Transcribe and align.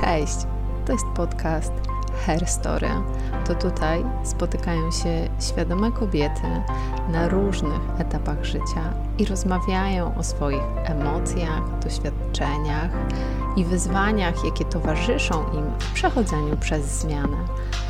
Cześć! 0.00 0.36
To 0.86 0.92
jest 0.92 1.06
podcast 1.16 1.72
Hair 2.26 2.46
Story. 2.46 2.88
To 3.46 3.54
tutaj 3.54 4.04
spotykają 4.24 4.90
się 4.90 5.28
świadome 5.40 5.92
kobiety 5.92 6.62
na 7.08 7.28
różnych 7.28 7.80
etapach 7.98 8.44
życia 8.44 8.94
i 9.18 9.24
rozmawiają 9.24 10.16
o 10.18 10.22
swoich 10.22 10.62
emocjach, 10.84 11.78
doświadczeniach 11.84 12.90
i 13.56 13.64
wyzwaniach, 13.64 14.44
jakie 14.44 14.64
towarzyszą 14.64 15.52
im 15.52 15.64
w 15.78 15.92
przechodzeniu 15.92 16.56
przez 16.56 16.84
zmianę. 16.86 17.36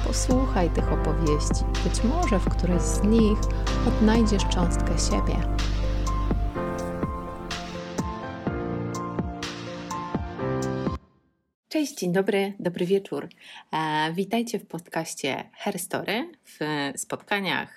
Posłuchaj 0.06 0.70
tych 0.70 0.92
opowieści, 0.92 1.64
być 1.84 2.04
może 2.04 2.38
w 2.38 2.48
którejś 2.48 2.82
z 2.82 3.02
nich 3.02 3.38
odnajdziesz 3.88 4.48
cząstkę 4.48 4.98
siebie. 4.98 5.36
Cześć, 11.84 11.98
dzień 11.98 12.12
dobry, 12.12 12.52
dobry 12.60 12.86
wieczór. 12.86 13.28
E, 13.72 14.12
witajcie 14.12 14.58
w 14.58 14.66
podcaście 14.66 15.44
Herstory, 15.52 16.32
w 16.44 16.58
spotkaniach 16.96 17.70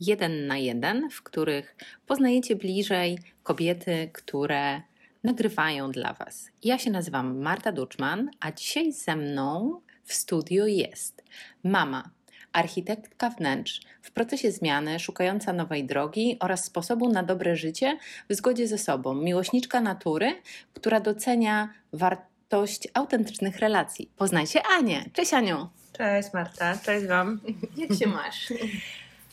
jeden 0.00 0.46
na 0.46 0.56
jeden, 0.56 1.10
w 1.10 1.22
których 1.22 1.76
poznajecie 2.06 2.56
bliżej 2.56 3.18
kobiety, 3.42 4.10
które 4.12 4.82
nagrywają 5.24 5.90
dla 5.90 6.12
Was. 6.12 6.48
Ja 6.64 6.78
się 6.78 6.90
nazywam 6.90 7.38
Marta 7.38 7.72
Duczman, 7.72 8.30
a 8.40 8.52
dzisiaj 8.52 8.92
ze 8.92 9.16
mną 9.16 9.80
w 10.04 10.14
studio 10.14 10.66
jest 10.66 11.24
mama, 11.64 12.10
architektka 12.52 13.30
wnętrz 13.30 13.80
w 14.02 14.10
procesie 14.10 14.50
zmiany, 14.50 14.98
szukająca 14.98 15.52
nowej 15.52 15.84
drogi 15.84 16.36
oraz 16.40 16.64
sposobu 16.64 17.08
na 17.08 17.22
dobre 17.22 17.56
życie 17.56 17.98
w 18.28 18.34
zgodzie 18.34 18.66
ze 18.68 18.78
sobą, 18.78 19.14
miłośniczka 19.14 19.80
natury, 19.80 20.34
która 20.72 21.00
docenia 21.00 21.68
wartość 21.92 22.33
wartość 22.50 22.88
autentycznych 22.94 23.58
relacji. 23.58 24.10
Poznajcie 24.16 24.62
Anię. 24.62 25.04
Cześć 25.12 25.34
Aniu. 25.34 25.68
Cześć 25.92 26.28
Marta, 26.34 26.78
cześć 26.84 27.06
Wam. 27.06 27.40
Jak 27.76 27.98
się 27.98 28.06
masz? 28.06 28.52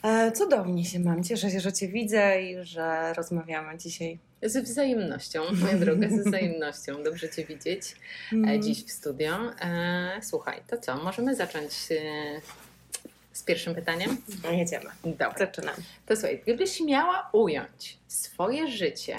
E, 0.04 0.32
cudownie 0.32 0.86
się 0.86 1.00
mam. 1.00 1.24
Cieszę 1.24 1.52
się, 1.52 1.60
że 1.60 1.74
Cię 1.74 1.88
widzę 1.88 2.42
i 2.42 2.56
że 2.62 3.14
rozmawiamy 3.14 3.78
dzisiaj. 3.78 4.20
Z 4.44 4.66
wzajemnością, 4.66 5.42
moja 5.62 5.78
droga, 5.78 6.10
z 6.10 6.28
wzajemnością. 6.28 7.04
Dobrze 7.04 7.30
Cię 7.30 7.46
widzieć 7.46 7.96
e, 8.34 8.36
mhm. 8.36 8.62
dziś 8.62 8.86
w 8.86 8.92
studio. 8.92 9.38
E, 9.62 10.20
słuchaj, 10.22 10.62
to 10.68 10.78
co? 10.78 11.04
Możemy 11.04 11.36
zacząć 11.36 11.72
z 13.34 13.44
pierwszym 13.44 13.76
pytaniem? 13.76 14.18
No 14.44 14.52
jedziemy. 14.52 14.90
Dobra. 15.04 15.36
Zaczynam. 15.38 15.76
To 16.06 16.16
słuchaj, 16.16 16.42
gdybyś 16.44 16.82
miała 16.82 17.30
ująć 17.34 17.98
swoje 18.08 18.68
życie 18.68 19.18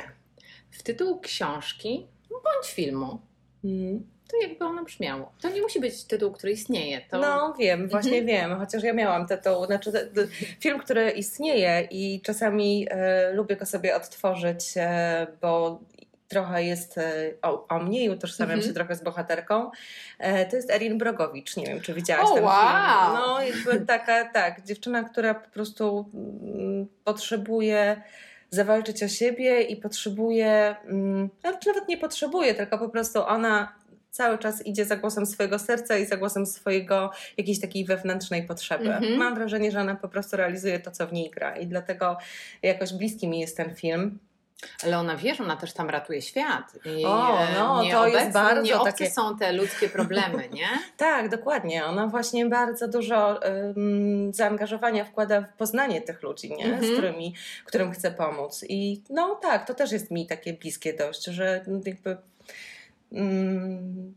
w 0.70 0.82
tytuł 0.82 1.20
książki 1.20 2.06
bądź 2.30 2.74
filmu, 2.74 3.20
Mm. 3.64 4.06
To 4.30 4.48
jakby 4.48 4.64
ono 4.64 4.84
brzmiało. 4.84 5.32
To 5.40 5.50
nie 5.50 5.62
musi 5.62 5.80
być 5.80 6.04
tytuł, 6.04 6.32
który 6.32 6.52
istnieje. 6.52 7.00
To... 7.10 7.18
No 7.18 7.54
wiem, 7.58 7.88
właśnie 7.88 8.18
mhm. 8.18 8.26
wiem, 8.26 8.58
chociaż 8.58 8.82
ja 8.82 8.92
miałam 8.92 9.26
tytuł, 9.26 9.66
znaczy 9.66 9.92
film, 10.60 10.78
który 10.78 11.10
istnieje 11.10 11.88
i 11.90 12.20
czasami 12.20 12.86
e, 12.90 13.32
lubię 13.32 13.56
go 13.56 13.66
sobie 13.66 13.96
odtworzyć, 13.96 14.64
e, 14.76 15.26
bo 15.40 15.80
trochę 16.32 16.64
jest 16.64 16.98
e, 16.98 17.32
o, 17.42 17.68
o 17.68 17.78
mnie 17.78 18.04
i 18.04 18.10
utożsamiam 18.10 18.52
mhm. 18.52 18.68
się 18.68 18.74
trochę 18.74 18.96
z 18.96 19.02
bohaterką. 19.02 19.70
E, 20.18 20.46
to 20.46 20.56
jest 20.56 20.70
Erin 20.70 20.98
Brogowicz. 20.98 21.56
Nie 21.56 21.66
wiem, 21.66 21.80
czy 21.80 21.94
widziałaś 21.94 22.24
oh, 22.24 22.34
ten 22.34 22.44
wow. 22.44 22.54
film. 22.54 23.14
No, 23.14 23.42
jakby 23.42 23.86
taka, 23.86 24.24
tak, 24.24 24.64
dziewczyna, 24.64 25.02
która 25.04 25.34
po 25.34 25.50
prostu 25.50 26.10
mm, 26.14 26.86
potrzebuje 27.04 28.02
zawalczyć 28.52 29.02
o 29.02 29.08
siebie 29.08 29.62
i 29.62 29.76
potrzebuje, 29.76 30.76
mm, 30.84 31.28
znaczy 31.40 31.68
nawet 31.68 31.88
nie 31.88 31.98
potrzebuje, 31.98 32.54
tylko 32.54 32.78
po 32.78 32.88
prostu 32.88 33.26
ona 33.26 33.74
cały 34.10 34.38
czas 34.38 34.66
idzie 34.66 34.84
za 34.84 34.96
głosem 34.96 35.26
swojego 35.26 35.58
serca 35.58 35.96
i 35.96 36.06
za 36.06 36.16
głosem 36.16 36.46
swojego 36.46 37.10
jakiejś 37.36 37.60
takiej 37.60 37.84
wewnętrznej 37.84 38.46
potrzeby. 38.46 38.84
Mm-hmm. 38.84 39.16
Mam 39.16 39.34
wrażenie, 39.34 39.70
że 39.70 39.80
ona 39.80 39.96
po 39.96 40.08
prostu 40.08 40.36
realizuje 40.36 40.80
to, 40.80 40.90
co 40.90 41.06
w 41.06 41.12
niej 41.12 41.30
gra 41.30 41.56
i 41.56 41.66
dlatego 41.66 42.16
jakoś 42.62 42.92
bliski 42.92 43.28
mi 43.28 43.40
jest 43.40 43.56
ten 43.56 43.74
film. 43.74 44.18
Ale 44.84 44.98
ona 44.98 45.16
wie, 45.16 45.34
że 45.34 45.44
ona 45.44 45.56
też 45.56 45.72
tam 45.72 45.90
ratuje 45.90 46.22
świat. 46.22 46.72
I 46.84 47.04
o, 47.04 47.38
no, 47.58 47.82
to 47.90 48.06
jest 48.06 48.32
bardzo 48.32 48.62
nie 48.62 48.84
takie... 48.84 49.10
są 49.10 49.38
te 49.38 49.52
ludzkie 49.52 49.88
problemy, 49.88 50.48
nie? 50.52 50.68
tak, 50.96 51.28
dokładnie. 51.28 51.84
Ona 51.84 52.06
właśnie 52.06 52.46
bardzo 52.46 52.88
dużo 52.88 53.40
um, 53.74 54.34
zaangażowania 54.34 55.04
wkłada 55.04 55.40
w 55.40 55.56
poznanie 55.56 56.00
tych 56.00 56.22
ludzi, 56.22 56.52
nie? 56.52 56.64
Mm-hmm. 56.64 56.86
Z 56.86 56.92
którymi, 56.92 57.34
którym 57.64 57.92
chce 57.92 58.10
pomóc. 58.10 58.64
I 58.68 59.02
no 59.10 59.34
tak, 59.34 59.66
to 59.66 59.74
też 59.74 59.92
jest 59.92 60.10
mi 60.10 60.26
takie 60.26 60.52
bliskie 60.52 60.94
dość, 60.94 61.24
że 61.24 61.64
jakby 61.86 62.16
um, 63.10 64.14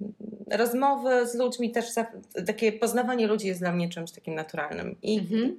rozmowy 0.51 1.27
z 1.27 1.35
ludźmi 1.35 1.71
też, 1.71 1.85
takie 2.47 2.71
poznawanie 2.71 3.27
ludzi 3.27 3.47
jest 3.47 3.59
dla 3.59 3.71
mnie 3.71 3.89
czymś 3.89 4.11
takim 4.11 4.35
naturalnym. 4.35 4.95
I, 5.01 5.21
mm-hmm. 5.21 5.53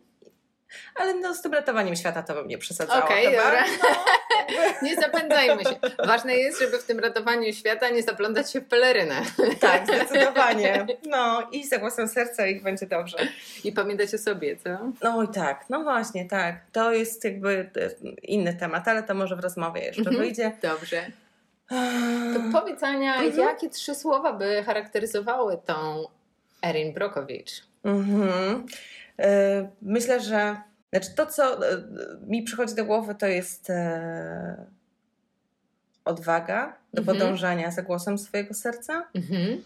Ale 0.94 1.14
no, 1.14 1.34
z 1.34 1.42
tym 1.42 1.52
ratowaniem 1.52 1.96
świata 1.96 2.22
to 2.22 2.34
bym 2.34 2.48
nie 2.48 2.58
przesadzała. 2.58 3.04
Okej, 3.04 3.26
okay, 3.26 3.38
dobra. 3.38 3.64
No. 3.82 3.88
nie 4.88 4.96
zapędzajmy 4.96 5.64
się. 5.64 5.76
Ważne 6.06 6.36
jest, 6.36 6.60
żeby 6.60 6.78
w 6.78 6.84
tym 6.84 6.98
ratowaniu 6.98 7.52
świata 7.52 7.88
nie 7.88 8.02
zaplątać 8.02 8.52
się 8.52 8.60
w 8.60 8.64
pelerynę. 8.64 9.22
Tak, 9.60 9.86
zdecydowanie. 9.86 10.86
No 11.06 11.48
i 11.52 11.66
za 11.66 11.78
głosem 11.78 12.08
serca 12.08 12.46
i 12.46 12.60
będzie 12.60 12.86
dobrze. 12.86 13.18
I 13.64 13.72
pamiętać 13.72 14.14
o 14.14 14.18
sobie, 14.18 14.56
co? 14.56 14.70
No 15.02 15.22
i 15.22 15.28
tak, 15.28 15.64
no 15.70 15.82
właśnie, 15.82 16.28
tak. 16.28 16.54
To 16.72 16.92
jest 16.92 17.24
jakby 17.24 17.70
e, 17.76 18.08
inny 18.22 18.54
temat, 18.54 18.88
ale 18.88 19.02
to 19.02 19.14
może 19.14 19.36
w 19.36 19.40
rozmowie 19.40 19.80
jeszcze 19.80 20.00
mhm. 20.00 20.18
wyjdzie. 20.18 20.52
Dobrze. 20.62 21.06
To 22.34 22.60
powiedz 22.60 22.82
Ania, 22.82 23.14
mhm. 23.14 23.38
jakie 23.38 23.70
trzy 23.70 23.94
słowa 23.94 24.32
by 24.32 24.62
charakteryzowały 24.66 25.58
tą 25.66 26.04
Erin 26.62 26.92
Brokowicz? 26.92 27.62
Mhm. 27.84 28.66
E, 29.18 29.68
myślę, 29.82 30.20
że 30.20 30.56
znaczy 30.92 31.14
to, 31.16 31.26
co 31.26 31.72
e, 31.72 31.82
mi 32.26 32.42
przychodzi 32.42 32.74
do 32.74 32.84
głowy, 32.84 33.14
to 33.14 33.26
jest 33.26 33.70
e, 33.70 34.66
odwaga 36.04 36.76
do 36.94 37.00
mhm. 37.00 37.18
podążania 37.18 37.70
za 37.70 37.82
głosem 37.82 38.18
swojego 38.18 38.54
serca. 38.54 39.08
Mhm. 39.14 39.62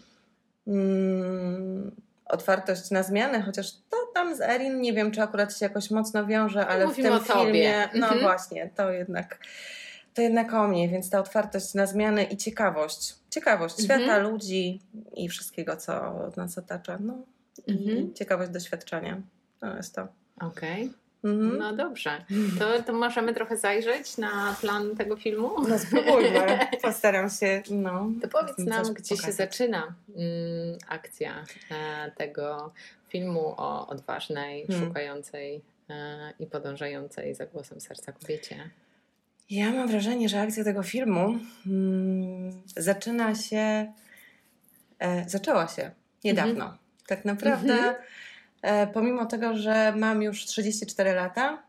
Mm, 0.67 1.95
otwartość 2.25 2.91
na 2.91 3.03
zmiany, 3.03 3.41
chociaż 3.41 3.71
to 3.89 3.97
tam 4.13 4.35
z 4.35 4.41
Erin 4.41 4.81
nie 4.81 4.93
wiem, 4.93 5.11
czy 5.11 5.21
akurat 5.21 5.57
się 5.57 5.65
jakoś 5.65 5.91
mocno 5.91 6.25
wiąże, 6.25 6.67
ale 6.67 6.87
Mówimy 6.87 7.19
w 7.19 7.27
tym 7.27 7.37
filmie, 7.37 7.89
no 7.93 8.07
mhm. 8.07 8.21
właśnie, 8.21 8.69
to 8.75 8.91
jednak 8.91 9.39
to 10.13 10.21
jednak 10.21 10.53
o 10.53 10.67
mnie, 10.67 10.89
więc 10.89 11.09
ta 11.09 11.19
otwartość 11.19 11.73
na 11.73 11.85
zmiany 11.85 12.23
i 12.23 12.37
ciekawość. 12.37 13.15
Ciekawość 13.29 13.79
mhm. 13.79 13.99
świata, 13.99 14.17
ludzi 14.17 14.81
i 15.13 15.29
wszystkiego, 15.29 15.77
co 15.77 16.13
nas 16.37 16.57
otacza. 16.57 16.97
No, 17.01 17.17
mhm. 17.67 17.97
i 17.97 18.13
ciekawość 18.13 18.51
doświadczenia. 18.51 19.21
To 19.61 19.75
jest 19.77 19.95
to. 19.95 20.07
Okej. 20.41 20.85
Okay. 20.85 21.01
Mhm. 21.23 21.57
No 21.57 21.75
dobrze. 21.75 22.25
To, 22.59 22.83
to 22.83 22.93
możemy 22.93 23.33
trochę 23.33 23.57
zajrzeć 23.57 24.17
na 24.17 24.55
plan 24.61 24.95
tego 24.95 25.15
filmu? 25.15 25.49
No 25.69 25.79
spróbujmy. 25.79 26.59
Postaram 26.81 27.29
się. 27.29 27.63
No, 27.71 28.09
to 28.21 28.27
powiedz 28.27 28.57
nam, 28.57 28.93
gdzie 28.93 29.15
pokazać. 29.15 29.25
się 29.25 29.31
zaczyna 29.31 29.95
mm, 30.15 30.77
akcja 30.87 31.45
e, 31.71 32.11
tego 32.11 32.73
filmu 33.09 33.53
o 33.57 33.87
odważnej, 33.87 34.67
hmm. 34.67 34.87
szukającej 34.87 35.61
e, 35.89 36.33
i 36.39 36.45
podążającej 36.45 37.35
za 37.35 37.45
głosem 37.45 37.81
serca 37.81 38.11
kobiecie. 38.11 38.69
Ja 39.49 39.71
mam 39.71 39.87
wrażenie, 39.87 40.29
że 40.29 40.41
akcja 40.41 40.63
tego 40.63 40.83
filmu 40.83 41.37
mm, 41.67 42.61
zaczyna 42.77 43.35
się, 43.35 43.93
e, 44.99 45.29
zaczęła 45.29 45.67
się 45.67 45.91
niedawno. 46.23 46.65
Mhm. 46.65 46.77
Tak 47.07 47.25
naprawdę 47.25 47.73
mhm. 47.73 47.95
E, 48.61 48.87
pomimo 48.87 49.25
tego, 49.25 49.57
że 49.57 49.93
mam 49.95 50.21
już 50.21 50.45
34 50.45 51.13
lata, 51.13 51.63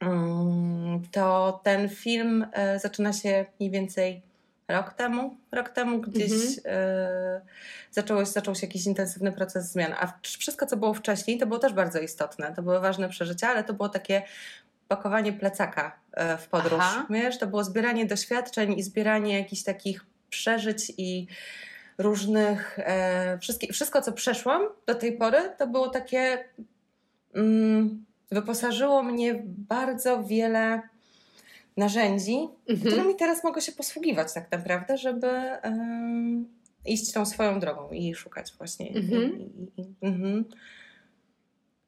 mm, 0.00 1.02
to 1.12 1.60
ten 1.64 1.88
film 1.88 2.46
e, 2.52 2.78
zaczyna 2.78 3.12
się 3.12 3.46
mniej 3.60 3.70
więcej 3.70 4.22
rok 4.68 4.92
temu. 4.92 5.36
Rok 5.52 5.68
temu 5.68 6.00
gdzieś 6.00 6.32
mhm. 6.32 6.58
E, 6.66 7.40
zaczął, 7.90 8.24
zaczął 8.24 8.54
się 8.54 8.66
jakiś 8.66 8.86
intensywny 8.86 9.32
proces 9.32 9.72
zmian. 9.72 9.94
A 10.00 10.12
wszystko, 10.22 10.66
co 10.66 10.76
było 10.76 10.94
wcześniej, 10.94 11.38
to 11.38 11.46
było 11.46 11.58
też 11.58 11.72
bardzo 11.72 12.00
istotne. 12.00 12.52
To 12.56 12.62
były 12.62 12.80
ważne 12.80 13.08
przeżycia, 13.08 13.48
ale 13.48 13.64
to 13.64 13.74
było 13.74 13.88
takie 13.88 14.22
pakowanie 14.88 15.32
plecaka 15.32 15.98
w 16.38 16.48
podróż. 16.48 16.84
Wiesz, 17.10 17.38
to 17.38 17.46
było 17.46 17.64
zbieranie 17.64 18.06
doświadczeń 18.06 18.78
i 18.78 18.82
zbieranie 18.82 19.38
jakichś 19.38 19.62
takich 19.62 20.06
przeżyć 20.30 20.92
i 20.98 21.26
różnych, 21.98 22.78
e, 22.78 23.38
wszystko 23.72 24.02
co 24.02 24.12
przeszłam 24.12 24.62
do 24.86 24.94
tej 24.94 25.18
pory, 25.18 25.38
to 25.58 25.66
było 25.66 25.88
takie, 25.88 26.44
mm, 27.34 28.04
wyposażyło 28.30 29.02
mnie 29.02 29.34
w 29.34 29.46
bardzo 29.46 30.24
wiele 30.24 30.82
narzędzi, 31.76 32.48
mhm. 32.68 32.90
którymi 32.90 33.16
teraz 33.16 33.44
mogę 33.44 33.60
się 33.60 33.72
posługiwać 33.72 34.34
tak 34.34 34.52
naprawdę, 34.52 34.98
żeby 34.98 35.26
um, 35.64 36.48
iść 36.86 37.12
tą 37.12 37.26
swoją 37.26 37.60
drogą 37.60 37.90
i 37.90 38.14
szukać 38.14 38.52
właśnie. 38.58 38.88
Mhm. 38.88 39.38
I, 39.38 39.42
i, 39.42 39.82
i, 39.82 39.94
mhm. 40.02 40.44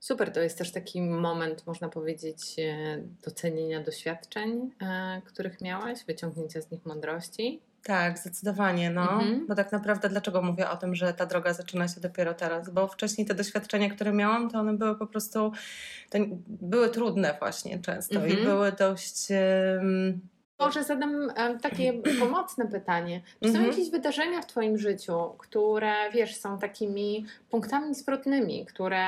Super, 0.01 0.33
to 0.33 0.41
jest 0.41 0.59
też 0.59 0.73
taki 0.73 1.03
moment, 1.03 1.67
można 1.67 1.89
powiedzieć, 1.89 2.57
e, 2.59 3.03
docenienia 3.25 3.83
doświadczeń, 3.83 4.71
e, 4.83 5.23
których 5.25 5.61
miałaś, 5.61 6.05
wyciągnięcia 6.05 6.61
z 6.61 6.71
nich 6.71 6.87
mądrości. 6.87 7.61
Tak, 7.87 8.19
zdecydowanie. 8.19 8.91
No. 8.91 9.03
Mhm. 9.03 9.47
Bo 9.47 9.55
tak 9.55 9.73
naprawdę 9.73 10.09
dlaczego 10.09 10.43
mówię 10.43 10.71
o 10.71 10.77
tym, 10.77 10.95
że 10.95 11.15
ta 11.15 11.27
droga 11.27 11.53
zaczyna 11.53 11.89
się 11.89 12.01
dopiero 12.01 12.35
teraz? 12.35 12.71
Bo 12.71 12.89
wcześniej 12.89 13.27
te 13.27 13.35
doświadczenia, 13.35 13.91
które 13.91 14.13
miałam, 14.13 14.51
to 14.51 14.59
one 14.59 14.75
były 14.75 14.99
po 14.99 15.07
prostu, 15.07 15.53
były 16.49 16.89
trudne 16.89 17.37
właśnie 17.39 17.79
często 17.79 18.27
i 18.27 18.31
Mhm. 18.31 18.45
były 18.45 18.73
dość... 18.73 19.29
Może 20.59 20.85
zadam 20.85 21.33
takie 21.63 21.93
pomocne 22.21 22.67
pytanie. 22.69 23.21
Czy 23.43 23.49
są 23.49 23.55
Mhm. 23.59 23.71
jakieś 23.71 23.91
wydarzenia 23.91 24.43
w 24.43 24.47
Twoim 24.47 24.79
życiu, 24.79 25.35
które 25.39 25.95
wiesz, 26.13 26.37
są 26.37 26.59
takimi 26.59 27.27
punktami 27.51 27.95
zwrotnymi, 27.95 28.67
które 28.67 29.05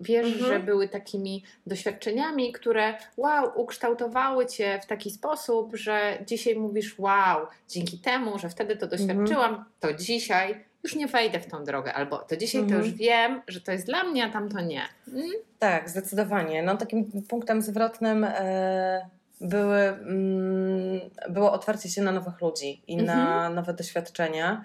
wiesz, 0.00 0.26
Mhm. 0.26 0.46
że 0.46 0.60
były 0.60 0.88
takimi 0.88 1.44
doświadczeniami, 1.66 2.52
które 2.52 2.94
wow, 3.16 3.50
ukształtowały 3.60 4.46
Cię 4.46 4.80
w 4.82 4.86
taki 4.86 5.10
sposób, 5.10 5.76
że 5.76 6.18
dzisiaj 6.26 6.56
mówisz 6.56 6.98
wow, 6.98 7.46
dzięki 7.68 7.98
temu, 7.98 8.38
że 8.38 8.48
wtedy 8.48 8.76
to 8.76 8.86
Mhm. 8.86 9.06
doświadczyłam, 9.06 9.64
to 9.80 9.92
dzisiaj 9.94 10.64
już 10.84 10.94
nie 10.94 11.06
wejdę 11.06 11.40
w 11.40 11.46
tą 11.46 11.64
drogę, 11.64 11.94
albo 11.94 12.18
to 12.18 12.36
dzisiaj 12.36 12.60
Mhm. 12.60 12.80
to 12.80 12.86
już 12.86 12.96
wiem, 12.96 13.42
że 13.48 13.60
to 13.60 13.72
jest 13.72 13.86
dla 13.86 14.04
mnie, 14.04 14.24
a 14.24 14.30
tamto 14.30 14.60
nie. 14.60 14.82
Mm? 15.12 15.30
Tak, 15.58 15.88
zdecydowanie. 15.90 16.62
No, 16.62 16.76
takim 16.76 17.22
punktem 17.28 17.62
zwrotnym 17.62 18.24
e, 18.28 19.08
były, 19.40 19.76
mm, 19.78 21.00
było 21.28 21.52
otwarcie 21.52 21.88
się 21.88 22.02
na 22.02 22.12
nowych 22.12 22.40
ludzi 22.40 22.82
i 22.86 22.96
na 22.96 23.12
Mhm. 23.36 23.54
nowe 23.54 23.74
doświadczenia. 23.74 24.64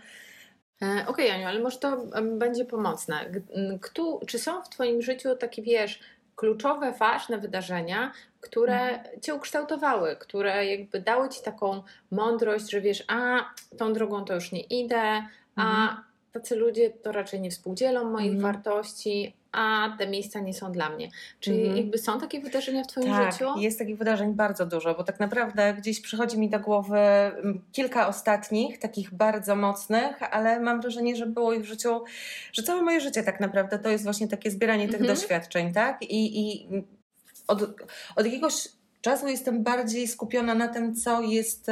E, 0.81 1.05
Okej, 1.07 1.31
Aniu, 1.31 1.47
ale 1.47 1.59
może 1.59 1.77
to 1.77 1.97
będzie 2.21 2.65
pomocne. 2.65 3.15
Kto, 3.81 4.19
czy 4.27 4.39
są 4.39 4.61
w 4.61 4.69
Twoim 4.69 5.01
życiu 5.01 5.35
takie, 5.35 5.61
wiesz, 5.61 5.99
kluczowe, 6.35 6.91
ważne 6.91 7.37
wydarzenia, 7.37 8.11
które 8.41 8.79
Mhm. 8.89 9.21
Cię 9.21 9.35
ukształtowały, 9.35 10.15
które 10.15 10.65
jakby 10.65 11.01
dały 11.01 11.29
Ci 11.29 11.43
taką 11.43 11.83
mądrość, 12.11 12.71
że 12.71 12.81
wiesz, 12.81 13.03
a 13.07 13.39
tą 13.77 13.93
drogą 13.93 14.25
to 14.25 14.33
już 14.35 14.51
nie 14.51 14.61
idę, 14.61 15.01
a 15.55 15.81
Mhm. 15.83 15.97
tacy 16.31 16.55
ludzie 16.55 16.89
to 16.89 17.11
raczej 17.11 17.41
nie 17.41 17.51
współdzielą 17.51 18.03
moich 18.11 18.33
Mhm. 18.33 18.53
wartości, 18.53 19.35
a 19.53 19.95
te 19.97 20.07
miejsca 20.07 20.39
nie 20.39 20.53
są 20.53 20.71
dla 20.71 20.89
mnie. 20.89 21.09
Czy 21.39 21.51
Mhm. 21.51 21.77
jakby 21.77 21.97
są 21.97 22.19
takie 22.19 22.39
wydarzenia 22.41 22.83
w 22.83 22.88
Twoim 22.88 23.07
Tak, 23.07 23.33
życiu? 23.33 23.45
jest 23.59 23.79
takich 23.79 23.97
wydarzeń 23.97 24.33
bardzo 24.33 24.65
dużo, 24.65 24.94
bo 24.95 25.03
tak 25.03 25.19
naprawdę 25.19 25.73
gdzieś 25.73 26.01
przychodzi 26.01 26.39
mi 26.39 26.50
do 26.50 26.59
głowy 26.59 26.97
mm, 27.00 27.61
kilka 27.71 28.07
ostatnich, 28.07 28.79
takich 28.79 29.13
bardzo 29.13 29.55
mocnych, 29.55 30.23
ale 30.33 30.59
mam 30.59 30.81
wrażenie, 30.81 31.15
że 31.15 31.25
było 31.25 31.53
ich 31.53 31.61
w 31.61 31.65
życiu, 31.65 32.03
że 32.53 32.63
całe 32.63 32.81
moje 32.81 33.01
życie 33.01 33.23
tak 33.23 33.39
naprawdę 33.39 33.79
to 33.79 33.89
jest 33.89 34.03
właśnie 34.03 34.27
takie 34.27 34.51
zbieranie 34.51 34.88
tych 34.89 35.01
Mhm. 35.01 35.15
doświadczeń, 35.15 35.73
tak? 35.73 36.01
I, 36.01 36.39
i 36.41 36.67
od, 37.47 37.61
od 38.15 38.25
jakiegoś 38.25 38.67
czasu 39.01 39.27
jestem 39.27 39.63
bardziej 39.63 40.07
skupiona 40.07 40.55
na 40.55 40.67
tym, 40.67 40.95
co 40.95 41.21
jest, 41.21 41.67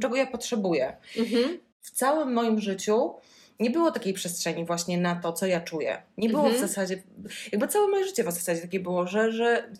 czego 0.00 0.16
ja 0.16 0.26
potrzebuję. 0.26 0.96
Mhm. 1.18 1.58
w 1.80 1.90
całym 1.90 2.32
moim 2.32 2.60
życiu 2.60 3.14
nie 3.60 3.70
było 3.70 3.90
takiej 3.90 4.12
przestrzeni 4.12 4.64
właśnie 4.64 4.98
na 4.98 5.16
to, 5.16 5.32
co 5.32 5.46
ja 5.46 5.60
czuję. 5.60 6.02
Nie 6.18 6.28
było 6.28 6.42
Mhm. 6.42 6.58
w 6.58 6.68
zasadzie, 6.68 7.02
jakby 7.52 7.68
całe 7.68 7.88
moje 7.88 8.04
życie 8.04 8.24
w 8.24 8.26
zasadzie 8.26 8.60
takie 8.60 8.80
było, 8.80 9.06
że, 9.06 9.32
że 9.32 9.70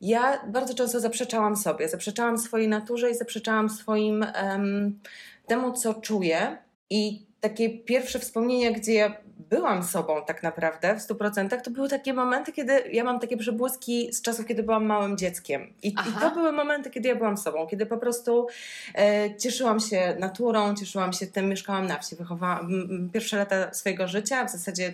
ja 0.00 0.40
bardzo 0.46 0.74
często 0.74 1.00
zaprzeczałam 1.00 1.56
sobie, 1.56 1.88
zaprzeczałam 1.88 2.38
swojej 2.38 2.68
naturze 2.68 3.10
i 3.10 3.14
zaprzeczałam 3.14 3.70
swoim 3.70 4.22
em, 4.34 5.00
temu, 5.46 5.72
co 5.72 5.94
czuję. 5.94 6.58
I 6.90 7.26
takie 7.40 7.70
pierwsze 7.70 8.18
wspomnienia, 8.18 8.70
gdzie 8.70 8.94
ja 8.94 9.16
byłam 9.50 9.82
sobą 9.82 10.24
tak 10.26 10.42
naprawdę 10.42 10.94
w 10.94 10.98
100%, 10.98 11.60
to 11.60 11.70
były 11.70 11.88
takie 11.88 12.14
momenty, 12.14 12.52
kiedy 12.52 12.72
ja 12.92 13.04
mam 13.04 13.20
takie 13.20 13.36
przebłyski 13.36 14.12
z 14.12 14.22
czasów, 14.22 14.46
kiedy 14.46 14.62
byłam 14.62 14.86
małym 14.86 15.16
dzieckiem. 15.16 15.72
I, 15.82 15.88
i 15.88 16.20
to 16.20 16.30
były 16.30 16.52
momenty, 16.52 16.90
kiedy 16.90 17.08
ja 17.08 17.14
byłam 17.14 17.36
sobą, 17.36 17.66
kiedy 17.66 17.86
po 17.86 17.98
prostu 17.98 18.46
e, 18.94 19.36
cieszyłam 19.36 19.80
się 19.80 20.16
naturą, 20.18 20.74
cieszyłam 20.74 21.12
się 21.12 21.26
tym, 21.26 21.48
mieszkałam 21.48 21.86
na 21.86 21.98
wsi, 21.98 22.16
wychowałam 22.16 22.58
m, 22.66 23.10
pierwsze 23.12 23.36
lata 23.36 23.74
swojego 23.74 24.08
życia, 24.08 24.44
w 24.44 24.50
zasadzie 24.50 24.86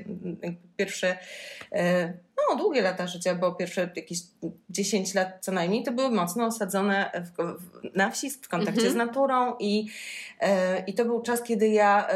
m, 0.43 0.57
pierwsze, 0.77 1.19
e, 1.73 2.13
no 2.51 2.57
długie 2.57 2.83
lata 2.83 3.07
życia, 3.07 3.35
bo 3.35 3.53
pierwsze 3.53 3.91
jakieś 3.97 4.19
10 4.71 5.15
lat 5.15 5.29
co 5.41 5.53
najmniej, 5.53 5.83
to 5.83 5.93
były 5.93 6.11
mocno 6.11 6.47
osadzone 6.47 7.11
w, 7.15 7.43
w, 7.59 7.97
na 7.97 8.11
wsi, 8.11 8.31
w 8.31 8.49
kontakcie 8.49 8.87
Mhm. 8.87 8.93
z 8.93 8.97
naturą 8.97 9.55
i, 9.59 9.87
e, 10.41 10.85
i 10.87 10.95
to 10.95 11.05
był 11.05 11.23
czas, 11.23 11.43
kiedy 11.43 11.69
ja 11.69 12.09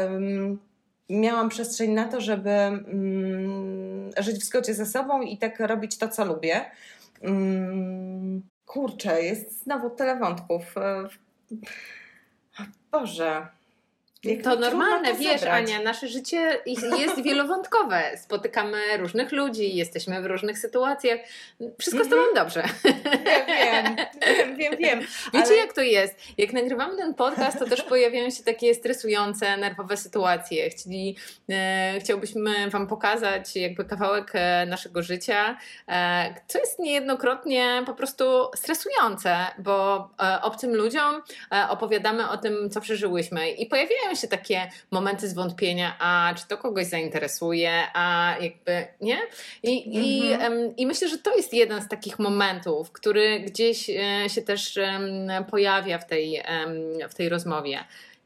miałam 1.19 1.49
przestrzeń 1.49 1.91
na 1.91 2.07
to, 2.07 2.21
żeby 2.21 2.49
mm, 2.49 4.11
żyć 4.17 4.35
w 4.35 4.45
zgodzie 4.45 4.73
ze 4.73 4.85
sobą 4.85 5.21
i 5.21 5.37
tak 5.37 5.59
robić 5.59 5.97
to, 5.97 6.09
co 6.09 6.25
lubię. 6.25 6.65
Mm, 7.21 8.41
kurczę, 8.65 9.23
jest 9.23 9.63
znowu 9.63 9.89
tyle 9.89 10.19
wątków. 10.19 10.77
E, 10.77 11.07
Boże. 12.91 13.47
Jak 14.23 14.41
To 14.41 14.55
normalne, 14.55 15.11
to 15.11 15.15
wiesz, 15.17 15.39
zebrać. 15.41 15.69
Ania, 15.69 15.81
nasze 15.81 16.07
życie 16.07 16.59
jest 16.99 17.21
wielowątkowe. 17.21 18.03
Spotykamy 18.17 18.77
różnych 18.97 19.31
ludzi, 19.31 19.75
jesteśmy 19.75 20.21
w 20.21 20.25
różnych 20.25 20.59
sytuacjach. 20.59 21.19
Wszystko 21.79 22.03
z 22.05 22.09
tobą 22.09 22.21
Mhm. 22.21 22.35
dobrze. 22.35 22.63
Ja 23.47 23.83
wiem, 23.83 23.95
wiem, 24.27 24.57
wiem, 24.57 24.75
wiem. 24.79 24.99
Wiecie, 25.33 25.45
ale- 25.45 25.55
jak 25.55 25.73
to 25.73 25.81
jest? 25.81 26.15
Jak 26.37 26.53
nagrywamy 26.53 26.97
ten 26.97 27.13
podcast, 27.13 27.59
to 27.59 27.65
też 27.65 27.81
pojawiają 27.81 28.29
się 28.29 28.43
takie 28.43 28.73
stresujące, 28.75 29.57
nerwowe 29.57 29.97
sytuacje. 29.97 30.69
Chcieli, 30.69 31.17
e, 31.49 31.93
chciałbyśmy 31.99 32.69
Wam 32.69 32.87
pokazać 32.87 33.55
jakby 33.55 33.85
kawałek 33.85 34.31
e, 34.33 34.65
naszego 34.65 35.03
życia, 35.03 35.57
e, 35.87 36.35
co 36.47 36.59
jest 36.59 36.79
niejednokrotnie 36.79 37.83
po 37.85 37.93
prostu 37.93 38.23
stresujące, 38.55 39.37
bo 39.59 40.09
e, 40.23 40.41
obcym 40.41 40.75
ludziom 40.75 41.21
e, 41.53 41.69
opowiadamy 41.69 42.29
o 42.29 42.37
tym, 42.37 42.69
co 42.69 42.81
przeżyłyśmy 42.81 43.51
i 43.51 43.65
pojawiają 43.65 44.10
się 44.15 44.27
takie 44.27 44.71
momenty 44.91 45.29
zwątpienia, 45.29 45.95
a 45.99 46.33
czy 46.37 46.47
to 46.47 46.57
kogoś 46.57 46.85
zainteresuje, 46.85 47.83
a 47.93 48.35
jakby, 48.41 48.87
nie? 49.01 49.17
I, 49.63 49.95
i, 49.95 50.33
Mhm. 50.33 50.75
i 50.75 50.85
myślę, 50.87 51.09
że 51.09 51.17
to 51.17 51.35
jest 51.35 51.53
jeden 51.53 51.81
z 51.81 51.87
takich 51.87 52.19
momentów, 52.19 52.91
który 52.91 53.39
gdzieś 53.39 53.89
e, 53.89 54.29
się 54.29 54.41
też 54.41 54.79
pojawia 55.51 55.97
w 55.97 56.07
tej, 56.07 56.43
w 57.09 57.15
tej 57.15 57.29
rozmowie. 57.29 57.79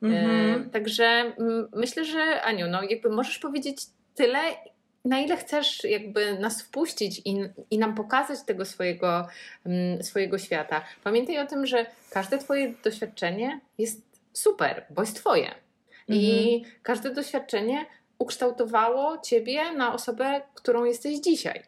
Mhm. 0.03 0.61
E, 0.61 0.69
Także 0.69 1.05
mm, 1.05 1.67
myślę, 1.75 2.05
że 2.05 2.41
Aniu, 2.41 2.67
no 2.67 2.83
jakby 2.83 3.09
możesz 3.09 3.39
powiedzieć 3.39 3.77
tyle, 4.15 4.39
na 5.05 5.19
ile 5.19 5.37
chcesz 5.37 5.83
jakby 5.83 6.39
nas 6.39 6.61
wpuścić 6.61 7.21
i, 7.25 7.37
i 7.71 7.77
nam 7.77 7.95
pokazać 7.95 8.39
tego 8.45 8.65
swojego, 8.65 9.27
swojego 10.01 10.37
świata. 10.37 10.83
Pamiętaj 11.03 11.39
o 11.39 11.47
tym, 11.47 11.65
że 11.65 11.85
każde 12.09 12.37
twoje 12.37 12.73
doświadczenie 12.83 13.59
jest 13.77 14.01
super, 14.33 14.85
bo 14.89 15.01
jest 15.01 15.15
twoje. 15.15 15.55
I 16.07 16.61
każde 16.83 17.13
doświadczenie 17.13 17.85
ukształtowało 18.19 19.17
ciebie 19.17 19.71
na 19.71 19.93
osobę, 19.93 20.41
którą 20.53 20.83
jesteś 20.83 21.19
dzisiaj. 21.19 21.63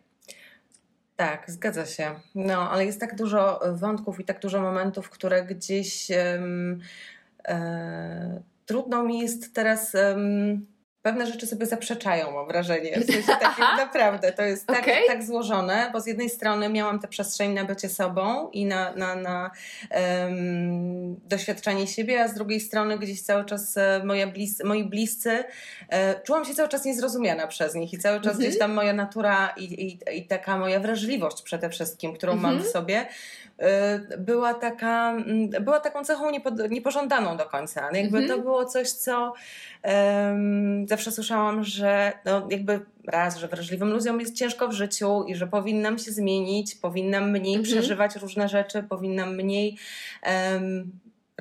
Tak, 1.15 1.51
zgadza 1.51 1.85
się. 1.85 2.15
No, 2.35 2.71
ale 2.71 2.85
jest 2.85 2.99
tak 2.99 3.15
dużo 3.15 3.59
wątków 3.73 4.19
i 4.19 4.23
tak 4.25 4.39
dużo 4.41 4.61
momentów, 4.61 5.09
które 5.09 5.45
gdzieś 5.45 6.11
em, 6.11 6.81
e, 7.47 8.41
trudno 8.65 9.03
mi 9.03 9.19
jest 9.19 9.53
teraz. 9.53 9.95
em, 9.95 10.65
pewne 11.07 11.27
rzeczy 11.27 11.47
sobie 11.47 11.65
zaprzeczają, 11.65 12.31
mam 12.31 12.47
wrażenie. 12.47 12.91
W 12.99 13.05
sensie 13.05 13.31
takim, 13.41 13.65
naprawdę 13.77 14.31
to 14.31 14.41
jest 14.43 14.65
tak, 14.67 14.79
Okej. 14.79 15.03
tak 15.07 15.23
złożone, 15.23 15.89
bo 15.93 16.01
z 16.01 16.07
jednej 16.07 16.29
strony 16.29 16.69
miałam 16.69 16.99
tę 16.99 17.07
przestrzeń 17.07 17.53
na 17.53 17.65
bycie 17.65 17.89
sobą 17.89 18.49
i 18.49 18.65
na, 18.65 18.93
na, 18.95 19.15
na 19.15 19.51
em, 19.89 21.15
doświadczanie 21.29 21.87
siebie, 21.87 22.23
a 22.23 22.27
z 22.27 22.33
drugiej 22.33 22.59
strony 22.59 22.99
gdzieś 22.99 23.21
cały 23.21 23.45
czas 23.45 23.77
e, 23.77 24.01
moja 24.05 24.27
blis, 24.27 24.63
moi 24.63 24.83
bliscy, 24.83 25.43
e, 25.89 26.21
czułam 26.21 26.45
się 26.45 26.53
cały 26.53 26.69
czas 26.69 26.85
niezrozumiana 26.85 27.47
przez 27.47 27.75
nich 27.75 27.93
i 27.93 27.97
cały 27.97 28.17
czas 28.21 28.27
Mhm. 28.33 28.39
gdzieś 28.39 28.59
tam 28.59 28.73
moja 28.73 28.93
natura 28.93 29.53
i, 29.57 29.63
i, 29.63 29.99
i 30.17 30.27
taka 30.27 30.57
moja 30.57 30.79
wrażliwość 30.79 31.41
przede 31.41 31.69
wszystkim, 31.69 32.13
którą 32.13 32.35
mam 32.35 32.45
Mhm. 32.51 32.63
w 32.63 32.67
sobie, 32.73 33.01
y, 33.01 33.46
była 34.17 34.53
taka, 34.53 35.09
mm, 35.11 35.49
była 35.63 35.79
taką 35.79 36.03
cechą 36.03 36.31
niepo- 36.31 36.69
niepożądaną 36.69 37.37
do 37.37 37.45
końca. 37.45 37.81
Jakby 37.93 38.17
Mhm. 38.17 38.27
to 38.27 38.37
było 38.37 38.65
coś, 38.65 38.89
co 38.91 39.33
em, 39.83 40.85
zawsze 40.87 41.11
słyszałam, 41.11 41.63
że 41.63 42.13
no 42.25 42.47
jakby 42.49 42.79
raz, 43.07 43.37
że 43.37 43.47
wrażliwym 43.47 43.89
ludziom 43.91 44.19
jest 44.19 44.35
ciężko 44.35 44.67
w 44.67 44.71
życiu 44.73 45.23
i 45.27 45.35
że 45.35 45.47
powinnam 45.47 45.97
się 45.99 46.11
zmienić, 46.11 46.75
powinnam 46.75 47.31
mniej 47.31 47.55
Mhm. 47.55 47.63
przeżywać 47.63 48.15
różne 48.15 48.49
rzeczy, 48.49 48.83
powinnam 48.83 49.35
mniej 49.35 49.77
em, 50.23 50.91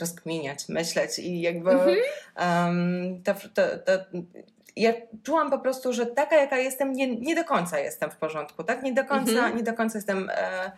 rozkminiać, 0.00 0.68
myśleć 0.68 1.18
i 1.18 1.40
jakby 1.40 1.70
Mhm. 1.70 1.96
em, 2.36 3.22
to, 3.24 3.34
to, 3.54 3.62
to, 3.78 3.92
ja 4.76 4.92
czułam 5.22 5.50
po 5.50 5.58
prostu, 5.58 5.92
że 5.92 6.06
taka 6.06 6.36
jaka 6.36 6.58
jestem, 6.58 6.92
nie, 6.92 7.16
nie 7.16 7.34
do 7.34 7.44
końca 7.44 7.78
jestem 7.78 8.10
w 8.10 8.16
porządku, 8.16 8.64
tak? 8.64 8.82
Nie 8.82 8.92
do 8.92 9.04
końca, 9.04 9.32
Mhm. 9.32 9.56
nie 9.56 9.62
do 9.62 9.74
końca 9.74 9.98
jestem 9.98 10.30
e, 10.30 10.32
mm, 10.34 10.72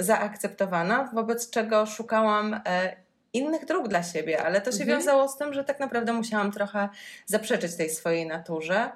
zaakceptowana, 0.00 1.10
wobec 1.14 1.50
czego 1.50 1.86
szukałam 1.86 2.60
e, 2.66 2.96
innych 3.32 3.64
dróg 3.64 3.88
dla 3.88 4.02
siebie, 4.02 4.42
ale 4.44 4.60
to 4.60 4.72
się 4.72 4.82
Mhm. 4.82 4.98
wiązało 4.98 5.28
z 5.28 5.36
tym, 5.36 5.54
że 5.54 5.64
tak 5.64 5.80
naprawdę 5.80 6.12
musiałam 6.12 6.52
trochę 6.52 6.88
zaprzeczyć 7.26 7.74
tej 7.74 7.90
swojej 7.90 8.26
naturze. 8.26 8.90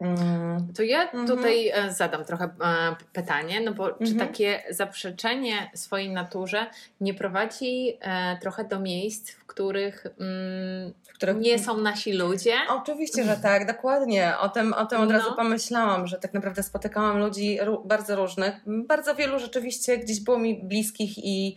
Mm. 0.00 0.72
To 0.76 0.82
ja 0.82 1.02
mhm. 1.02 1.26
tutaj 1.26 1.68
mm 1.68 1.88
-hmm. 1.88 1.92
zadam 1.92 2.24
trochę 2.24 2.44
e, 2.44 2.96
pytanie, 3.12 3.60
no 3.60 3.72
bo 3.72 3.84
mm 3.84 3.94
-hmm. 3.96 4.06
czy 4.06 4.12
mhm. 4.12 4.28
takie 4.28 4.62
zaprzeczenie 4.70 5.70
swojej 5.74 6.10
naturze 6.10 6.66
nie 7.00 7.14
prowadzi 7.14 7.98
trochę 8.40 8.64
do 8.64 8.80
miejsc, 8.80 9.30
w 9.30 9.46
których, 9.46 10.06
mm, 10.06 10.92
których 11.16 11.36
nie 11.36 11.58
są 11.58 11.76
nasi 11.76 12.12
ludzie? 12.12 12.54
Oczywiście, 12.68 13.24
że 13.24 13.36
tak, 13.36 13.66
dokładnie. 13.66 14.38
O 14.40 14.48
tym, 14.48 14.72
o 14.72 14.86
tym 14.86 15.00
od 15.00 15.08
no. 15.08 15.12
razu 15.18 15.34
pomyślałam, 15.36 16.06
że 16.06 16.18
tak 16.18 16.34
naprawdę 16.34 16.62
spotykałam 16.62 17.18
ludzi 17.18 17.58
bardzo 17.84 18.16
różnych. 18.16 18.54
Bardzo 18.66 19.14
wielu 19.14 19.38
rzeczywiście 19.38 19.98
gdzieś 19.98 20.20
było 20.20 20.38
mi 20.38 20.62
bliskich 20.62 21.18
i, 21.18 21.56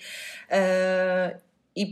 e, 0.52 1.40
i 1.76 1.92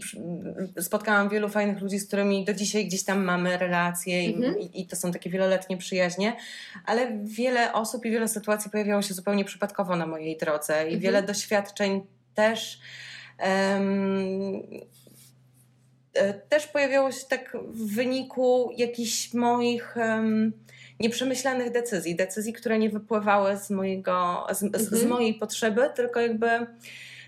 spotkałam 0.81 1.29
wielu 1.29 1.49
fajnych 1.49 1.81
ludzi, 1.81 1.99
z 1.99 2.07
którymi 2.07 2.45
do 2.45 2.53
dzisiaj 2.53 2.85
gdzieś 2.85 3.03
tam 3.03 3.23
mamy 3.23 3.57
relacje 3.57 4.19
mhm. 4.19 4.59
i, 4.59 4.81
i, 4.81 4.87
to 4.87 4.95
są 4.95 5.11
takie 5.11 5.29
wieloletnie 5.29 5.77
przyjaźnie, 5.77 6.35
ale 6.85 7.17
wiele 7.23 7.73
osób 7.73 8.05
i 8.05 8.11
wiele 8.11 8.27
sytuacji 8.27 8.71
pojawiało 8.71 9.01
się 9.01 9.13
zupełnie 9.13 9.45
przypadkowo 9.45 9.95
na 9.95 10.07
mojej 10.07 10.37
drodze 10.37 10.73
i 10.73 10.83
mhm. 10.83 10.99
wiele 10.99 11.23
doświadczeń 11.23 12.01
też 12.33 12.79
um, 13.39 14.61
też 16.49 16.67
pojawiało 16.67 17.11
się 17.11 17.25
tak 17.29 17.57
w 17.63 17.95
wyniku 17.95 18.71
jakichś 18.77 19.33
moich 19.33 19.95
um, 19.97 20.53
nieprzemyślanych 20.99 21.71
decyzji, 21.71 22.15
decyzji, 22.15 22.53
które 22.53 22.79
nie 22.79 22.89
wypływały 22.89 23.57
z 23.57 23.69
mojego, 23.69 24.47
z, 24.51 24.63
mhm. 24.63 24.85
z 24.85 25.05
mojej 25.05 25.33
potrzeby, 25.33 25.89
tylko 25.95 26.19
jakby 26.19 26.67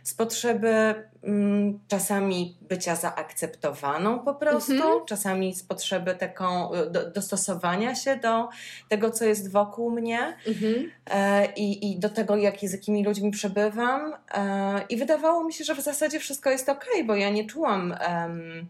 z 0.03 0.13
potrzeby 0.13 0.96
mm, 1.24 1.79
czasami 1.88 2.58
bycia 2.62 2.96
zaakceptowaną 2.96 4.19
po 4.19 4.36
prostu, 4.36 4.72
mhm. 4.72 5.05
czasami 5.05 5.55
z 5.55 5.63
potrzeby 5.63 6.15
taką 6.15 6.72
do, 6.91 7.12
dostosowania 7.12 7.96
się 7.96 8.15
do 8.15 8.50
tego, 8.89 9.12
co 9.12 9.25
jest 9.25 9.51
wokół 9.51 9.91
mnie 9.91 10.38
mhm. 10.48 10.91
e, 11.05 11.53
i, 11.53 11.91
i 11.91 12.00
do 12.00 12.10
tego, 12.10 12.36
jak, 12.36 12.60
z 12.60 12.72
jakimi 12.72 13.05
ludźmi 13.05 13.31
przebywam. 13.31 14.13
E, 14.34 14.81
I 14.89 14.98
wydawało 14.98 15.43
mi 15.43 15.53
się, 15.53 15.63
że 15.63 15.75
w 15.75 15.81
zasadzie 15.81 16.19
wszystko 16.19 16.50
jest 16.50 16.69
ok, 16.69 16.86
bo 17.05 17.15
ja 17.15 17.29
nie 17.29 17.46
czułam. 17.46 17.96
Um, 18.10 18.67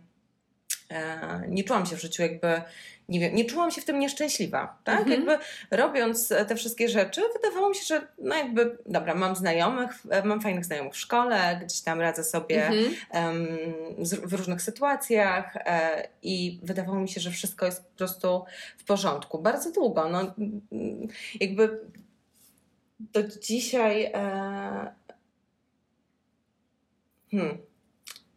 nie 1.48 1.64
czułam 1.64 1.86
się 1.86 1.96
w 1.96 2.02
życiu 2.02 2.22
jakby 2.22 2.62
nie 3.10 3.20
wiem, 3.20 3.36
nie 3.36 3.46
czułam 3.46 3.72
się 3.72 3.82
w 3.82 3.86
tym 3.86 4.00
nieszczęśliwa, 4.00 4.78
tak? 4.84 5.00
Mhm. 5.00 5.18
Jakby 5.18 5.46
robiąc 5.72 6.28
te 6.28 6.56
wszystkie 6.56 6.90
rzeczy, 6.90 7.22
wydawało 7.34 7.70
mi 7.70 7.76
się, 7.76 7.86
że 7.86 8.08
no 8.18 8.36
jakby, 8.36 8.78
dobra, 8.86 9.16
mam 9.16 9.36
znajomych, 9.36 9.92
mam 10.24 10.42
fajnych 10.42 10.66
znajomych 10.66 10.94
w 10.94 10.98
szkole, 10.98 11.62
gdzieś 11.66 11.82
tam 11.82 12.02
radzę 12.02 12.24
sobie 12.24 12.68
mhm. 12.68 13.48
w 14.24 14.34
różnych 14.34 14.62
sytuacjach 14.62 15.56
e, 15.56 16.08
i 16.24 16.60
wydawało 16.64 17.00
mi 17.00 17.10
się, 17.10 17.22
że 17.22 17.32
wszystko 17.32 17.66
jest 17.66 17.84
po 17.84 17.98
prostu 17.98 18.46
w 18.78 18.84
porządku. 18.84 19.40
Bardzo 19.40 19.72
długo, 19.72 20.10
no 20.10 20.34
jakby 21.40 21.80
do 23.00 23.24
dzisiaj 23.24 24.12
e, 24.14 24.94
hmm, 27.32 27.58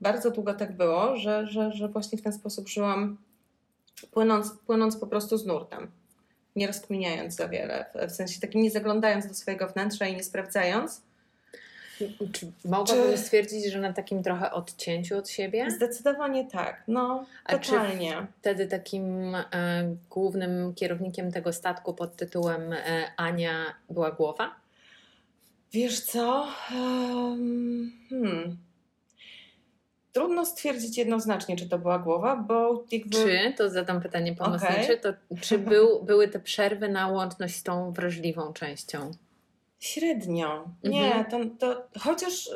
bardzo 0.03 0.31
długo 0.31 0.55
tak 0.55 0.77
było, 0.77 1.17
że, 1.17 1.47
że, 1.47 1.73
że 1.73 1.89
właśnie 1.89 2.19
w 2.19 2.23
ten 2.23 2.33
sposób 2.33 2.69
żyłam 2.69 3.19
płynąc, 4.11 4.51
płynąc 4.67 4.97
po 4.97 5.07
prostu 5.07 5.39
z 5.39 5.47
nurtem, 5.47 5.91
nie 6.57 6.67
rozkminiając 6.67 7.35
za 7.35 7.49
wiele, 7.49 7.87
w 8.09 8.13
sensie 8.13 8.41
takim 8.41 8.63
nie 8.63 8.71
zaglądając 8.71 9.27
do 9.27 9.35
swojego 9.35 9.69
wnętrza 9.69 10.07
i 10.07 10.17
nie 10.17 10.25
sprawdzając. 10.25 11.03
Czy 12.33 12.53
mogłabym 12.65 13.13
czy... 13.13 13.19
stwierdzić, 13.19 13.73
że 13.73 13.81
na 13.81 13.93
takim 13.93 14.23
trochę 14.23 14.53
odcięciu 14.53 15.19
od 15.19 15.29
siebie? 15.29 15.71
Zdecydowanie 15.71 16.45
tak, 16.51 16.83
no 16.89 17.27
A 17.45 17.59
totalnie. 17.59 18.11
Czy 18.13 18.27
wtedy 18.41 18.67
takim 18.67 19.35
e, 19.35 19.45
głównym 20.11 20.75
kierownikiem 20.75 21.33
tego 21.33 21.53
statku 21.53 21.95
pod 21.95 22.17
tytułem 22.17 22.73
e, 22.73 23.13
Ania 23.17 23.75
była 23.91 24.11
głowa? 24.11 24.55
Wiesz 25.73 26.01
co? 26.01 26.49
Um, 26.75 27.93
hmm. 28.11 28.57
Trudno 30.13 30.47
stwierdzić 30.47 30.99
jednoznacznie, 30.99 31.57
czy 31.57 31.69
to 31.69 31.79
była 31.79 31.99
głowa, 31.99 32.37
bo 32.37 32.85
jakby... 32.93 33.17
Czy, 33.17 33.55
to 33.57 33.71
zadam 33.71 34.01
pytanie 34.01 34.35
pomocnicze, 34.35 34.83
okay. 34.83 34.99
to 34.99 35.13
czy 35.41 35.59
był, 35.59 36.03
były 36.05 36.29
te 36.29 36.41
przerwy 36.41 36.89
na 36.89 37.09
łączność 37.09 37.57
z 37.57 37.63
tą 37.63 37.93
wrażliwą 37.93 38.53
częścią? 38.53 39.11
Średnio. 39.81 40.69
Nie, 40.85 41.15
mhm. 41.15 41.25
to, 41.59 41.67
to 41.67 42.01
chociaż 42.01 42.51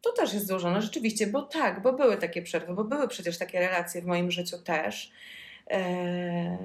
to 0.00 0.12
też 0.12 0.34
jest 0.34 0.46
złożone 0.46 0.82
rzeczywiście, 0.82 1.26
bo 1.26 1.42
tak, 1.42 1.82
bo 1.82 1.92
były 1.92 2.16
takie 2.16 2.42
przerwy, 2.42 2.74
bo 2.74 2.84
były 2.84 3.08
przecież 3.08 3.38
takie 3.38 3.60
relacje 3.60 4.02
w 4.02 4.06
moim 4.06 4.30
życiu 4.30 4.58
też. 4.58 5.12
Eee, 5.66 6.58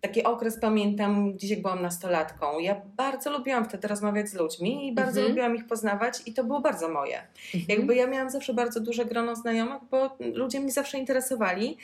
taki 0.00 0.24
okres 0.24 0.58
pamiętam 0.60 1.32
gdzieś 1.32 1.50
jak 1.50 1.62
byłam 1.62 1.82
nastolatką. 1.82 2.58
Ja 2.58 2.82
bardzo 2.96 3.30
lubiłam 3.30 3.64
wtedy 3.64 3.88
rozmawiać 3.88 4.28
z 4.28 4.34
ludźmi 4.34 4.88
i 4.88 4.94
bardzo 4.94 5.20
mhm. 5.20 5.28
lubiłam 5.28 5.56
ich 5.56 5.66
poznawać 5.66 6.22
i 6.26 6.34
to 6.34 6.44
było 6.44 6.60
bardzo 6.60 6.88
moje. 6.88 7.18
Mhm. 7.54 7.64
Jakby 7.68 7.94
ja 7.94 8.06
miałam 8.06 8.30
zawsze 8.30 8.54
bardzo 8.54 8.80
duże 8.80 9.04
grono 9.04 9.36
znajomych, 9.36 9.82
bo 9.90 10.16
ludzie 10.34 10.60
mnie 10.60 10.72
zawsze 10.72 10.98
interesowali. 10.98 11.76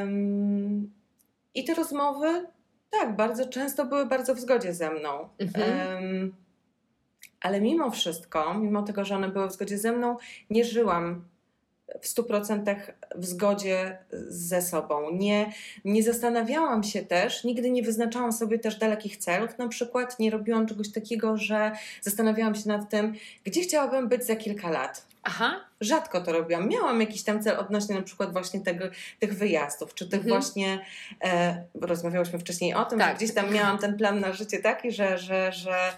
Um, 0.00 0.90
I 1.54 1.64
te 1.64 1.74
rozmowy, 1.74 2.46
tak, 2.90 3.16
bardzo 3.16 3.48
często 3.48 3.86
były 3.86 4.06
bardzo 4.06 4.34
w 4.34 4.40
zgodzie 4.40 4.74
ze 4.74 4.90
mną. 4.90 5.28
Um, 5.38 6.34
ale 7.40 7.60
mimo 7.60 7.90
wszystko, 7.90 8.54
mimo 8.54 8.82
tego, 8.82 9.04
że 9.04 9.16
one 9.16 9.28
były 9.28 9.48
w 9.48 9.52
zgodzie 9.52 9.78
ze 9.78 9.92
mną, 9.92 10.16
nie 10.50 10.64
żyłam 10.64 11.24
w 12.00 12.06
100% 12.06 12.76
w 13.14 13.26
zgodzie 13.26 13.98
ze 14.28 14.62
sobą. 14.62 15.10
Nie, 15.10 15.52
nie 15.84 16.02
zastanawiałam 16.02 16.82
się 16.82 17.02
też, 17.02 17.44
nigdy 17.44 17.70
nie 17.70 17.82
wyznaczałam 17.82 18.32
sobie 18.32 18.58
też 18.58 18.78
dalekich 18.78 19.16
celów. 19.16 19.58
Na 19.58 19.68
przykład 19.68 20.18
nie 20.18 20.30
robiłam 20.30 20.66
czegoś 20.66 20.92
takiego, 20.92 21.36
że 21.36 21.72
zastanawiałam 22.00 22.54
się 22.54 22.68
nad 22.68 22.90
tym, 22.90 23.14
gdzie 23.44 23.60
chciałabym 23.60 24.08
być 24.08 24.24
za 24.24 24.36
kilka 24.36 24.70
lat. 24.70 25.10
Aha. 25.22 25.60
Rzadko 25.80 26.20
to 26.20 26.32
robiłam. 26.32 26.68
Miałam 26.68 27.00
jakiś 27.00 27.22
tam 27.22 27.42
cel 27.42 27.58
odnośnie 27.58 27.94
na 27.94 28.02
przykład 28.02 28.32
właśnie 28.32 28.60
tego, 28.60 28.84
tych 29.18 29.38
wyjazdów, 29.38 29.94
czy 29.94 30.08
tych 30.08 30.20
mhm. 30.20 30.40
właśnie, 30.40 30.84
e, 31.24 31.64
rozmawiałyśmy 31.80 32.38
wcześniej 32.38 32.74
o 32.74 32.84
tym, 32.84 32.98
tak. 32.98 33.08
że 33.08 33.16
gdzieś 33.16 33.34
tam 33.34 33.52
miałam 33.52 33.78
ten 33.78 33.96
plan 33.96 34.20
na 34.20 34.32
życie 34.32 34.58
taki, 34.58 34.92
że, 34.92 35.18
że, 35.18 35.52
że 35.52 35.92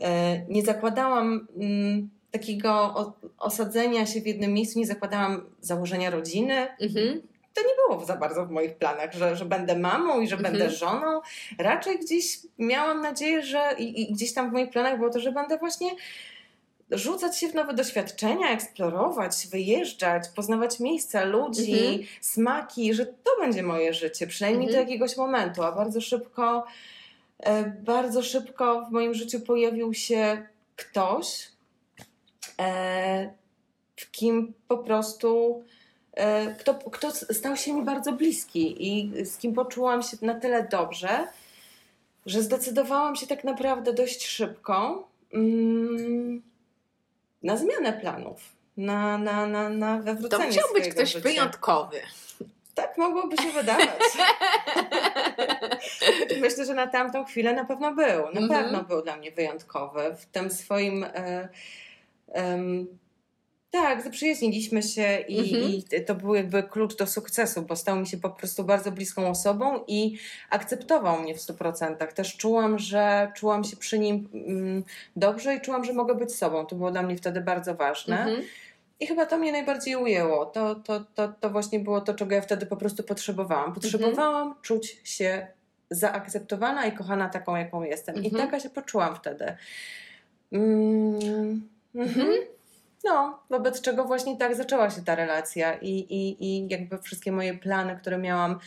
e, 0.00 0.38
nie 0.48 0.62
zakładałam... 0.62 1.46
Mm, 1.56 2.10
takiego 2.32 2.94
osadzenia 3.38 4.06
się 4.06 4.20
w 4.20 4.26
jednym 4.26 4.52
miejscu, 4.52 4.78
nie 4.78 4.86
zakładałam 4.86 5.50
założenia 5.60 6.10
rodziny. 6.10 6.68
Mhm. 6.80 7.22
To 7.54 7.60
nie 7.60 7.74
było 7.86 8.04
za 8.04 8.16
bardzo 8.16 8.46
w 8.46 8.50
moich 8.50 8.76
planach, 8.76 9.12
że, 9.12 9.36
że 9.36 9.44
będę 9.44 9.78
mamą 9.78 10.20
i 10.20 10.28
że 10.28 10.36
mhm. 10.36 10.52
będę 10.52 10.70
żoną. 10.70 11.20
Raczej 11.58 11.98
gdzieś 11.98 12.38
miałam 12.58 13.00
nadzieję, 13.00 13.42
że 13.42 13.74
i, 13.78 14.02
i 14.02 14.12
gdzieś 14.12 14.34
tam 14.34 14.50
w 14.50 14.52
moich 14.52 14.70
planach 14.70 14.98
było 14.98 15.10
to, 15.10 15.20
że 15.20 15.32
będę 15.32 15.58
właśnie 15.58 15.90
rzucać 16.90 17.38
się 17.38 17.48
w 17.48 17.54
nowe 17.54 17.74
doświadczenia, 17.74 18.50
eksplorować, 18.50 19.46
wyjeżdżać, 19.50 20.28
poznawać 20.36 20.80
miejsca, 20.80 21.24
ludzi, 21.24 21.72
mhm. 21.72 21.98
smaki, 22.20 22.94
że 22.94 23.06
to 23.06 23.30
będzie 23.40 23.62
moje 23.62 23.94
życie, 23.94 24.26
przynajmniej 24.26 24.68
mhm. 24.68 24.84
do 24.84 24.90
jakiegoś 24.90 25.16
momentu. 25.16 25.62
A 25.62 25.72
bardzo 25.72 26.00
szybko, 26.00 26.66
e, 27.38 27.64
bardzo 27.64 28.22
szybko 28.22 28.86
w 28.88 28.92
moim 28.92 29.14
życiu 29.14 29.40
pojawił 29.40 29.94
się 29.94 30.46
ktoś, 30.76 31.51
w 33.96 34.10
kim 34.10 34.54
po 34.68 34.78
prostu 34.78 35.62
e, 36.12 36.54
kto, 36.54 36.74
kto 36.74 37.10
stał 37.10 37.56
się 37.56 37.72
mi 37.72 37.82
bardzo 37.82 38.12
bliski 38.12 38.88
i 38.88 39.24
z 39.26 39.38
kim 39.38 39.54
poczułam 39.54 40.02
się 40.02 40.16
na 40.22 40.34
tyle 40.34 40.68
dobrze, 40.68 41.26
że 42.26 42.42
zdecydowałam 42.42 43.16
się 43.16 43.26
tak 43.26 43.44
naprawdę 43.44 43.92
dość 43.92 44.26
szybko 44.26 45.08
mm, 45.32 46.42
na 47.42 47.56
zmianę 47.56 47.92
planów, 47.92 48.40
na, 48.76 49.18
na, 49.18 49.46
na, 49.46 49.68
na 49.68 49.98
wywrócenie 49.98 50.42
To 50.42 50.46
musiał 50.46 50.68
być 50.74 50.88
ktoś 50.88 51.08
życia. 51.08 51.20
wyjątkowy. 51.20 52.00
Tak 52.74 52.98
mogłoby 52.98 53.36
się 53.36 53.52
wydawać. 53.52 53.88
Myślę, 56.40 56.64
że 56.66 56.74
na 56.74 56.86
tamtą 56.86 57.24
chwilę 57.24 57.52
na 57.52 57.64
pewno 57.64 57.94
był. 57.94 58.22
Na 58.22 58.30
mm 58.30 58.44
-hmm. 58.44 58.48
pewno 58.48 58.84
był 58.84 59.02
dla 59.02 59.16
mnie 59.16 59.32
wyjątkowy 59.32 60.16
w 60.18 60.26
tym 60.26 60.50
swoim... 60.50 61.04
E, 61.04 61.48
Um, 62.34 62.86
tak, 63.72 64.02
zaprzyjaźniliśmy 64.02 64.82
się 64.82 65.18
i, 65.28 65.38
mhm. 65.38 65.72
i, 65.72 66.04
to 66.06 66.14
był 66.14 66.34
jakby 66.34 66.62
klucz 66.62 66.96
do 66.96 67.06
sukcesu, 67.06 67.62
bo 67.62 67.76
stał 67.76 67.96
mi 67.96 68.06
się 68.06 68.18
po 68.18 68.30
prostu 68.30 68.64
bardzo 68.64 68.92
bliską 68.92 69.28
osobą 69.28 69.84
i 69.86 70.18
akceptował 70.50 71.22
mnie 71.22 71.34
w 71.34 71.38
100%. 71.38 72.12
Też 72.12 72.36
czułam, 72.36 72.78
że 72.78 73.32
czułam 73.36 73.64
się 73.64 73.76
przy 73.76 73.98
nim 73.98 74.28
mm, 74.34 74.84
dobrze 75.16 75.54
i 75.54 75.60
czułam, 75.60 75.84
że 75.84 75.92
mogę 75.92 76.14
być 76.14 76.34
sobą. 76.34 76.66
To 76.66 76.76
było 76.76 76.90
dla 76.90 77.02
mnie 77.02 77.16
wtedy 77.16 77.40
bardzo 77.40 77.74
ważne. 77.74 78.18
Mhm. 78.18 78.42
I 79.00 79.06
chyba 79.06 79.26
to 79.26 79.38
mnie 79.38 79.52
najbardziej 79.52 79.96
ujęło. 79.96 80.46
To, 80.46 80.74
to, 80.74 81.04
to, 81.14 81.28
to 81.40 81.50
właśnie 81.50 81.80
było 81.80 82.00
to, 82.00 82.14
czego 82.14 82.34
ja 82.34 82.40
wtedy 82.40 82.66
po 82.66 82.76
prostu 82.76 83.02
potrzebowałam. 83.02 83.72
Potrzebowałam 83.74 84.46
mhm. 84.46 84.62
czuć 84.62 85.00
się 85.04 85.46
zaakceptowana 85.90 86.86
i 86.86 86.92
kochana 86.92 87.28
taką, 87.28 87.56
jaką 87.56 87.82
jestem. 87.82 88.14
I 88.14 88.26
mhm. 88.26 88.44
taka 88.44 88.60
się 88.60 88.70
poczułam 88.70 89.16
wtedy. 89.16 89.56
Mm. 90.52 91.72
Mhm. 91.94 92.28
No, 93.04 93.38
wobec 93.50 93.80
czego 93.80 94.04
właśnie 94.04 94.36
tak 94.36 94.56
zaczęła 94.56 94.90
się 94.90 95.02
ta 95.02 95.14
relacja 95.14 95.74
i, 95.74 95.88
i, 95.88 96.44
i 96.44 96.68
jakby 96.68 96.98
wszystkie 96.98 97.32
moje 97.32 97.54
plany, 97.54 97.98
które 98.00 98.18
miałam 98.18 98.58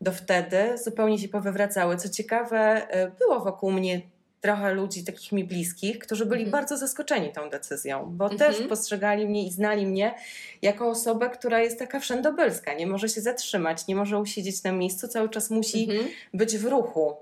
do 0.00 0.12
wtedy 0.12 0.78
zupełnie 0.84 1.18
się 1.18 1.28
powywracały. 1.28 1.96
Co 1.96 2.08
ciekawe, 2.08 2.86
było 3.18 3.40
wokół 3.40 3.72
mnie 3.72 4.00
trochę 4.40 4.74
ludzi 4.74 5.04
takich 5.04 5.32
mi 5.32 5.44
bliskich, 5.44 5.98
którzy 5.98 6.26
byli 6.26 6.44
mhm. 6.44 6.52
bardzo 6.52 6.76
zaskoczeni 6.76 7.32
tą 7.32 7.50
decyzją, 7.50 8.10
bo 8.16 8.30
mhm. 8.30 8.38
też 8.38 8.68
postrzegali 8.68 9.26
mnie 9.26 9.46
i 9.46 9.50
znali 9.50 9.86
mnie 9.86 10.14
jako 10.62 10.90
osobę, 10.90 11.30
która 11.30 11.60
jest 11.60 11.78
taka 11.78 12.00
wszędobylska, 12.00 12.74
nie 12.74 12.86
może 12.86 13.08
się 13.08 13.20
zatrzymać, 13.20 13.86
nie 13.86 13.96
może 13.96 14.18
usiedzieć 14.18 14.62
na 14.62 14.72
miejscu, 14.72 15.08
cały 15.08 15.28
czas 15.28 15.50
musi 15.50 15.90
mhm. 15.90 16.08
być 16.34 16.58
w 16.58 16.64
ruchu. 16.64 17.16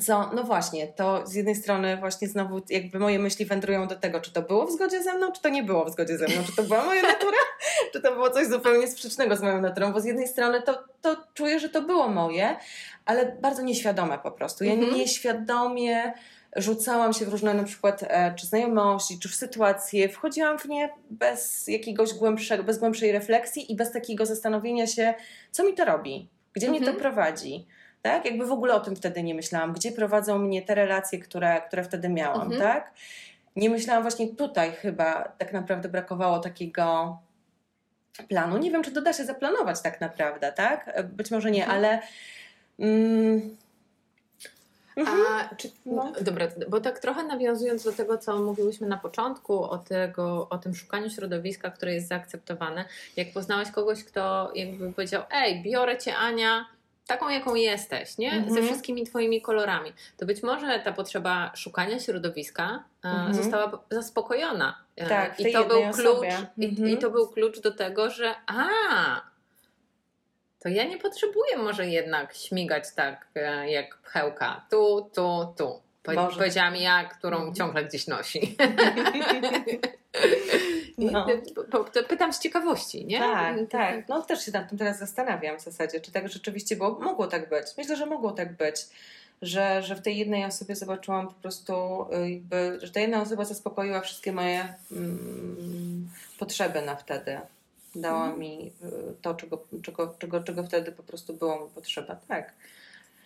Co, 0.00 0.30
no 0.34 0.44
właśnie, 0.44 0.86
to 0.86 1.26
z 1.26 1.34
jednej 1.34 1.54
strony 1.54 1.96
właśnie 1.96 2.28
znowu 2.28 2.60
jakby 2.70 2.98
moje 2.98 3.18
myśli 3.18 3.44
wędrują 3.44 3.88
do 3.88 3.96
tego, 3.96 4.20
czy 4.20 4.32
to 4.32 4.42
było 4.42 4.66
w 4.66 4.72
zgodzie 4.72 5.02
ze 5.02 5.14
mną, 5.14 5.32
czy 5.32 5.42
to 5.42 5.48
nie 5.48 5.62
było 5.62 5.84
w 5.84 5.90
zgodzie 5.90 6.18
ze 6.18 6.28
mną, 6.28 6.36
czy 6.46 6.56
to 6.56 6.62
była 6.62 6.84
moja 6.84 7.02
natura, 7.12 7.38
czy 7.92 8.00
to 8.00 8.12
było 8.12 8.30
coś 8.30 8.46
zupełnie 8.46 8.88
sprzecznego 8.88 9.36
z 9.36 9.42
moją 9.42 9.60
naturą, 9.60 9.92
bo 9.92 10.00
z 10.00 10.04
jednej 10.04 10.28
strony 10.28 10.62
to, 10.62 10.84
to 11.02 11.16
czuję, 11.34 11.60
że 11.60 11.68
to 11.68 11.82
było 11.82 12.08
moje, 12.08 12.56
ale 13.04 13.36
bardzo 13.40 13.62
nieświadome 13.62 14.18
po 14.18 14.30
prostu. 14.30 14.64
Ja 14.64 14.72
mhm. 14.72 14.94
nieświadomie 14.94 16.12
rzucałam 16.56 17.12
się 17.12 17.24
w 17.24 17.28
różne 17.28 17.54
na 17.54 17.64
przykład 17.64 18.04
e, 18.08 18.34
czy 18.34 18.46
znajomości, 18.46 19.18
czy 19.18 19.28
w 19.28 19.34
sytuacje, 19.34 20.08
wchodziłam 20.08 20.58
w 20.58 20.64
nie 20.64 20.90
bez 21.10 21.68
jakiegoś 21.68 22.14
głębszego, 22.14 22.62
bez 22.64 22.78
głębszej 22.78 23.12
refleksji 23.12 23.72
i 23.72 23.76
bez 23.76 23.92
takiego 23.92 24.26
zastanowienia 24.26 24.86
się, 24.86 25.14
co 25.50 25.64
mi 25.64 25.74
to 25.74 25.84
robi, 25.84 26.28
gdzie 26.52 26.66
mhm. 26.66 26.82
mnie 26.82 26.86
to 26.86 26.96
mhm. 26.96 27.12
prowadzi. 27.12 27.66
Tak? 28.02 28.24
Jakby 28.24 28.46
w 28.46 28.52
ogóle 28.52 28.74
o 28.74 28.80
tym 28.80 28.96
wtedy 28.96 29.22
nie 29.22 29.34
myślałam, 29.34 29.72
gdzie 29.72 29.92
prowadzą 29.92 30.38
mnie 30.38 30.62
te 30.62 30.74
relacje, 30.74 31.18
które, 31.18 31.60
które 31.60 31.84
wtedy 31.84 32.08
miałam, 32.08 32.52
mhm. 32.52 32.60
tak? 32.60 32.92
Nie 33.56 33.70
myślałam 33.70 34.02
właśnie 34.02 34.28
tutaj 34.28 34.72
chyba 34.72 35.32
tak 35.38 35.52
naprawdę 35.52 35.88
brakowało 35.88 36.38
takiego 36.38 37.18
planu. 38.28 38.58
Nie 38.58 38.70
wiem, 38.70 38.82
czy 38.82 38.92
to 38.92 39.02
da 39.02 39.12
się 39.12 39.24
zaplanować 39.24 39.82
tak 39.82 40.00
naprawdę, 40.00 40.52
tak? 40.52 41.04
Być 41.12 41.30
może 41.30 41.50
nie, 41.50 41.64
mhm. 41.64 41.78
ale 41.78 42.02
mm, 42.78 43.56
Mhm. 44.98 45.18
A 45.26 45.54
czy, 45.54 45.70
no. 45.86 46.12
Dobra, 46.20 46.48
bo 46.68 46.80
tak 46.80 46.98
trochę 46.98 47.22
nawiązując 47.24 47.84
do 47.84 47.92
tego, 47.92 48.18
co 48.18 48.38
mówiłyśmy 48.38 48.86
na 48.86 48.96
początku, 48.96 49.62
o, 49.62 49.78
tego, 49.78 50.48
o 50.50 50.58
tym 50.58 50.74
szukaniu 50.74 51.10
środowiska, 51.10 51.70
które 51.70 51.94
jest 51.94 52.08
zaakceptowane, 52.08 52.84
jak 53.16 53.32
poznałaś 53.32 53.70
kogoś, 53.70 54.04
kto 54.04 54.52
jakby 54.54 54.92
powiedział, 54.92 55.22
ej, 55.30 55.62
biorę 55.62 55.98
cię 55.98 56.16
Ania, 56.16 56.64
taką 57.08 57.28
jaką 57.28 57.54
jesteś, 57.54 58.18
nie? 58.18 58.32
Mhm. 58.32 58.54
Ze 58.54 58.62
wszystkimi 58.62 59.04
twoimi 59.04 59.42
kolorami, 59.42 59.92
to 60.16 60.26
być 60.26 60.42
może 60.42 60.80
ta 60.84 60.92
potrzeba 60.92 61.52
szukania 61.54 61.98
środowiska 61.98 62.84
e, 63.04 63.08
mhm. 63.08 63.34
została 63.34 63.84
zaspokojona. 63.90 64.78
E, 64.96 65.08
tak, 65.08 65.40
I 65.40 65.52
to 65.52 65.64
był 65.64 65.80
klucz, 65.92 66.26
i, 66.58 66.64
i, 66.64 66.68
mhm. 66.68 66.96
to 66.96 67.10
był 67.10 67.28
klucz 67.28 67.60
do 67.60 67.72
tego, 67.72 68.10
że 68.10 68.34
a 68.46 68.68
to 70.60 70.68
ja 70.68 70.84
nie 70.84 70.98
potrzebuję 70.98 71.56
może 71.56 71.86
jednak 71.86 72.34
śmigać 72.34 72.84
tak 72.94 73.26
e, 73.34 73.70
jak 73.70 73.98
pchełka. 73.98 74.64
Tu, 74.70 75.10
tu, 75.14 75.54
tu. 75.56 75.80
Po, 76.02 76.12
powiedziałam 76.36 76.76
ja, 76.76 77.04
którą 77.04 77.36
mhm. 77.36 77.54
ciągle 77.54 77.84
gdzieś 77.84 78.06
nosi. 78.06 78.56
No. 80.98 81.26
Pytam 82.08 82.32
z 82.32 82.38
ciekawości, 82.38 83.06
nie? 83.06 83.18
Tak, 83.18 83.56
tak. 83.70 84.08
No 84.08 84.22
też 84.22 84.44
się 84.44 84.52
nad 84.52 84.68
tym 84.68 84.78
teraz 84.78 84.98
zastanawiam 84.98 85.58
w 85.58 85.62
zasadzie, 85.62 86.00
czy 86.00 86.12
tak 86.12 86.28
rzeczywiście 86.28 86.76
było. 86.76 86.98
Mogło 87.00 87.26
tak 87.26 87.48
być. 87.48 87.66
Myślę, 87.78 87.96
że 87.96 88.06
mogło 88.06 88.32
tak 88.32 88.56
być. 88.56 88.76
Że, 89.42 89.82
że 89.82 89.96
w 89.96 90.02
tej 90.02 90.18
jednej 90.18 90.44
osobie 90.44 90.76
zobaczyłam 90.76 91.28
po 91.28 91.34
prostu, 91.34 91.72
y, 92.24 92.30
jakby, 92.30 92.78
że 92.82 92.92
ta 92.92 93.00
jedna 93.00 93.22
osoba 93.22 93.44
zaspokoiła 93.44 94.00
wszystkie 94.00 94.32
moje 94.32 94.74
mm, 94.92 96.08
potrzeby 96.38 96.82
na 96.82 96.96
wtedy 96.96 97.40
dała 97.94 98.22
mhm. 98.22 98.40
mi 98.40 98.72
y, 98.84 99.14
to, 99.22 99.34
czego, 99.34 99.64
czego, 99.82 100.14
czego, 100.18 100.40
czego 100.40 100.64
wtedy 100.64 100.92
po 100.92 101.02
prostu 101.02 101.34
było 101.34 101.64
mi 101.64 101.70
potrzeba. 101.70 102.16
Tak. 102.28 102.52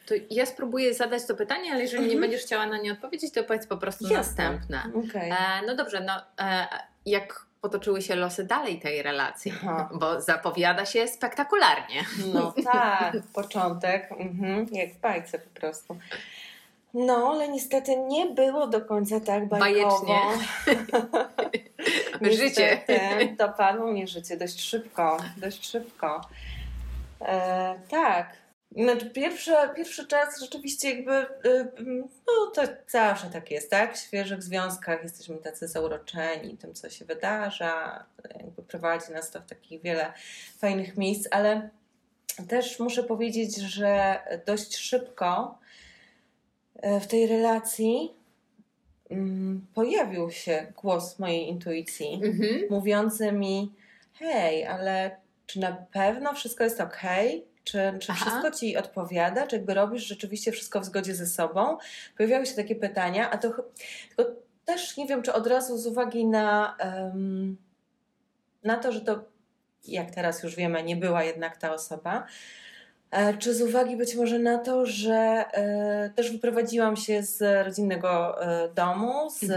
To 0.06 0.14
ja 0.30 0.46
spróbuję 0.46 0.94
zadać 0.94 1.26
to 1.26 1.36
pytanie, 1.36 1.72
ale 1.72 1.82
jeżeli 1.82 2.02
nie 2.02 2.12
mhm. 2.12 2.20
będziesz 2.20 2.42
chciała 2.42 2.66
na 2.66 2.78
nie 2.78 2.92
odpowiedzieć, 2.92 3.32
to 3.32 3.44
powiedz 3.44 3.66
po 3.66 3.76
prostu 3.76 4.04
Jasne. 4.04 4.16
następne. 4.16 4.82
Okay. 4.94 5.32
E, 5.32 5.66
no 5.66 5.76
dobrze, 5.76 6.00
no 6.00 6.44
e, 6.46 6.66
jak 7.06 7.46
potoczyły 7.62 8.02
się 8.02 8.16
losy 8.16 8.44
dalej 8.44 8.80
tej 8.80 9.02
relacji? 9.02 9.52
Aha. 9.62 9.88
Bo 9.94 10.20
zapowiada 10.20 10.86
się 10.86 11.08
spektakularnie. 11.08 12.04
No 12.34 12.54
tak, 12.64 13.12
początek, 13.34 14.12
mhm, 14.12 14.66
jak 14.72 14.92
w 14.94 15.00
bajce 15.00 15.38
po 15.38 15.60
prostu. 15.60 15.96
No, 16.94 17.30
ale 17.34 17.48
niestety 17.48 17.96
nie 17.96 18.26
było 18.26 18.66
do 18.66 18.80
końca 18.80 19.20
tak 19.20 19.48
bajkowo. 19.48 20.06
Bajecznie. 20.06 20.46
życie. 22.38 22.82
Dopadło 23.38 23.86
mnie 23.86 24.06
życie 24.06 24.36
dość 24.36 24.60
szybko, 24.60 25.16
dość 25.36 25.70
szybko. 25.70 26.20
E, 27.20 27.74
tak. 27.88 28.41
Znaczy 28.76 29.10
pierwszy, 29.10 29.52
pierwszy 29.76 30.06
czas 30.06 30.40
rzeczywiście 30.40 30.94
jakby, 30.94 31.12
y, 31.48 31.72
no 32.26 32.50
to 32.54 32.62
zawsze 32.88 33.30
tak 33.30 33.50
jest, 33.50 33.70
tak? 33.70 33.96
W 33.96 34.00
świeżych 34.00 34.42
związkach 34.42 35.02
jesteśmy 35.02 35.36
tacy 35.36 35.68
zauroczeni 35.68 36.58
tym, 36.58 36.74
co 36.74 36.90
się 36.90 37.04
wydarza, 37.04 38.04
jakby 38.40 38.62
prowadzi 38.62 39.12
nas 39.12 39.30
to 39.30 39.40
w 39.40 39.46
takich 39.46 39.82
wiele 39.82 40.12
fajnych 40.58 40.96
miejsc, 40.96 41.28
ale 41.30 41.70
też 42.48 42.78
muszę 42.78 43.02
powiedzieć, 43.02 43.56
że 43.56 44.20
dość 44.46 44.76
szybko 44.76 45.58
e, 46.76 47.00
w 47.00 47.06
tej 47.06 47.26
relacji 47.26 48.12
mm, 49.10 49.66
pojawił 49.74 50.30
się 50.30 50.72
głos 50.82 51.18
mojej 51.18 51.48
intuicji, 51.48 52.20
mhm. 52.24 52.60
mówiący 52.70 53.32
mi: 53.32 53.72
Hej, 54.12 54.66
ale 54.66 55.16
czy 55.46 55.60
na 55.60 55.72
pewno 55.92 56.34
wszystko 56.34 56.64
jest 56.64 56.80
ok? 56.80 57.02
Czy, 57.64 57.78
czy 58.00 58.12
wszystko 58.12 58.50
ci 58.50 58.76
odpowiada? 58.76 59.46
Czy 59.46 59.56
jakby 59.56 59.74
robisz 59.74 60.06
rzeczywiście 60.06 60.52
wszystko 60.52 60.80
w 60.80 60.84
zgodzie 60.84 61.14
ze 61.14 61.26
sobą? 61.26 61.78
Pojawiały 62.16 62.46
się 62.46 62.54
takie 62.54 62.76
pytania, 62.76 63.30
a 63.30 63.38
to 63.38 63.50
tylko 64.08 64.24
też 64.64 64.96
nie 64.96 65.06
wiem, 65.06 65.22
czy 65.22 65.32
od 65.32 65.46
razu 65.46 65.78
z 65.78 65.86
uwagi 65.86 66.26
na, 66.26 66.76
um, 66.84 67.56
na 68.64 68.76
to, 68.76 68.92
że 68.92 69.00
to, 69.00 69.24
jak 69.88 70.10
teraz 70.10 70.42
już 70.42 70.56
wiemy, 70.56 70.82
nie 70.82 70.96
była 70.96 71.24
jednak 71.24 71.56
ta 71.56 71.74
osoba, 71.74 72.26
E, 73.12 73.38
czy 73.38 73.54
z 73.54 73.62
uwagi 73.62 73.96
być 73.96 74.14
może 74.14 74.38
na 74.38 74.58
to, 74.58 74.86
że 74.86 75.44
e, 75.52 76.10
też 76.14 76.32
wyprowadziłam 76.32 76.96
się 76.96 77.22
z 77.22 77.66
rodzinnego 77.66 78.42
e, 78.42 78.68
domu, 78.74 79.30
z. 79.30 79.50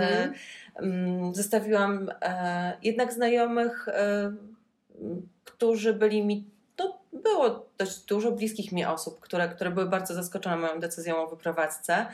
Mm, 0.75 1.35
zostawiłam 1.35 2.09
jednak 2.83 3.13
znajomych, 3.13 3.87
którzy 5.43 5.93
byli 5.93 6.25
mi, 6.25 6.45
było 7.15 7.65
dość 7.77 7.99
dużo 7.99 8.31
bliskich 8.31 8.71
mi 8.71 8.85
osób, 8.85 9.19
które, 9.19 9.49
które 9.49 9.71
były 9.71 9.85
bardzo 9.85 10.13
zaskoczone 10.13 10.57
moją 10.57 10.79
decyzją 10.79 11.17
o 11.17 11.27
wyprowadzce. 11.27 12.05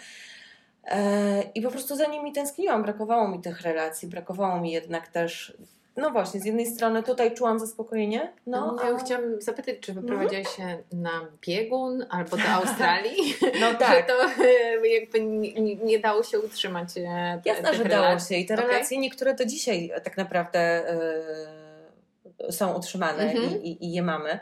I 1.56 1.62
po 1.62 1.72
prostu 1.72 1.96
za 1.96 2.06
nimi 2.06 2.34
tęskniłam, 2.34 2.84
brakowało 2.84 3.28
mi 3.28 3.42
tych 3.42 3.62
relacji, 3.62 4.08
brakowało 4.08 4.62
mi 4.62 4.72
jednak 4.72 5.08
też 5.08 5.54
no 5.98 6.12
właśnie, 6.12 6.40
z 6.40 6.46
jednej 6.46 6.66
strony 6.66 7.04
tutaj 7.04 7.34
czułam 7.34 7.60
zaspokojenie. 7.60 8.34
No, 8.48 8.76
no 8.78 8.84
ja 8.84 8.96
a... 8.96 8.98
chciałam 8.98 9.42
zapytać, 9.42 9.76
czy 9.82 9.94
wyprowadziłaś 9.94 10.56
się 10.56 10.78
na 10.92 11.12
biegun 11.42 12.06
albo 12.10 12.38
do 12.38 12.44
Australii? 12.44 13.36
no 13.62 13.74
tak. 13.74 14.08
to 14.08 14.44
e, 14.44 14.88
jakby 14.88 15.22
nie, 15.22 15.76
nie, 15.76 16.00
dało 16.00 16.24
się 16.24 16.40
utrzymać 16.40 16.90
e, 16.98 17.42
te, 17.44 17.50
Jasne, 17.50 17.74
że 17.74 17.86
dało 17.86 18.20
się 18.20 18.36
i 18.36 18.46
te 18.46 18.54
okay. 18.54 18.68
relacje 18.68 18.98
niektóre 18.98 19.34
do 19.34 19.46
dzisiaj 19.46 19.92
tak 20.04 20.18
naprawdę 20.18 20.84
są 22.50 22.74
utrzymane 22.74 23.32
mm 23.32 23.50
-hmm. 23.50 23.62
i, 23.62 23.86
i, 23.86 23.92
je 23.92 24.02
mamy. 24.02 24.40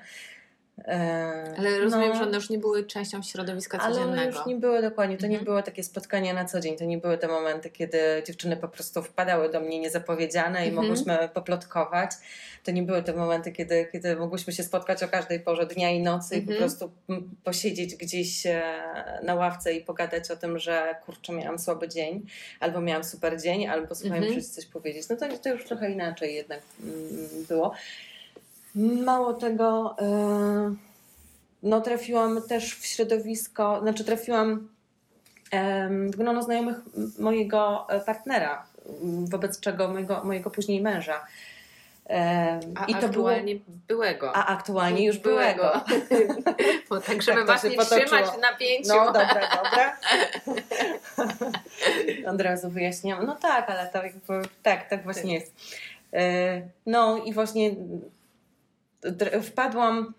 E, 0.87 1.53
ale 1.57 1.79
rozumiem, 1.79 2.09
no, 2.09 2.15
że 2.15 2.23
one 2.23 2.35
już 2.35 2.49
nie 2.49 2.59
były 2.59 2.83
częścią 2.83 3.21
środowiska 3.21 3.77
codziennego. 3.77 4.11
Ale 4.11 4.11
one 4.11 4.25
już 4.25 4.45
nie 4.45 4.55
były 4.55 4.81
dokładnie, 4.81 5.17
to 5.17 5.25
mhm. 5.25 5.39
nie 5.39 5.45
były 5.45 5.63
takie 5.63 5.83
spotkania 5.83 6.33
na 6.33 6.45
co 6.45 6.59
dzień, 6.59 6.77
to 6.77 6.85
nie 6.85 6.97
były 6.97 7.17
te 7.17 7.27
momenty, 7.27 7.69
kiedy 7.69 8.23
dziewczyny 8.27 8.57
po 8.57 8.67
prostu 8.67 9.03
wpadały 9.03 9.51
do 9.51 9.59
mnie 9.59 9.79
niezapowiedziane 9.79 10.65
i 10.65 10.69
mhm. 10.69 10.87
mogłyśmy 10.87 11.29
poplotkować. 11.33 12.11
To 12.63 12.71
nie 12.71 12.83
były 12.83 13.03
te 13.03 13.13
momenty, 13.13 13.51
kiedy, 13.51 13.87
kiedy 13.91 14.15
mogłyśmy 14.15 14.53
się 14.53 14.63
spotkać 14.63 15.03
o 15.03 15.07
każdej 15.07 15.39
porze 15.39 15.65
dnia 15.65 15.91
i 15.91 16.01
nocy 16.01 16.35
mhm. 16.35 16.43
i 16.43 16.45
po 16.45 16.51
mhm. 16.51 16.69
prostu 16.69 16.91
posiedzieć 17.43 17.95
gdzieś 17.95 18.45
e, 18.45 18.61
na 19.23 19.35
ławce 19.35 19.73
i 19.73 19.81
pogadać 19.81 20.31
o 20.31 20.35
tym, 20.35 20.59
że 20.59 20.95
kurczę, 21.05 21.33
miałam 21.33 21.59
słaby 21.59 21.89
dzień, 21.89 22.25
albo 22.59 22.81
miałam 22.81 23.03
super 23.03 23.41
dzień, 23.41 23.67
albo 23.67 23.95
słuchaj, 23.95 24.21
muszę 24.21 24.41
coś 24.41 24.65
powiedzieć. 24.65 25.09
No 25.09 25.15
to, 25.15 25.37
to 25.37 25.49
już 25.49 25.63
trochę 25.63 25.91
inaczej 25.91 26.35
jednak 26.35 26.61
mm, 26.83 27.45
było. 27.47 27.73
Mało 28.75 29.34
tego, 29.34 29.95
e, 30.01 30.75
no 31.63 31.82
trafiłam 31.82 32.41
też 32.41 32.75
w 32.75 32.86
środowisko, 32.86 33.79
znaczy 33.82 34.03
trafiłam 34.03 34.69
w 36.10 36.15
grono 36.15 36.43
znajomych 36.43 36.77
mojego 37.19 37.88
partnera, 38.05 38.65
wobec 39.23 39.60
czego 39.60 39.88
mojego, 39.88 40.23
mojego 40.23 40.49
później 40.49 40.82
męża. 40.82 41.25
A 42.75 42.86
I 42.86 42.95
to 42.95 43.05
aktualnie 43.05 43.55
było... 43.55 43.77
byłego. 43.88 44.36
A 44.36 44.45
aktualnie 44.45 45.05
już 45.05 45.17
byłego. 45.17 45.82
byłego. 46.10 46.41
Tak, 47.08 47.21
żeby 47.21 47.38
tak 47.38 47.47
was 47.47 47.63
nie 47.63 47.71
potoczyło. 47.71 48.05
trzymać 48.05 48.25
w 48.25 48.39
napięciu. 48.39 48.89
No 48.89 49.05
dobra, 49.05 49.49
dobra. 49.63 49.97
Od 52.34 52.41
razu 52.41 52.69
wyjaśniam. 52.69 53.25
No 53.25 53.36
tak, 53.36 53.69
ale 53.69 53.88
to 53.88 54.03
jakby, 54.03 54.41
tak, 54.63 54.89
tak 54.89 55.03
właśnie 55.03 55.34
jest. 55.34 55.53
E, 56.13 56.62
no 56.86 57.17
i 57.17 57.34
właśnie 57.34 57.71
wpadłam 59.43 60.13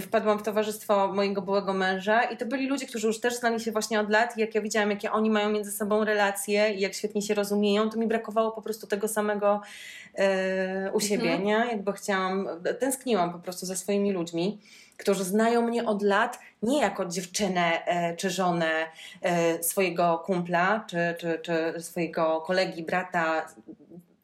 wpadłam 0.00 0.38
w 0.38 0.42
towarzystwo 0.42 1.12
mojego 1.12 1.42
byłego 1.42 1.72
męża 1.72 2.22
i 2.22 2.36
to 2.36 2.46
byli 2.46 2.66
ludzie, 2.66 2.86
którzy 2.86 3.06
już 3.06 3.20
też 3.20 3.34
znali 3.34 3.60
się 3.60 3.72
właśnie 3.72 4.00
od 4.00 4.10
lat 4.10 4.36
i 4.36 4.40
jak 4.40 4.54
ja 4.54 4.60
widziałam, 4.60 4.90
jakie 4.90 5.12
oni 5.12 5.30
mają 5.30 5.50
między 5.50 5.72
sobą 5.72 6.04
relacje 6.04 6.74
i 6.74 6.80
jak 6.80 6.94
świetnie 6.94 7.22
się 7.22 7.34
rozumieją, 7.34 7.90
to 7.90 7.98
mi 7.98 8.06
brakowało 8.06 8.52
po 8.52 8.62
prostu 8.62 8.86
tego 8.86 9.08
samego 9.08 9.60
e, 10.14 10.90
u 10.92 11.00
siebie, 11.00 11.30
mhm. 11.30 11.44
nie? 11.44 11.72
Jakby 11.72 11.92
chciałam, 11.92 12.48
tęskniłam 12.80 13.32
po 13.32 13.38
prostu 13.38 13.66
ze 13.66 13.76
swoimi 13.76 14.12
ludźmi 14.12 14.58
którzy 14.96 15.24
znają 15.24 15.62
mnie 15.62 15.84
od 15.84 16.02
lat, 16.02 16.38
nie 16.62 16.80
jako 16.80 17.06
dziewczynę 17.06 17.86
e, 17.86 18.16
czy 18.16 18.30
żonę 18.30 18.86
e, 19.22 19.62
swojego 19.62 20.22
kumpla, 20.26 20.84
czy, 20.86 21.14
czy, 21.18 21.38
czy 21.42 21.82
swojego 21.82 22.40
kolegi, 22.40 22.82
brata, 22.82 23.46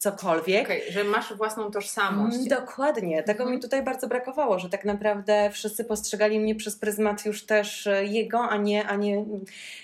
cokolwiek. 0.03 0.65
Okay, 0.65 0.81
że 0.91 1.05
masz 1.05 1.35
własną 1.35 1.71
tożsamość. 1.71 2.37
Mm, 2.37 2.49
dokładnie. 2.49 3.23
Tego 3.23 3.43
mhm. 3.43 3.57
mi 3.57 3.63
tutaj 3.63 3.83
bardzo 3.83 4.09
brakowało, 4.09 4.59
że 4.59 4.71
tak 4.71 4.85
naprawdę 4.85 5.51
wszyscy 5.53 5.85
postrzegali 5.85 6.41
mnie 6.41 6.55
przez 6.55 6.77
pryzmat 6.77 7.27
już 7.27 7.47
też 7.47 7.87
e, 7.87 8.05
jego, 8.05 8.39
a 8.39 8.57
nie. 8.57 8.87
A 8.87 8.97
nie 8.97 9.25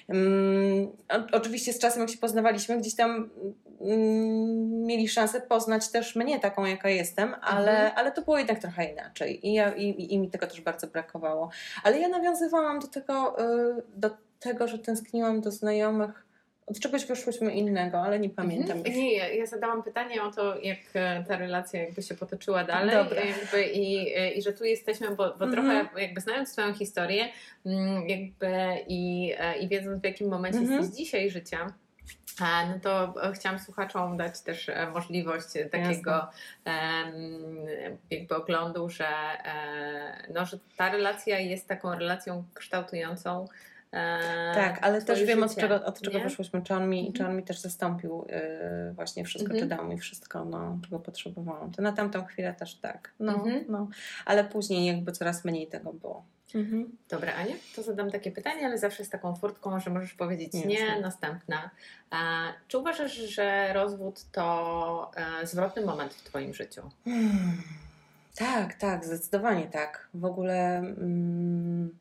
um, 0.08 0.92
oczywiście 1.32 1.72
z 1.72 1.78
czasem, 1.78 2.00
jak 2.00 2.10
się 2.10 2.18
poznawaliśmy, 2.18 2.78
gdzieś 2.78 2.94
tam 2.94 3.30
um, 3.78 4.86
mieli 4.86 5.08
szansę 5.08 5.40
poznać 5.40 5.88
też 5.88 6.16
mnie 6.16 6.40
taką, 6.40 6.64
jaka 6.64 6.88
jestem, 6.88 7.34
ale, 7.42 7.70
mhm. 7.70 7.92
ale 7.96 8.12
to 8.12 8.22
było 8.22 8.38
jednak 8.38 8.58
trochę 8.58 8.84
inaczej. 8.84 9.48
I, 9.48 9.52
ja, 9.52 9.74
i, 9.74 10.14
i 10.14 10.18
mi 10.18 10.30
tego 10.30 10.46
też 10.46 10.60
bardzo 10.60 10.86
brakowało. 10.86 11.50
Ale 11.82 11.98
ja 11.98 12.08
nawiązywałam 12.08 12.78
do 12.78 12.86
tego, 12.86 13.38
e, 13.38 13.82
do 13.96 14.10
tego, 14.40 14.68
że 14.68 14.78
tęskniłam 14.78 15.40
do 15.40 15.50
znajomych 15.50 16.27
od 16.70 16.80
czegoś 16.80 17.06
wyszłyśmy 17.06 17.52
innego, 17.52 17.98
ale 17.98 18.18
nie 18.18 18.30
pamiętam. 18.30 18.78
Mhm. 18.78 18.96
Nie, 18.96 19.16
ja, 19.16 19.28
ja 19.28 19.46
zadałam 19.46 19.82
pytanie 19.82 20.22
o 20.22 20.30
to, 20.30 20.60
jak 20.60 20.78
e, 20.94 21.24
ta 21.28 21.36
relacja 21.36 21.80
jakby 21.80 22.02
się 22.02 22.14
potoczyła 22.14 22.64
dalej 22.64 22.96
jakby 22.96 23.64
i, 23.64 24.14
e, 24.16 24.30
i 24.32 24.42
że 24.42 24.52
tu 24.52 24.64
jesteśmy, 24.64 25.08
bo, 25.08 25.16
bo 25.16 25.44
mhm. 25.44 25.52
trochę 25.52 26.02
jakby 26.02 26.20
znając 26.20 26.52
Twoją 26.52 26.74
historię 26.74 27.28
mm, 27.66 28.08
jakby 28.08 28.48
i, 28.88 29.32
e, 29.38 29.58
i 29.58 29.68
wiedząc 29.68 30.00
w 30.00 30.04
jakim 30.04 30.28
momencie 30.28 30.58
mhm. 30.58 30.80
jesteś 30.80 30.98
dzisiaj 30.98 31.30
życia, 31.30 31.72
no 32.40 32.80
to 32.82 33.14
chciałam 33.32 33.58
słuchaczom 33.58 34.16
dać 34.16 34.40
też 34.40 34.70
możliwość 34.94 35.46
takiego 35.72 36.28
jakby 38.10 38.36
oglądu, 38.36 38.88
że, 38.88 39.08
no, 40.34 40.46
że 40.46 40.58
ta 40.76 40.92
relacja 40.92 41.38
jest 41.38 41.68
taką 41.68 41.94
relacją 41.94 42.44
kształtującą 42.54 43.46
E, 43.92 44.52
tak, 44.54 44.78
ale 44.82 45.02
też 45.02 45.24
wiem 45.24 45.42
od 45.42 45.56
czego, 45.56 45.84
od 45.84 46.00
czego 46.00 46.20
wyszłyśmy, 46.20 46.62
czy 46.62 46.74
on 46.74 46.88
mi, 46.88 46.98
mhm. 46.98 47.14
czy 47.14 47.26
on 47.26 47.36
mi 47.36 47.42
też 47.42 47.58
zastąpił 47.58 48.26
yy, 48.28 48.92
właśnie 48.92 49.24
wszystko, 49.24 49.52
mhm. 49.52 49.70
czy 49.70 49.76
dał 49.76 49.88
mi 49.88 49.98
wszystko, 49.98 50.44
no, 50.44 50.78
czego 50.84 50.98
potrzebowałam. 50.98 51.72
To 51.72 51.82
na 51.82 51.92
tamtą 51.92 52.24
chwilę 52.24 52.54
też 52.54 52.74
tak, 52.74 53.12
no, 53.20 53.32
mhm. 53.32 53.64
no. 53.68 53.88
ale 54.26 54.44
później 54.44 54.86
jakby 54.86 55.12
coraz 55.12 55.44
mniej 55.44 55.66
tego 55.66 55.92
było. 55.92 56.24
Mhm. 56.54 56.96
Dobra, 57.08 57.34
Ania, 57.34 57.54
to 57.76 57.82
zadam 57.82 58.10
takie 58.10 58.32
pytanie, 58.32 58.66
ale 58.66 58.78
zawsze 58.78 59.04
z 59.04 59.08
taką 59.08 59.34
furtką, 59.34 59.80
że 59.80 59.90
możesz 59.90 60.14
powiedzieć 60.14 60.52
nie, 60.52 60.66
nie 60.66 61.00
następna. 61.00 61.70
A, 62.10 62.44
czy 62.68 62.78
uważasz, 62.78 63.14
że 63.14 63.72
rozwód 63.72 64.24
to 64.32 65.10
e, 65.42 65.46
zwrotny 65.46 65.82
moment 65.82 66.14
w 66.14 66.22
Twoim 66.22 66.54
życiu? 66.54 66.82
Hmm. 67.04 67.62
Tak, 68.36 68.74
tak, 68.74 69.04
zdecydowanie 69.04 69.66
tak. 69.66 70.08
W 70.14 70.24
ogóle... 70.24 70.78
Mm, 70.78 71.98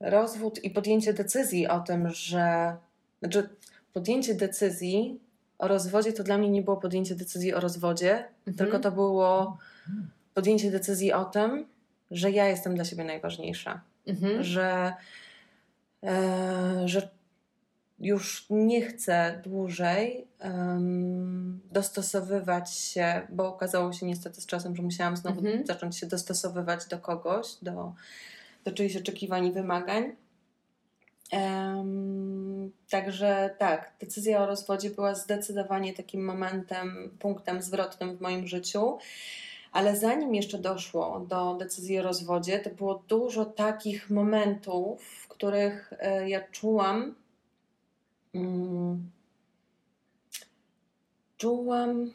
rozwód 0.00 0.64
i 0.64 0.70
podjęcie 0.70 1.12
decyzji 1.12 1.68
o 1.68 1.80
tym, 1.80 2.08
że. 2.08 2.76
Znaczy, 3.20 3.48
podjęcie 3.92 4.34
decyzji 4.34 5.20
o 5.58 5.68
rozwodzie 5.68 6.12
to 6.12 6.24
dla 6.24 6.38
mnie 6.38 6.50
nie 6.50 6.62
było 6.62 6.76
podjęcie 6.76 7.14
decyzji 7.14 7.54
o 7.54 7.60
rozwodzie, 7.60 8.24
mhm. 8.46 8.56
tylko 8.56 8.78
to 8.78 8.92
było 8.92 9.58
podjęcie 10.34 10.70
decyzji 10.70 11.12
o 11.12 11.24
tym, 11.24 11.66
że 12.10 12.30
ja 12.30 12.48
jestem 12.48 12.74
dla 12.74 12.84
siebie 12.84 13.04
najważniejsza. 13.04 13.80
Mhm. 14.06 14.44
Że, 14.44 14.92
e, 16.02 16.82
że 16.88 17.08
już 17.98 18.46
nie 18.50 18.82
chcę 18.82 19.40
dłużej 19.44 20.26
um, 20.44 21.60
dostosowywać 21.72 22.74
się, 22.74 23.22
bo 23.28 23.48
okazało 23.48 23.92
się 23.92 24.06
niestety 24.06 24.40
z 24.40 24.46
czasem, 24.46 24.76
że 24.76 24.82
musiałam 24.82 25.16
znowu 25.16 25.40
mhm. 25.40 25.66
zacząć 25.66 25.96
się 25.96 26.06
dostosowywać 26.06 26.86
do 26.86 26.98
kogoś, 26.98 27.46
do, 27.62 27.94
do 28.64 28.72
czyichś 28.72 28.96
oczekiwań 28.96 29.46
i 29.46 29.52
wymagań. 29.52 30.16
Um, 31.32 32.72
także 32.90 33.54
tak, 33.58 33.92
decyzja 34.00 34.42
o 34.42 34.46
rozwodzie 34.46 34.90
była 34.90 35.14
zdecydowanie 35.14 35.94
takim 35.94 36.24
momentem, 36.24 37.10
punktem 37.18 37.62
zwrotnym 37.62 38.16
w 38.16 38.20
moim 38.20 38.46
życiu. 38.46 38.98
Ale 39.72 39.96
zanim 39.96 40.34
jeszcze 40.34 40.58
doszło 40.58 41.26
do 41.28 41.54
decyzji 41.54 41.98
o 41.98 42.02
rozwodzie, 42.02 42.58
to 42.58 42.70
było 42.70 43.02
dużo 43.08 43.44
takich 43.44 44.10
momentów, 44.10 45.02
w 45.02 45.28
których 45.28 45.92
e, 45.98 46.28
ja 46.28 46.40
czułam, 46.48 47.14
mm, 48.34 49.10
czułam, 51.36 52.10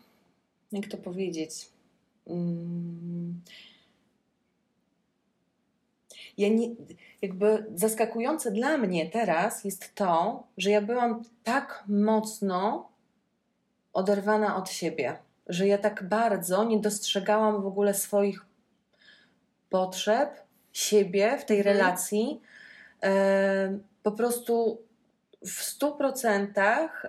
jak 0.71 0.87
to 0.87 0.97
powiedzieć, 0.97 1.69
mm, 2.27 3.41
ja 6.37 6.49
nie, 6.49 6.67
jakby 7.21 7.65
zaskakujące 7.75 8.51
dla 8.51 8.77
mnie 8.77 9.09
teraz 9.09 9.63
jest 9.63 9.95
to, 9.95 10.43
że 10.57 10.69
ja 10.69 10.81
byłam 10.81 11.23
tak 11.43 11.83
mocno 11.87 12.89
oderwana 13.93 14.55
od 14.55 14.69
siebie, 14.69 15.17
że 15.47 15.67
ja 15.67 15.77
tak 15.77 16.03
bardzo 16.03 16.63
nie 16.63 16.79
dostrzegałam 16.79 17.61
w 17.61 17.65
ogóle 17.65 17.93
swoich 17.93 18.45
potrzeb, 19.69 20.29
siebie 20.73 21.37
w 21.37 21.45
tej 21.45 21.57
mhm. 21.57 21.77
relacji. 21.77 22.41
E, 23.03 23.79
po 24.03 24.11
prostu 24.11 24.81
w 25.41 25.63
stu 25.63 25.95
procentach 25.95 27.05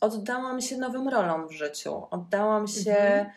oddałam 0.00 0.60
się 0.60 0.76
nowym 0.76 1.08
rolom 1.08 1.48
w 1.48 1.52
życiu. 1.52 2.06
Oddałam 2.10 2.68
się, 2.68 2.96
mhm. 2.96 3.30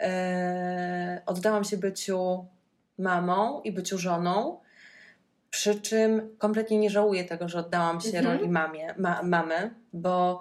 e, 0.00 1.22
oddałam 1.26 1.64
się 1.64 1.76
byciu 1.76 2.46
mamą 2.98 3.60
i 3.62 3.72
byciu 3.72 3.98
żoną. 3.98 4.60
Przy 5.50 5.80
czym 5.80 6.36
kompletnie 6.38 6.78
nie 6.78 6.90
żałuję 6.90 7.24
tego, 7.24 7.48
że 7.48 7.58
oddałam 7.58 8.00
się 8.00 8.18
mhm. 8.18 8.26
roli 8.36 8.48
mamie, 8.48 8.94
ma, 8.98 9.22
mamy, 9.22 9.74
bo 9.92 10.40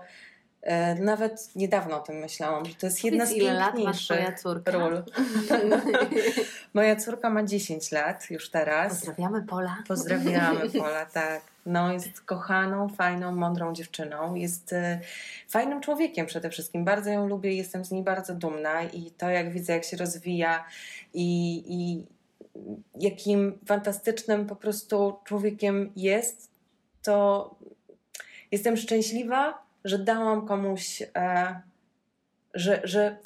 e, 0.62 0.96
nawet 0.96 1.56
niedawno 1.56 1.98
o 1.98 2.00
tym 2.00 2.16
myślałam, 2.16 2.66
że 2.66 2.76
to 2.76 2.86
jest 2.86 3.04
jedna 3.04 3.26
z 3.26 3.32
ile 3.32 3.54
lat 3.54 3.80
masz 3.80 4.06
twoja 4.06 4.34
córka? 4.34 4.72
ról. 4.72 5.04
Moja 6.74 6.96
córka 6.96 7.30
ma 7.30 7.44
10 7.44 7.92
lat 7.92 8.30
już 8.30 8.50
teraz. 8.50 8.90
Pozdrawiamy 8.90 9.42
Pola. 9.42 9.78
Pozdrawiamy 9.88 10.70
Pola, 10.80 11.06
tak. 11.06 11.42
No, 11.66 11.94
jest 11.94 12.22
kochaną, 12.22 12.90
fajną, 12.90 13.36
mądrą 13.36 13.74
dziewczyną. 13.74 14.36
Jest 14.36 14.74
e, 14.74 15.00
fajnym 15.50 15.82
człowiekiem 15.82 16.26
przede 16.26 16.50
wszystkim. 16.50 16.86
Bardzo 16.86 17.10
ją 17.10 17.28
lubię 17.28 17.54
i 17.54 17.58
jestem 17.58 17.86
z 17.86 17.92
niej 17.92 18.04
bardzo 18.04 18.36
dumna. 18.36 18.84
I 18.84 19.12
to, 19.12 19.30
jak 19.30 19.52
widzę, 19.52 19.74
jak 19.74 19.84
się 19.84 19.98
rozwija 19.98 20.66
i, 21.14 21.64
i 21.68 22.06
jakim 23.00 23.60
fantastycznym 23.66 24.46
po 24.46 24.56
prostu 24.56 25.16
człowiekiem 25.24 25.92
jest, 25.96 26.52
to 27.04 27.56
jestem 28.52 28.78
szczęśliwa, 28.78 29.64
że 29.86 30.00
dałam 30.00 30.48
komuś, 30.48 31.02
e, 31.16 31.62
że, 32.54 32.82
że, 32.84 33.18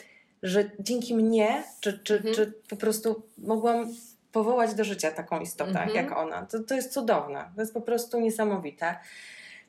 że 0.43 0.71
dzięki 0.79 1.15
mnie, 1.15 1.63
czy, 1.79 1.99
czy, 1.99 2.15
mhm. 2.15 2.35
czy 2.35 2.53
po 2.69 2.75
prostu 2.75 3.23
mogłam 3.37 3.87
powołać 4.31 4.73
do 4.73 4.83
życia 4.83 5.11
taką 5.11 5.39
istotę 5.39 5.69
mhm. 5.69 5.95
jak 5.95 6.17
ona. 6.17 6.45
To, 6.45 6.63
to 6.63 6.75
jest 6.75 6.93
cudowne, 6.93 7.51
to 7.55 7.61
jest 7.61 7.73
po 7.73 7.81
prostu 7.81 8.19
niesamowite. 8.19 8.95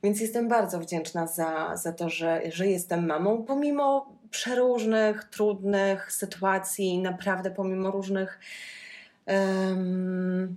Więc 0.03 0.21
jestem 0.21 0.49
bardzo 0.49 0.81
wdzięczna 0.81 1.27
za, 1.27 1.77
za 1.77 1.93
to, 1.93 2.09
że, 2.09 2.43
że 2.53 2.67
jestem 2.67 3.07
mamą, 3.07 3.43
pomimo 3.45 4.13
przeróżnych, 4.31 5.25
trudnych 5.25 6.13
sytuacji, 6.13 6.99
naprawdę 6.99 7.51
pomimo 7.51 7.91
różnych 7.91 8.41
um, 9.27 10.57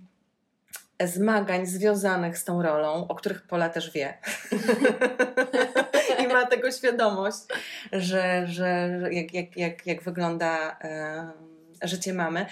zmagań 1.04 1.66
związanych 1.66 2.38
z 2.38 2.44
tą 2.44 2.62
rolą, 2.62 3.08
o 3.08 3.16
których 3.16 3.42
Pola 3.42 3.70
też 3.70 3.92
wie. 3.92 4.18
I 6.24 6.28
ma 6.28 6.46
tego 6.46 6.72
świadomość, 6.72 7.38
że, 7.92 8.48
że 8.48 9.00
jak, 9.12 9.34
jak, 9.34 9.58
jak, 9.58 9.88
jak 9.88 10.04
wygląda 10.04 10.78
um, 10.84 11.32
życie 11.84 12.14
mamy. 12.14 12.46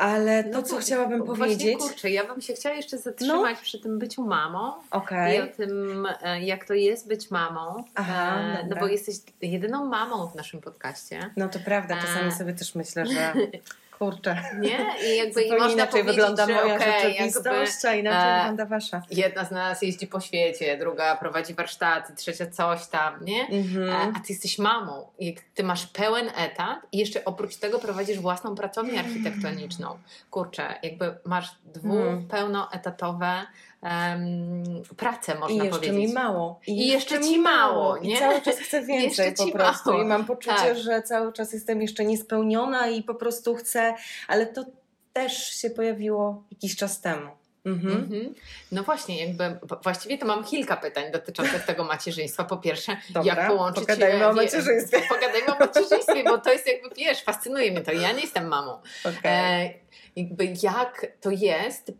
Ale 0.00 0.44
to, 0.44 0.50
no, 0.50 0.62
co 0.62 0.78
chciałabym 0.78 1.24
powiedzieć. 1.24 1.78
Kurczę, 1.78 2.10
ja 2.10 2.24
bym 2.24 2.40
się 2.40 2.54
chciała 2.54 2.74
jeszcze 2.74 2.98
zatrzymać 2.98 3.56
no. 3.56 3.62
przy 3.62 3.80
tym 3.80 3.98
byciu 3.98 4.22
mamą 4.22 4.72
okay. 4.90 5.36
i 5.36 5.40
o 5.40 5.46
tym, 5.46 6.06
e, 6.22 6.42
jak 6.42 6.64
to 6.64 6.74
jest 6.74 7.08
być 7.08 7.30
mamą. 7.30 7.84
Aha, 7.94 8.38
e, 8.38 8.66
no 8.66 8.76
bo 8.76 8.86
jesteś 8.86 9.16
jedyną 9.42 9.86
mamą 9.86 10.26
w 10.26 10.34
naszym 10.34 10.60
podcaście. 10.60 11.30
No 11.36 11.48
to 11.48 11.58
prawda, 11.58 11.96
czasami 11.96 12.28
e... 12.28 12.32
sobie 12.32 12.52
też 12.52 12.74
myślę, 12.74 13.06
że 13.06 13.34
kurczę. 14.00 14.42
Nie? 14.58 14.86
I 15.06 15.16
jakby 15.16 15.42
i 15.46 15.50
można 15.50 15.72
inaczej 15.72 16.04
wygląda 16.04 16.46
że, 16.46 16.54
moja 16.54 16.76
okay, 16.76 16.92
rzeczywistość, 16.92 17.84
a 17.84 17.94
inaczej 17.94 18.30
e, 18.30 18.36
wygląda 18.36 18.66
wasza. 18.66 19.02
Jedna 19.10 19.44
z 19.44 19.50
nas 19.50 19.82
jeździ 19.82 20.06
po 20.06 20.20
świecie, 20.20 20.78
druga 20.78 21.16
prowadzi 21.16 21.54
warsztaty, 21.54 22.14
trzecia 22.14 22.46
coś 22.46 22.86
tam, 22.86 23.24
nie? 23.24 23.48
Mhm. 23.48 23.88
E, 23.88 24.12
a 24.16 24.20
ty 24.20 24.32
jesteś 24.32 24.58
mamą 24.58 25.06
i 25.18 25.36
ty 25.54 25.64
masz 25.64 25.86
pełen 25.86 26.30
etat 26.36 26.78
i 26.92 26.98
jeszcze 26.98 27.24
oprócz 27.24 27.56
tego 27.56 27.78
prowadzisz 27.78 28.18
własną 28.18 28.54
pracownię 28.54 29.00
architektoniczną. 29.00 29.98
Kurczę, 30.30 30.74
jakby 30.82 31.14
masz 31.24 31.48
dwu 31.64 31.98
mhm. 31.98 32.28
pełnoetatowe 32.28 33.46
um, 33.82 34.82
pracę, 34.96 35.34
można 35.34 35.64
I 35.64 35.66
jeszcze 35.66 35.80
powiedzieć. 35.80 36.08
mi 36.08 36.14
mało. 36.14 36.60
I, 36.66 36.72
I 36.72 36.88
jeszcze, 36.88 37.14
jeszcze, 37.14 37.30
ci 37.30 37.38
mało. 37.38 37.98
Nie? 37.98 38.14
I 38.14 38.18
cały 38.18 38.40
czas 38.46 38.58
chcę 38.58 38.82
więcej 38.82 39.34
po 39.34 39.46
prostu. 39.46 39.90
Mało. 39.90 40.02
I 40.02 40.06
mam 40.06 40.24
poczucie, 40.24 40.56
tak. 40.56 40.78
że 40.78 41.02
cały 41.02 41.32
czas 41.32 41.52
jestem 41.52 41.82
jeszcze 41.82 42.04
niespełniona 42.04 42.88
i 42.88 43.02
po 43.02 43.14
prostu 43.14 43.54
chcę, 43.54 43.94
ale 44.28 44.46
to 44.46 44.64
też 45.12 45.46
się 45.46 45.70
pojawiło 45.70 46.44
jakiś 46.50 46.76
czas 46.76 47.00
temu. 47.00 47.30
Mhm. 47.64 47.96
Mhm. 47.96 48.34
No 48.72 48.82
właśnie, 48.82 49.26
jakby 49.26 49.58
właściwie 49.82 50.18
to 50.18 50.26
mam 50.26 50.44
kilka 50.44 50.76
pytań 50.76 51.12
dotyczących 51.12 51.64
tego 51.64 51.84
macierzyństwa. 51.84 52.44
Po 52.44 52.56
pierwsze, 52.56 52.96
Dobra, 53.10 53.34
jak 53.34 53.48
połączyć 53.48 53.80
pogadajmy 53.80 54.26
o 54.26 54.32
macierzyństwie. 54.32 55.02
Pogadajmy 55.08 55.56
o 55.56 55.58
macierzyństwie, 55.58 56.24
bo 56.24 56.38
to 56.38 56.52
jest 56.52 56.66
jakby, 56.66 56.88
wiesz, 56.96 57.22
fascynuje 57.22 57.70
mnie 57.70 57.80
to. 57.80 57.92
Ja 57.92 58.12
nie 58.12 58.20
jestem 58.20 58.48
mamą. 58.48 58.72
Okay. 59.00 59.32
E, 59.32 59.74
jakby 60.16 60.54
jak 60.62 61.06
to 61.20 61.30
jest 61.30 61.92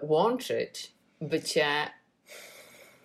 połączyć 0.00 0.92
y, 1.22 1.24
bycie 1.24 1.66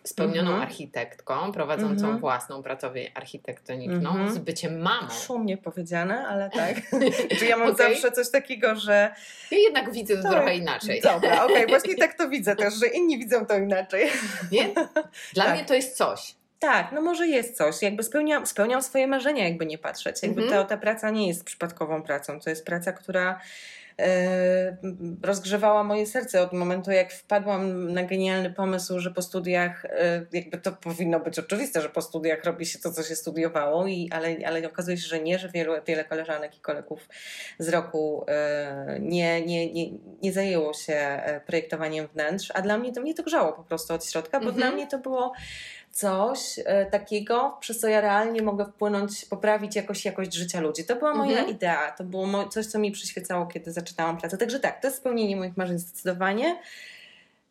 spełnioną 0.03 0.51
-hmm. 0.51 0.62
architektką, 0.62 1.51
prowadzącą 1.51 2.08
-hmm. 2.08 2.19
własną 2.19 2.63
pracownię 2.63 3.12
architektoniczną, 3.15 4.13
-hmm. 4.13 4.32
z 4.32 4.38
byciem 4.38 4.79
mamą. 4.79 5.10
Szumnie 5.10 5.58
powiedziane, 5.58 6.27
ale 6.27 6.49
tak. 6.49 6.75
Czy 7.39 7.45
ja 7.45 7.58
mam 7.58 7.69
okay. 7.69 7.91
zawsze 7.91 8.12
coś 8.12 8.32
takiego, 8.32 8.75
że... 8.75 9.13
Ja 9.51 9.58
jednak 9.58 9.91
widzę 9.91 10.17
to, 10.17 10.23
to 10.23 10.29
trochę 10.29 10.55
inaczej. 10.55 11.01
Dobra, 11.01 11.43
okej, 11.43 11.55
okay. 11.55 11.67
właśnie 11.75 11.95
tak 11.95 12.17
to 12.17 12.29
widzę 12.29 12.55
też, 12.55 12.73
że 12.73 12.88
inni 12.88 13.17
widzą 13.17 13.45
to 13.45 13.58
inaczej. 13.58 14.10
Nie? 14.51 14.73
Dla 15.34 15.45
tak. 15.45 15.55
mnie 15.55 15.65
to 15.65 15.73
jest 15.73 15.97
coś. 15.97 16.36
Tak, 16.60 16.91
no 16.91 17.01
może 17.01 17.27
jest 17.27 17.58
coś. 17.58 17.82
Jakby 17.82 18.03
spełniam, 18.03 18.45
spełniam 18.45 18.82
swoje 18.82 19.08
marzenia, 19.08 19.43
jakby 19.43 19.65
nie 19.65 19.77
patrzeć. 19.77 20.23
Jakby 20.23 20.49
ta, 20.49 20.63
ta 20.63 20.77
praca 20.77 21.10
nie 21.10 21.27
jest 21.27 21.43
przypadkową 21.43 22.03
pracą. 22.03 22.39
To 22.39 22.49
jest 22.49 22.65
praca, 22.65 22.93
która 22.93 23.39
rozgrzewała 25.21 25.83
moje 25.83 26.05
serce 26.05 26.41
od 26.41 26.53
momentu, 26.53 26.91
jak 26.91 27.13
wpadłam 27.13 27.93
na 27.93 28.03
genialny 28.03 28.49
pomysł, 28.49 28.99
że 28.99 29.12
po 29.12 29.21
studiach, 29.21 29.85
e, 29.85 30.25
jakby 30.31 30.57
to 30.57 30.71
powinno 30.71 31.19
być 31.19 31.39
oczywiste, 31.39 31.81
że 31.81 31.89
po 31.89 32.01
studiach 32.01 32.43
robi 32.43 32.65
się 32.65 32.79
to, 32.79 32.91
co 32.91 33.03
się 33.03 33.15
studiowało, 33.15 33.88
i, 33.88 34.09
ale, 34.12 34.35
ale 34.45 34.67
okazuje 34.67 34.97
się, 34.97 35.07
że 35.07 35.19
nie, 35.19 35.39
że 35.39 35.49
wielu, 35.49 35.73
wiele 35.88 36.05
koleżanek 36.05 36.57
i 36.57 36.59
kolegów 36.59 37.09
z 37.59 37.69
roku 37.69 38.25
e, 38.27 38.97
nie, 38.99 39.45
nie, 39.45 39.73
nie, 39.73 39.91
nie 40.21 40.33
zajęło 40.33 40.73
się 40.73 41.21
projektowaniem 41.45 42.07
wnętrz, 42.07 42.51
a 42.53 42.62
dla 42.62 42.77
mnie 42.77 42.93
to 42.93 43.01
mnie 43.01 43.13
to 43.13 43.23
grzało 43.23 43.53
po 43.53 43.63
prostu 43.63 43.93
od 43.93 44.05
środka, 44.05 44.39
bo 44.39 44.49
mhm. 44.49 44.57
dla 44.57 44.71
mnie 44.71 44.88
to 44.88 44.97
było 44.97 45.33
coś 45.99 46.59
e, 46.65 46.85
takiego, 46.85 47.57
przez 47.59 47.79
co 47.79 47.88
ja 47.88 48.01
realnie 48.01 48.41
mogę 48.41 48.65
wpłynąć, 48.65 49.25
poprawić 49.25 49.75
jakoś 49.75 50.05
jakość 50.05 50.33
życia 50.33 50.59
ludzi. 50.59 50.83
To 50.83 50.95
była 50.95 51.15
moja 51.15 51.38
mhm. 51.38 51.49
idea, 51.49 51.91
to 51.91 52.03
było 52.03 52.47
coś, 52.47 52.65
co 52.65 52.79
mi 52.79 52.91
przyświecało, 52.91 53.45
kiedy 53.45 53.71
zaczynałam 53.71 54.17
pracę. 54.17 54.38
Także 54.38 54.59
tak, 54.59 54.81
to 54.81 54.88
jest 54.88 54.97
spełnienie 54.97 55.35
moich 55.35 55.57
marzeń 55.57 55.79
zdecydowanie. 55.79 56.59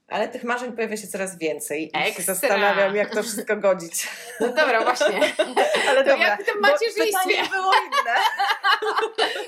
Ale 0.09 0.29
tych 0.29 0.45
marzeń 0.45 0.73
pojawia 0.73 0.97
się 0.97 1.07
coraz 1.07 1.39
więcej 1.39 1.91
i 2.09 2.15
się 2.15 2.23
zastanawiam, 2.23 2.97
jak 2.97 3.11
to 3.15 3.23
wszystko 3.23 3.57
godzić. 3.57 4.09
No 4.41 4.49
dobra, 4.49 4.83
właśnie. 4.83 5.21
Ale 5.89 6.05
to 6.05 6.11
dobra, 6.11 6.29
jak 6.29 6.43
w 6.43 6.47
tym 6.47 6.61
macierzyństwie? 6.61 7.43
było 7.51 7.73
inne. 7.73 8.15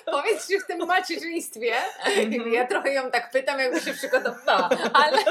Powiedz, 0.12 0.48
czy 0.48 0.60
w 0.60 0.66
tym 0.66 0.86
macierzyństwie, 0.86 1.72
mm-hmm. 2.04 2.46
ja 2.46 2.66
trochę 2.66 2.92
ją 2.92 3.10
tak 3.10 3.30
pytam, 3.30 3.58
jakby 3.58 3.80
się 3.80 3.92
przygotowała, 3.92 4.68
ale... 4.92 5.18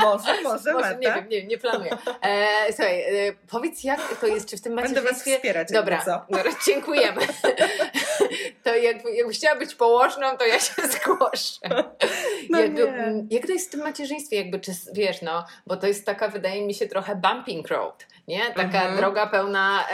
Może, 0.00 0.42
może, 0.42 0.72
może 0.72 0.96
Nie 0.96 1.12
wiem, 1.14 1.28
nie, 1.28 1.46
nie 1.46 1.58
planuję. 1.58 1.90
E, 2.22 2.72
słuchaj, 2.72 3.00
e, 3.00 3.32
powiedz, 3.50 3.84
jak 3.84 4.16
to 4.20 4.26
jest, 4.26 4.48
czy 4.48 4.56
w 4.56 4.60
tym 4.60 4.72
macierzyństwie... 4.72 5.04
Będę 5.04 5.14
was 5.14 5.36
wspierać, 5.36 5.72
Dobra, 5.72 6.24
dobra 6.30 6.52
dziękujemy. 6.66 7.20
to 8.64 8.76
jakby, 8.76 9.10
jakbyś 9.12 9.36
chciała 9.36 9.56
być 9.58 9.74
położną, 9.74 10.36
to 10.38 10.46
ja 10.46 10.60
się 10.60 10.82
zgłoszę. 10.88 11.84
No 12.50 12.60
jakby, 12.60 12.92
jak 13.30 13.46
to 13.46 13.52
jest 13.52 13.68
w 13.68 13.70
tym 13.70 13.80
macierzyństwie, 13.80 14.36
jakby, 14.36 14.60
czy 14.60 14.72
wiesz, 14.92 15.22
no, 15.22 15.44
bo 15.66 15.76
to 15.76 15.86
jest 15.86 16.06
taka, 16.06 16.28
wydaje 16.28 16.66
mi 16.66 16.74
się, 16.74 16.86
trochę 16.86 17.16
bumping 17.16 17.68
road 17.68 18.06
nie? 18.30 18.40
Taka 18.54 18.78
mhm. 18.78 18.96
droga 18.96 19.26
pełna, 19.26 19.84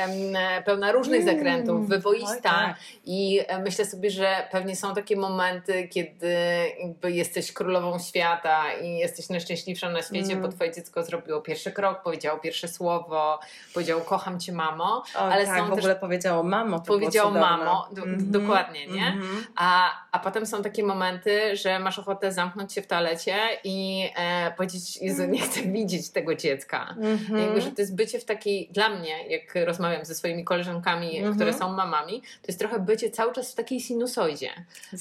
pełna 0.65 0.93
różnych 0.93 1.23
mm. 1.23 1.37
zakrętów, 1.37 1.89
wywoista 1.89 2.31
Oj, 2.31 2.41
tak. 2.43 2.77
i 3.05 3.41
e, 3.47 3.59
myślę 3.59 3.85
sobie, 3.85 4.11
że 4.11 4.49
pewnie 4.53 4.77
są 4.77 4.95
takie 4.95 5.17
momenty, 5.17 5.89
kiedy 5.89 6.37
jakby 6.81 7.13
jesteś 7.13 7.53
królową 7.53 7.99
świata 7.99 8.63
i 8.83 8.97
jesteś 8.97 9.29
najszczęśliwsza 9.29 9.91
na 9.91 10.03
świecie, 10.03 10.33
mm. 10.33 10.43
bo 10.43 10.49
twoje 10.49 10.73
dziecko 10.73 11.03
zrobiło 11.03 11.41
pierwszy 11.41 11.73
krok, 11.73 12.03
powiedziało 12.03 12.39
pierwsze 12.39 12.69
słowo, 12.69 13.39
powiedziało 13.75 14.01
kocham 14.01 14.41
cię 14.41 14.53
mamo, 14.53 15.03
o, 15.15 15.19
ale 15.19 15.47
tak, 15.47 15.59
są 15.59 15.69
w 15.69 15.73
ogóle 15.73 15.95
też... 15.95 16.01
powiedziało 16.01 16.43
mamo, 16.43 16.79
to 16.79 16.85
Powiedziało 16.85 17.31
mamo, 17.31 17.89
-hmm. 18.19 18.31
dokładnie, 18.31 18.87
nie? 18.87 19.07
Mm 19.07 19.21
-hmm. 19.21 19.45
A, 19.57 19.91
a 20.13 20.19
potem 20.19 20.47
są 20.47 20.63
takie 20.63 20.83
momenty, 20.83 21.57
że 21.57 21.79
masz 21.79 21.99
ochotę 21.99 22.33
zamknąć 22.33 22.73
się 22.73 22.83
w 22.83 22.87
toalecie 22.87 23.37
i 23.65 24.09
e, 24.17 24.53
powiedzieć, 24.57 24.97
Jezu, 24.97 25.27
nie 25.27 25.41
chcę 25.41 25.63
widzieć 25.63 26.11
tego 26.11 26.35
dziecka. 26.35 26.97
-hmm. 26.99 27.39
Jakby, 27.39 27.61
że 27.61 27.71
to 27.71 27.83
jest 27.83 27.97
bycie 27.97 28.19
w 28.19 28.25
takiej, 28.25 28.69
dla 28.73 28.89
mnie, 28.89 29.29
jak 29.29 29.67
rozmawiam 29.67 30.05
ze 30.05 30.15
swoimi 30.15 30.45
koleżankami, 30.45 31.23
-hmm. 31.23 31.35
które 31.35 31.53
są 31.53 31.73
mamami, 31.73 32.21
to 32.21 32.49
jest 32.49 32.59
trochę 32.59 32.79
bycie 32.79 33.11
cały 33.11 33.33
czas 33.33 33.53
w 33.53 33.55
takiej 33.55 33.81
sinusoidzie. 33.81 34.51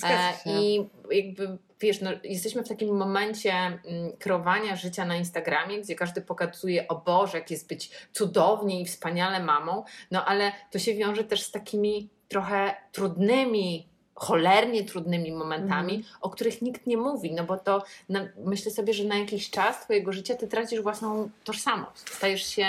E, 0.04 0.34
I 0.46 0.86
jakby 1.12 1.58
wiesz, 1.80 2.02
no, 2.02 2.12
jesteśmy 2.24 2.64
w 2.64 2.68
takim 2.68 2.98
momencie 2.98 3.54
mm, 3.54 3.82
kreowania 4.20 4.76
życia 4.76 5.06
na 5.06 5.16
Instagramie, 5.16 5.82
gdzie 5.82 5.96
każdy 5.96 6.22
pokazuje, 6.22 6.88
o 6.88 6.96
Boże, 6.96 7.38
jak 7.38 7.52
jest 7.52 7.70
być 7.70 7.92
cudownie 8.14 8.82
i 8.82 8.86
wspaniale 8.86 9.40
mamą, 9.40 9.84
no 10.12 10.26
ale 10.26 10.52
to 10.72 10.80
się 10.80 10.94
wiąże 10.94 11.24
też 11.24 11.42
z 11.42 11.52
takimi 11.52 12.10
trochę 12.28 12.76
trudnymi 12.92 13.88
cholernie 14.16 14.84
trudnymi 14.84 15.32
momentami, 15.32 15.94
mm. 15.94 16.06
o 16.22 16.30
których 16.30 16.62
nikt 16.62 16.88
nie 16.88 16.98
mówi, 16.98 17.34
no 17.34 17.44
bo 17.44 17.58
to 17.58 17.84
na, 18.10 18.28
myślę 18.46 18.72
sobie, 18.72 18.94
że 18.94 19.04
na 19.04 19.18
jakiś 19.18 19.50
czas 19.50 19.82
Twojego 19.82 20.14
życia 20.14 20.36
Ty 20.36 20.48
tracisz 20.48 20.82
własną 20.82 21.30
tożsamość. 21.44 22.00
Stajesz 22.10 22.46
się 22.48 22.66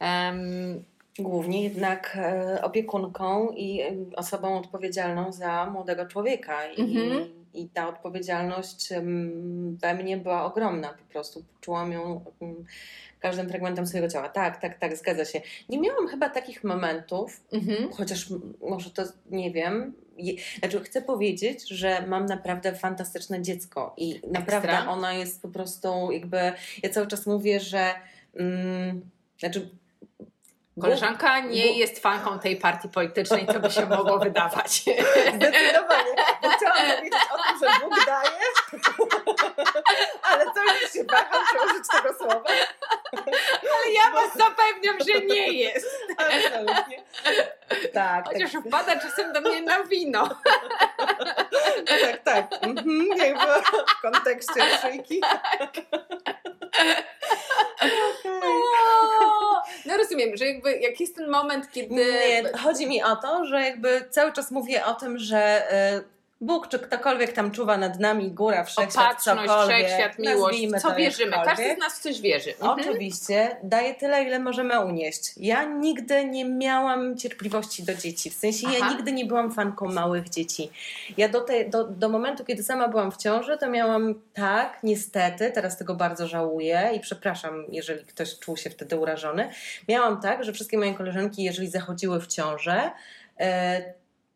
Um, 0.00 0.84
Głównie 1.18 1.64
jednak 1.64 2.18
e, 2.20 2.62
opiekunką 2.62 3.50
i 3.50 3.82
osobą 4.16 4.58
odpowiedzialną 4.58 5.32
za 5.32 5.70
młodego 5.70 6.06
człowieka. 6.06 6.66
I, 6.66 6.82
mm-hmm. 6.82 7.26
i 7.54 7.68
ta 7.68 7.88
odpowiedzialność 7.88 8.88
we 9.80 9.94
mnie 9.94 10.16
była 10.16 10.44
ogromna. 10.44 10.88
Po 10.88 11.12
prostu 11.12 11.44
czułam 11.60 11.92
ją 11.92 12.24
każdym 13.18 13.48
fragmentem 13.48 13.86
swojego 13.86 14.08
ciała. 14.08 14.28
Tak, 14.28 14.60
tak, 14.60 14.78
tak, 14.78 14.96
zgadza 14.96 15.24
się. 15.24 15.40
Nie 15.68 15.80
miałam 15.80 16.08
chyba 16.08 16.28
takich 16.28 16.64
momentów, 16.64 17.40
mm-hmm. 17.52 17.92
chociaż 17.92 18.26
może 18.60 18.90
to 18.90 19.02
nie 19.30 19.50
wiem. 19.50 19.94
Znaczy, 20.58 20.80
chcę 20.80 21.02
powiedzieć, 21.02 21.68
że 21.68 22.06
mam 22.06 22.26
naprawdę 22.26 22.74
fantastyczne 22.74 23.42
dziecko 23.42 23.94
i 23.96 24.20
naprawdę 24.32 24.68
Ekstra. 24.68 24.90
ona 24.92 25.12
jest 25.12 25.42
po 25.42 25.48
prostu 25.48 26.12
jakby. 26.12 26.52
Ja 26.82 26.90
cały 26.90 27.06
czas 27.06 27.26
mówię, 27.26 27.60
że. 27.60 27.94
Mm, 28.34 29.10
znaczy, 29.38 29.70
Koleżanka 30.80 31.40
nie 31.40 31.68
Bóg... 31.68 31.76
jest 31.76 31.98
fanką 31.98 32.38
tej 32.38 32.56
partii 32.56 32.88
politycznej, 32.88 33.46
co 33.46 33.60
by 33.60 33.70
się 33.70 33.86
mogło 33.86 34.18
wydawać. 34.28 34.70
Zdecydowanie, 35.34 36.14
bo 36.42 36.48
chciałam 36.48 36.76
powiedzieć 36.96 37.14
o 37.32 37.36
tym, 37.36 37.58
że 37.60 37.80
Bóg 37.80 38.06
daje, 38.06 38.30
ale 40.30 40.44
co 40.44 40.60
już 40.82 40.92
się 40.92 41.04
waham 41.04 41.44
przełożyć 41.46 41.84
tego 41.92 42.14
słowa. 42.18 42.50
Ja 43.94 44.10
was 44.10 44.32
zapewniam, 44.34 44.96
że 45.08 45.26
nie 45.26 45.52
jest. 45.52 45.86
Absolutnie. 46.16 47.02
Tak. 47.92 48.24
Chociaż 48.24 48.52
tak. 48.52 48.62
wpada 48.68 49.00
czasem 49.00 49.32
do 49.32 49.40
mnie 49.40 49.62
na 49.62 49.84
wino. 49.84 50.28
Tak, 51.86 52.22
tak. 52.24 52.52
Mhm, 52.62 53.06
jakby 53.16 53.46
w 53.98 54.00
kontekście 54.02 54.78
szyjki. 54.82 55.20
Tak. 55.20 55.72
No 59.86 59.96
rozumiem, 59.96 60.36
że 60.36 60.46
jakby 60.46 60.78
jak 60.78 61.00
jest 61.00 61.16
ten 61.16 61.30
moment, 61.30 61.70
kiedy... 61.70 61.94
Nie, 61.94 62.42
chodzi 62.58 62.86
mi 62.86 63.02
o 63.02 63.16
to, 63.16 63.44
że 63.44 63.60
jakby 63.60 64.08
cały 64.10 64.32
czas 64.32 64.50
mówię 64.50 64.84
o 64.84 64.94
tym, 64.94 65.18
że 65.18 65.72
y, 65.96 66.17
Bóg 66.40 66.68
czy 66.68 66.78
ktokolwiek 66.78 67.32
tam 67.32 67.50
czuwa 67.50 67.76
nad 67.76 68.00
nami, 68.00 68.30
góra, 68.30 68.64
wszechświat, 68.64 69.04
Opatrzność, 69.04 69.48
cokolwiek. 69.48 69.86
wszechświat, 69.86 70.18
miłość, 70.18 70.58
co 70.82 70.94
wierzymy. 70.94 71.36
Każdy 71.44 71.74
z 71.74 71.78
nas 71.78 71.98
w 71.98 72.02
coś 72.02 72.20
wierzy. 72.20 72.50
Mhm. 72.50 72.80
Oczywiście, 72.80 73.56
daje 73.62 73.94
tyle, 73.94 74.24
ile 74.24 74.38
możemy 74.38 74.80
unieść. 74.80 75.32
Ja 75.36 75.64
nigdy 75.64 76.24
nie 76.24 76.44
miałam 76.44 77.16
cierpliwości 77.16 77.82
do 77.82 77.94
dzieci. 77.94 78.30
W 78.30 78.34
sensie 78.34 78.66
Aha. 78.66 78.76
ja 78.80 78.88
nigdy 78.90 79.12
nie 79.12 79.26
byłam 79.26 79.52
fanką 79.52 79.92
małych 79.92 80.28
dzieci. 80.28 80.70
Ja 81.16 81.28
do, 81.28 81.40
tej, 81.40 81.70
do, 81.70 81.84
do 81.84 82.08
momentu, 82.08 82.44
kiedy 82.44 82.62
sama 82.62 82.88
byłam 82.88 83.12
w 83.12 83.16
ciąży, 83.16 83.58
to 83.58 83.70
miałam 83.70 84.14
tak, 84.34 84.78
niestety, 84.82 85.50
teraz 85.50 85.76
tego 85.76 85.94
bardzo 85.94 86.26
żałuję 86.26 86.90
i 86.96 87.00
przepraszam, 87.00 87.64
jeżeli 87.68 88.04
ktoś 88.04 88.38
czuł 88.38 88.56
się 88.56 88.70
wtedy 88.70 88.96
urażony. 88.96 89.50
Miałam 89.88 90.20
tak, 90.20 90.44
że 90.44 90.52
wszystkie 90.52 90.78
moje 90.78 90.94
koleżanki, 90.94 91.42
jeżeli 91.42 91.68
zachodziły 91.68 92.20
w 92.20 92.26
ciążę, 92.26 92.90
e, 93.40 93.94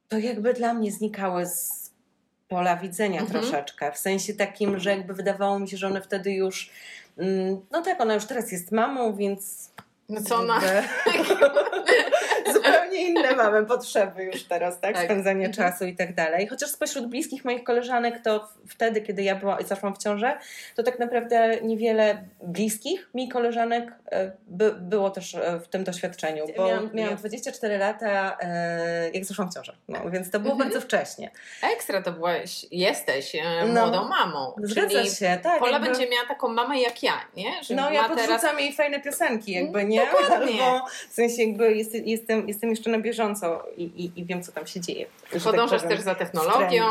to 0.09 0.19
jakby 0.19 0.55
dla 0.55 0.75
mnie 0.75 0.93
znikały 0.93 1.47
z 1.47 1.82
pola 2.53 2.77
widzenia 2.77 3.21
mhm. 3.21 3.41
troszeczkę. 3.41 3.93
W 3.93 3.99
sensie 3.99 4.35
takim, 4.35 4.79
że 4.79 4.91
jakby 4.91 5.15
wydawało 5.15 5.59
mi 5.59 5.69
się, 5.69 5.77
że 5.77 5.87
one 5.87 6.03
wtedy 6.03 6.33
już, 6.33 6.71
mm, 7.19 7.61
no 7.71 7.83
tak, 7.83 8.01
ona 8.01 8.15
już 8.15 8.25
teraz 8.25 8.53
jest 8.53 8.73
mamą, 8.73 9.17
więc 9.17 9.71
no 10.09 10.23
co 10.23 10.37
ona? 10.37 10.61
Zupełnie 12.55 13.09
inne 13.09 13.37
mamy 13.37 13.67
potrzeby 13.67 14.25
już 14.25 14.45
teraz, 14.45 14.81
tak? 14.81 14.95
tak. 14.95 15.05
Spędzanie 15.05 15.47
mhm. 15.47 15.53
czasu 15.53 15.85
i 15.85 15.97
tak 15.97 16.15
dalej. 16.15 16.47
Chociaż 16.47 16.71
spośród 16.71 17.07
bliskich 17.07 17.45
moich 17.45 17.65
koleżanek, 17.65 18.21
to 18.25 18.49
wtedy, 18.69 19.01
kiedy 19.01 19.23
ja 19.23 19.37
była, 19.37 19.59
zaszłam 19.67 19.95
w 19.95 19.99
ciążę, 19.99 20.39
to 20.77 20.83
tak 20.83 20.99
naprawdę 20.99 21.61
niewiele 21.63 22.25
bliskich 22.43 23.11
mi 23.15 23.29
koleżanek 23.29 23.93
e, 24.13 24.33
by, 24.47 24.73
było 24.73 25.11
też 25.11 25.35
e, 25.35 25.61
w 25.61 25.69
tym 25.69 25.85
doświadczeniu. 25.85 26.45
Bo 26.57 26.67
miałam, 26.67 26.91
miałam 26.95 27.17
24 27.17 27.79
lata, 27.79 28.37
e, 28.41 29.11
jak 29.11 29.25
zaszłam 29.25 29.51
w 29.51 29.55
ciążę. 29.55 29.77
No, 29.89 30.11
więc 30.11 30.31
to 30.31 30.41
było 30.41 30.53
mhm. 30.53 30.71
bardzo 30.71 30.87
wcześnie. 30.87 31.31
Ekstra 31.63 32.03
to 32.03 32.13
byłaś, 32.13 32.67
jesteś 32.71 33.37
młodą 33.67 33.91
no, 33.91 34.09
mamą. 34.09 34.55
Zgadza 34.63 35.05
się, 35.05 35.39
tak. 35.43 35.59
Pola 35.59 35.73
jakby... 35.73 35.89
będzie 35.89 36.09
miała 36.09 36.29
taką 36.29 36.49
mamę 36.49 36.81
jak 36.81 37.03
ja, 37.03 37.21
nie? 37.37 37.63
Że 37.63 37.75
no 37.75 37.91
ja 37.91 38.09
podrzucam 38.09 38.41
teraz... 38.41 38.61
jej 38.61 38.73
fajne 38.73 39.01
piosenki, 39.01 39.53
jakby, 39.53 39.85
nie? 39.85 40.01
Dokładnie. 40.01 40.65
Albo 40.65 40.87
w 41.11 41.15
sensie 41.15 41.43
jakby 41.43 41.75
jest, 41.75 41.95
jestem, 42.33 42.49
jestem 42.49 42.71
jeszcze 42.71 42.91
na 42.91 42.99
bieżąco 42.99 43.65
i, 43.77 43.83
i, 43.83 44.21
i 44.21 44.25
wiem, 44.25 44.43
co 44.43 44.53
tam 44.53 44.67
się 44.67 44.81
dzieje. 44.81 45.07
Tak 45.33 45.43
Podążasz 45.43 45.81
tak 45.81 45.91
też 45.91 46.01
za 46.01 46.15
technologią. 46.15 46.85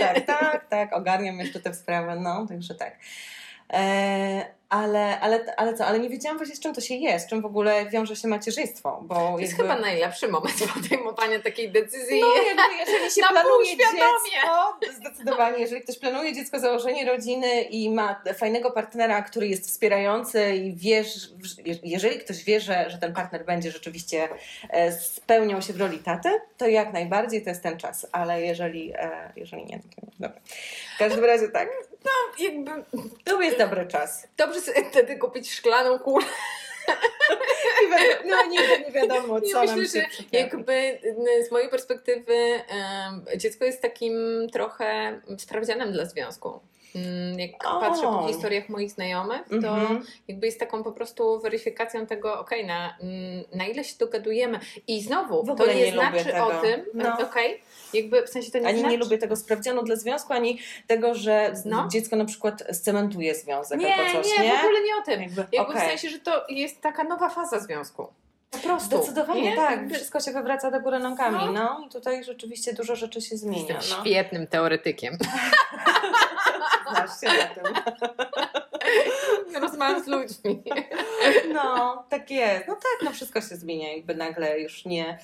tak, 0.00 0.26
tak, 0.26 0.68
tak, 0.68 0.92
ogarniam 0.92 1.38
jeszcze 1.38 1.60
tę 1.60 1.74
sprawę, 1.74 2.16
no, 2.20 2.46
także 2.46 2.74
tak. 2.74 2.96
E, 3.72 4.46
ale, 4.72 5.20
ale, 5.20 5.56
ale 5.56 5.74
co, 5.74 5.86
ale 5.86 5.98
nie 5.98 6.08
wiedziałam 6.08 6.38
właśnie 6.38 6.56
z 6.56 6.60
czym 6.60 6.74
to 6.74 6.80
się 6.80 6.94
jest, 6.94 7.26
z 7.26 7.28
czym 7.28 7.42
w 7.42 7.46
ogóle 7.46 7.86
wiąże 7.90 8.16
się 8.16 8.28
macierzyństwo. 8.28 9.00
Bo 9.02 9.14
to 9.14 9.38
jest 9.38 9.56
chyba 9.56 9.78
najlepszy 9.78 10.28
moment 10.28 10.56
podejmowania 10.74 11.40
takiej 11.40 11.70
decyzji. 11.70 12.20
No 12.20 12.34
jakby 12.34 12.62
jeżeli 12.86 13.10
się 13.10 13.20
planuje 13.30 13.76
dziecko, 13.76 14.78
zdecydowanie, 14.96 15.58
jeżeli 15.58 15.82
ktoś 15.82 15.98
planuje 15.98 16.32
dziecko, 16.32 16.60
założenie 16.60 17.04
rodziny 17.04 17.62
i 17.62 17.90
ma 17.90 18.22
fajnego 18.36 18.70
partnera, 18.70 19.22
który 19.22 19.48
jest 19.48 19.66
wspierający 19.66 20.56
i 20.56 20.74
wiesz, 20.74 21.28
jeżeli 21.82 22.18
ktoś 22.18 22.44
wie, 22.44 22.60
że, 22.60 22.90
że 22.90 22.98
ten 22.98 23.14
partner 23.14 23.44
będzie 23.44 23.70
rzeczywiście 23.70 24.28
e, 24.70 24.92
spełniał 24.92 25.62
się 25.62 25.72
w 25.72 25.80
roli 25.80 25.98
taty, 25.98 26.28
to 26.58 26.66
jak 26.66 26.92
najbardziej 26.92 27.42
to 27.42 27.48
jest 27.48 27.62
ten 27.62 27.78
czas, 27.78 28.06
ale 28.12 28.42
jeżeli, 28.42 28.92
e, 28.96 29.32
jeżeli 29.36 29.64
nie, 29.64 29.78
to 29.78 29.86
nie. 30.02 30.12
Dobra. 30.18 30.40
W 30.94 30.98
każdym 30.98 31.24
razie 31.24 31.48
tak. 31.48 31.68
No 32.04 32.10
jakby... 32.44 32.70
To 33.24 33.42
jest 33.42 33.58
dobry 33.58 33.86
czas. 33.86 34.26
Dobrze 34.36 34.61
sobie 34.62 34.84
wtedy 34.90 35.16
kupić 35.18 35.52
szklaną 35.52 35.98
kulę. 35.98 36.26
No 38.26 38.46
nigdy 38.46 38.84
nie 38.86 38.92
wiadomo, 38.92 39.40
co 39.40 39.64
ja 39.64 39.76
myślę, 39.76 40.00
się 40.02 40.24
jakby 40.32 40.98
z 41.48 41.50
mojej 41.50 41.68
perspektywy 41.68 42.60
dziecko 43.36 43.64
jest 43.64 43.82
takim 43.82 44.46
trochę 44.52 45.20
sprawdzianem 45.38 45.92
dla 45.92 46.06
związku. 46.06 46.60
Mm, 46.94 47.40
jak 47.40 47.50
o. 47.66 47.80
patrzę 47.80 48.02
po 48.02 48.28
historiach 48.28 48.68
moich 48.68 48.90
znajomych, 48.90 49.42
to 49.48 49.56
mm-hmm. 49.56 50.00
jakby 50.28 50.46
jest 50.46 50.60
taką 50.60 50.82
po 50.82 50.92
prostu 50.92 51.40
weryfikacją 51.40 52.06
tego, 52.06 52.40
okej, 52.40 52.64
okay, 52.64 52.68
na, 52.68 52.96
mm, 53.00 53.44
na 53.54 53.66
ile 53.66 53.84
się 53.84 53.94
dogadujemy. 53.98 54.60
I 54.86 55.02
znowu, 55.02 55.56
to 55.56 55.66
nie, 55.66 55.74
nie 55.74 55.92
znaczy 55.92 56.42
o 56.42 56.50
tym, 56.50 56.84
no. 56.94 57.12
okej, 57.14 57.24
okay, 57.24 57.58
jakby 57.94 58.26
w 58.26 58.28
sensie 58.28 58.50
to 58.50 58.58
nie 58.58 58.66
Ani 58.66 58.78
znaczy... 58.78 58.92
nie 58.92 58.98
lubię 58.98 59.18
tego 59.18 59.36
sprawdzianu 59.36 59.82
dla 59.82 59.96
związku, 59.96 60.32
ani 60.32 60.58
tego, 60.86 61.14
że 61.14 61.54
no. 61.64 61.88
dziecko 61.88 62.16
na 62.16 62.24
przykład 62.24 62.64
scementuje 62.72 63.34
związek 63.34 63.80
nie, 63.80 63.94
albo 63.94 64.22
coś, 64.22 64.38
nie? 64.38 64.44
Nie, 64.44 64.56
w 64.56 64.64
ogóle 64.64 64.82
nie 64.82 64.96
o 64.96 65.02
tym. 65.02 65.22
Jakby, 65.22 65.46
jakby 65.52 65.72
okay. 65.72 65.86
w 65.86 65.88
sensie, 65.88 66.10
że 66.10 66.18
to 66.18 66.44
jest 66.48 66.80
taka 66.80 67.04
nowa 67.04 67.28
faza 67.28 67.60
związku. 67.60 68.06
Po 68.50 68.58
prostu. 68.58 68.96
Zdecydowanie, 68.96 69.42
nie? 69.42 69.56
tak. 69.56 69.80
Wszystko 69.92 70.20
się 70.20 70.32
wywraca 70.32 70.70
do 70.70 70.80
góry 70.80 70.98
nogami. 70.98 71.38
No. 71.38 71.52
no. 71.52 71.84
i 71.86 71.90
tutaj 71.90 72.24
rzeczywiście 72.24 72.72
dużo 72.72 72.96
rzeczy 72.96 73.20
się 73.20 73.36
zmienia. 73.36 73.58
Jestem 73.58 73.76
no. 73.76 74.04
świetnym 74.04 74.46
teoretykiem. 74.46 75.18
Znasz 76.94 77.20
się 77.20 77.38
na 77.38 77.46
tym. 77.46 77.74
Rozmawiam 79.62 80.04
z 80.04 80.06
ludźmi. 80.06 80.62
No, 81.54 82.04
tak 82.08 82.30
jest. 82.30 82.68
No 82.68 82.74
tak, 82.74 83.04
no 83.04 83.10
wszystko 83.10 83.40
się 83.40 83.56
zmienia. 83.56 83.92
Jakby 83.92 84.14
nagle 84.14 84.60
już 84.60 84.84
nie 84.84 85.18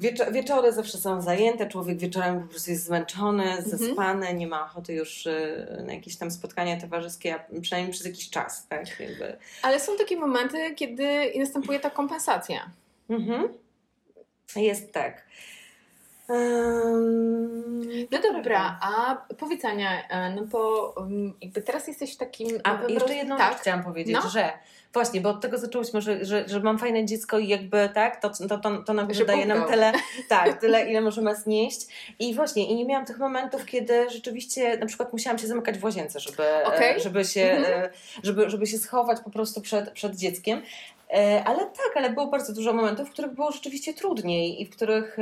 Wieczo 0.00 0.32
wieczory 0.32 0.72
zawsze 0.72 0.98
są 0.98 1.22
zajęte, 1.22 1.68
człowiek 1.68 1.98
wieczorem 1.98 2.42
po 2.42 2.48
prostu 2.48 2.70
jest 2.70 2.84
zmęczony, 2.84 3.44
mhm. 3.44 3.64
zespany, 3.64 4.34
nie 4.34 4.46
ma 4.46 4.64
ochoty 4.64 4.92
już 4.92 5.26
y, 5.26 5.82
na 5.86 5.94
jakieś 5.94 6.16
tam 6.16 6.30
spotkania 6.30 6.80
towarzyskie, 6.80 7.38
przynajmniej 7.62 7.92
przez 7.92 8.06
jakiś 8.06 8.30
czas. 8.30 8.66
Tak? 8.68 9.00
Jakby. 9.00 9.36
Ale 9.62 9.80
są 9.80 9.96
takie 9.96 10.16
momenty, 10.16 10.74
kiedy 10.74 11.32
następuje 11.38 11.80
ta 11.80 11.90
kompensacja. 11.90 12.70
Mhm. 13.10 13.48
Jest 14.56 14.92
tak. 14.92 15.22
No 18.10 18.18
dobra, 18.32 18.78
a 18.82 19.16
powiedz 19.38 19.64
Ania, 19.64 20.08
e, 20.08 20.30
no 20.30 20.42
bo 20.42 20.94
jakby 21.42 21.62
teraz 21.62 21.88
jesteś 21.88 22.14
w 22.14 22.16
takim... 22.16 22.48
A 22.64 22.76
no, 22.76 22.88
jeszcze 22.88 23.14
jedną 23.14 23.38
tak? 23.38 23.52
rzecz 23.52 23.60
chciałam 23.60 23.84
powiedzieć, 23.84 24.14
no? 24.14 24.30
że 24.30 24.52
właśnie, 24.92 25.20
bo 25.20 25.28
od 25.28 25.40
tego 25.40 25.58
zaczęłyśmy, 25.58 26.00
że, 26.00 26.24
że, 26.24 26.48
że 26.48 26.60
mam 26.60 26.78
fajne 26.78 27.04
dziecko 27.04 27.38
i 27.38 27.48
jakby 27.48 27.88
tak, 27.94 28.20
to, 28.20 28.30
to, 28.48 28.58
to, 28.58 28.82
to 28.82 28.94
na 28.94 29.04
górze 29.04 29.24
daje 29.24 29.46
nam 29.46 29.68
tyle, 29.68 29.92
tak, 30.28 30.60
tyle, 30.60 30.90
ile 30.90 31.00
możemy 31.00 31.36
znieść. 31.36 31.80
I 32.18 32.34
właśnie, 32.34 32.66
i 32.66 32.74
nie 32.74 32.84
miałam 32.84 33.06
tych 33.06 33.18
momentów, 33.18 33.66
kiedy 33.66 34.10
rzeczywiście 34.10 34.76
na 34.76 34.86
przykład 34.86 35.12
musiałam 35.12 35.38
się 35.38 35.46
zamykać 35.46 35.78
w 35.78 35.84
łazience, 35.84 36.20
żeby, 36.20 36.42
e, 36.42 36.64
okay. 36.64 37.00
żeby, 37.00 37.24
się, 37.24 37.42
mhm. 37.42 37.84
E, 37.84 37.90
żeby, 38.22 38.50
żeby 38.50 38.66
się 38.66 38.78
schować 38.78 39.20
po 39.24 39.30
prostu 39.30 39.60
przed, 39.60 39.90
przed 39.90 40.16
dzieckiem. 40.16 40.62
E, 41.12 41.44
ale 41.44 41.58
tak, 41.58 41.96
ale 41.96 42.10
było 42.10 42.26
bardzo 42.26 42.52
dużo 42.52 42.72
momentów, 42.72 43.08
w 43.08 43.12
których 43.12 43.34
było 43.34 43.52
rzeczywiście 43.52 43.94
trudniej 43.94 44.62
i 44.62 44.66
w 44.66 44.70
których 44.70 45.16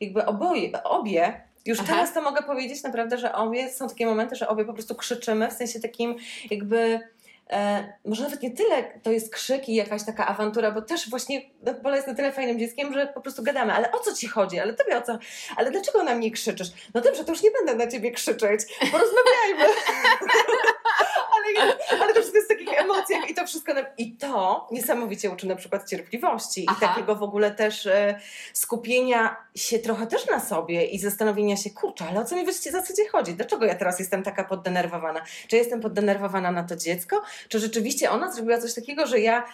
jakby 0.00 0.26
oboje, 0.26 0.82
obie 0.82 1.40
już 1.66 1.78
Aha. 1.80 1.88
teraz 1.92 2.14
to 2.14 2.22
mogę 2.22 2.42
powiedzieć 2.42 2.82
naprawdę, 2.82 3.18
że 3.18 3.32
obie 3.32 3.70
są 3.70 3.88
takie 3.88 4.06
momenty, 4.06 4.36
że 4.36 4.48
obie 4.48 4.64
po 4.64 4.72
prostu 4.72 4.94
krzyczymy, 4.94 5.48
w 5.48 5.52
sensie 5.52 5.80
takim 5.80 6.16
jakby 6.50 7.00
E, 7.50 7.92
może 8.04 8.22
nawet 8.22 8.42
nie 8.42 8.50
tyle 8.50 8.82
to 9.02 9.10
jest 9.10 9.34
krzyk 9.34 9.68
i 9.68 9.74
jakaś 9.74 10.04
taka 10.04 10.26
awantura, 10.26 10.70
bo 10.70 10.82
też 10.82 11.10
właśnie 11.10 11.42
no, 11.62 11.74
Bola 11.74 11.96
jest 11.96 12.08
na 12.08 12.14
tyle 12.14 12.32
fajnym 12.32 12.58
dzieckiem, 12.58 12.92
że 12.92 13.06
po 13.06 13.20
prostu 13.20 13.42
gadamy, 13.42 13.72
ale 13.72 13.92
o 13.92 13.98
co 13.98 14.14
ci 14.14 14.28
chodzi, 14.28 14.60
ale 14.60 14.74
tobie 14.74 14.98
o 14.98 15.02
co, 15.02 15.18
ale 15.56 15.70
dlaczego 15.70 16.02
na 16.02 16.14
mnie 16.14 16.30
krzyczysz? 16.30 16.68
No 16.94 17.00
dobrze, 17.00 17.24
to 17.24 17.32
już 17.32 17.42
nie 17.42 17.50
będę 17.50 17.84
na 17.84 17.90
ciebie 17.90 18.10
krzyczeć, 18.10 18.60
porozmawiajmy. 18.92 19.74
ale, 22.00 22.14
to 22.14 22.20
wszystko 22.20 22.36
jest 22.36 22.52
w 22.52 22.56
takich 22.56 22.80
emocjach 22.80 23.30
i 23.30 23.34
to 23.34 23.46
wszystko, 23.46 23.72
i 23.98 24.12
to 24.12 24.68
niesamowicie 24.70 25.30
uczy 25.30 25.46
na 25.46 25.56
przykład 25.56 25.88
cierpliwości 25.88 26.66
Aha. 26.68 26.78
i 26.78 26.88
takiego 26.88 27.16
w 27.16 27.22
ogóle 27.22 27.50
też 27.50 27.86
e, 27.86 28.20
skupienia 28.52 29.36
się 29.54 29.78
trochę 29.78 30.06
też 30.06 30.26
na 30.26 30.40
sobie 30.40 30.84
i 30.84 30.98
zastanowienia 30.98 31.56
się, 31.56 31.70
kurczę, 31.70 32.04
ale 32.10 32.20
o 32.20 32.24
co 32.24 32.36
mi 32.36 32.46
w 32.46 32.52
zasadzie 32.52 33.08
chodzi? 33.08 33.34
Dlaczego 33.34 33.64
ja 33.64 33.74
teraz 33.74 33.98
jestem 33.98 34.22
taka 34.22 34.44
poddenerwowana? 34.44 35.22
Czy 35.48 35.56
jestem 35.56 35.80
poddenerwowana 35.80 36.50
na 36.50 36.64
to 36.64 36.76
dziecko? 36.76 37.22
Czy 37.48 37.58
rzeczywiście 37.58 38.10
ona 38.10 38.32
zrobiła 38.32 38.58
coś 38.58 38.74
takiego, 38.74 39.06
że 39.06 39.20
ja 39.20 39.44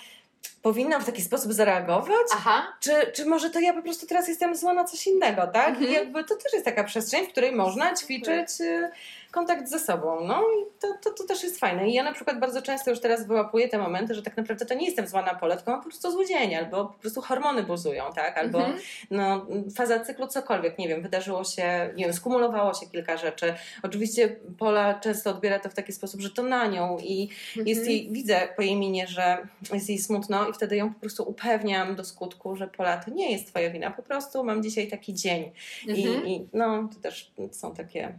powinnam 0.63 1.03
w 1.03 1.07
taki 1.07 1.23
sposób 1.23 1.53
zareagować? 1.53 2.27
Aha. 2.33 2.67
Czy, 2.81 3.13
czy 3.15 3.25
może 3.25 3.51
to 3.51 3.61
ja 3.61 3.73
po 3.73 3.83
prostu 3.83 4.07
teraz 4.07 4.29
jestem 4.29 4.57
zła 4.57 4.75
na 4.75 4.85
coś 4.85 5.07
innego, 5.07 5.47
tak? 5.47 5.69
Mhm. 5.69 5.91
I 5.91 5.93
jakby 5.93 6.25
to 6.25 6.37
też 6.37 6.53
jest 6.53 6.65
taka 6.65 6.85
przestrzeń, 6.85 7.27
w 7.27 7.29
której 7.29 7.53
można 7.53 7.95
ćwiczyć 7.95 8.49
y, 8.61 8.91
kontakt 9.37 9.69
ze 9.69 9.79
sobą. 9.79 10.27
No 10.27 10.41
i 10.41 10.81
to, 10.81 10.89
to, 11.05 11.11
to 11.11 11.25
też 11.25 11.43
jest 11.43 11.61
fajne. 11.61 11.89
I 11.89 11.93
ja 11.95 12.05
na 12.05 12.13
przykład 12.13 12.41
bardzo 12.41 12.63
często 12.63 12.91
już 12.91 13.01
teraz 13.01 13.27
wyłapuję 13.27 13.69
te 13.69 13.79
momenty, 13.79 14.15
że 14.15 14.23
tak 14.23 14.37
naprawdę 14.37 14.67
to 14.67 14.75
nie 14.75 14.87
jestem 14.87 15.07
zła 15.07 15.23
na 15.23 15.35
pole, 15.35 15.57
tylko 15.57 15.71
mam 15.71 15.81
po 15.81 15.89
prostu 15.89 16.11
zły 16.11 16.27
dzień, 16.27 16.55
albo 16.55 16.85
po 16.85 16.99
prostu 17.01 17.21
hormony 17.21 17.63
buzują, 17.63 18.05
tak? 18.15 18.39
Albo 18.39 18.59
mhm. 18.59 18.79
no, 19.11 19.47
faza 19.77 20.01
cyklu 20.01 20.27
cokolwiek, 20.27 20.79
nie 20.79 20.89
wiem, 20.89 21.03
wydarzyło 21.03 21.45
się, 21.45 21.91
nie 21.97 22.05
wiem, 22.05 22.13
skumulowało 22.13 22.75
się 22.75 22.87
kilka 22.87 23.17
rzeczy. 23.17 23.55
Oczywiście 23.83 24.37
Pola 24.59 24.95
często 24.95 25.31
odbiera 25.31 25.59
to 25.59 25.69
w 25.69 25.75
taki 25.75 25.93
sposób, 25.93 26.21
że 26.21 26.31
to 26.31 26.43
na 26.43 26.67
nią 26.67 26.99
i 26.99 27.29
mhm. 27.49 27.69
jest 27.69 27.87
jej, 27.87 28.09
widzę 28.13 28.49
po 28.57 28.63
jej 28.63 28.77
minie, 28.77 29.07
że 29.07 29.47
jest 29.73 29.89
jej 29.89 29.99
smutno 29.99 30.49
i 30.49 30.53
wtedy 30.53 30.77
ją 30.77 30.95
po 30.95 31.01
prostu 31.01 31.23
upewniam 31.29 31.97
do 31.97 32.05
skutku, 32.05 32.57
że 32.57 32.69
Pola, 32.69 32.97
to 32.97 33.11
nie 33.11 33.33
jest 33.33 33.49
twoja 33.49 33.71
wina, 33.71 33.91
po 33.91 34.03
prostu 34.03 34.45
mam 34.45 34.63
dzisiaj 34.63 34.89
taki 34.89 35.15
dzień. 35.15 35.51
Mhm. 35.89 36.27
I, 36.27 36.33
I 36.33 36.49
no, 36.53 36.89
to 36.95 37.01
też 37.01 37.33
są 37.51 37.75
takie 37.75 38.19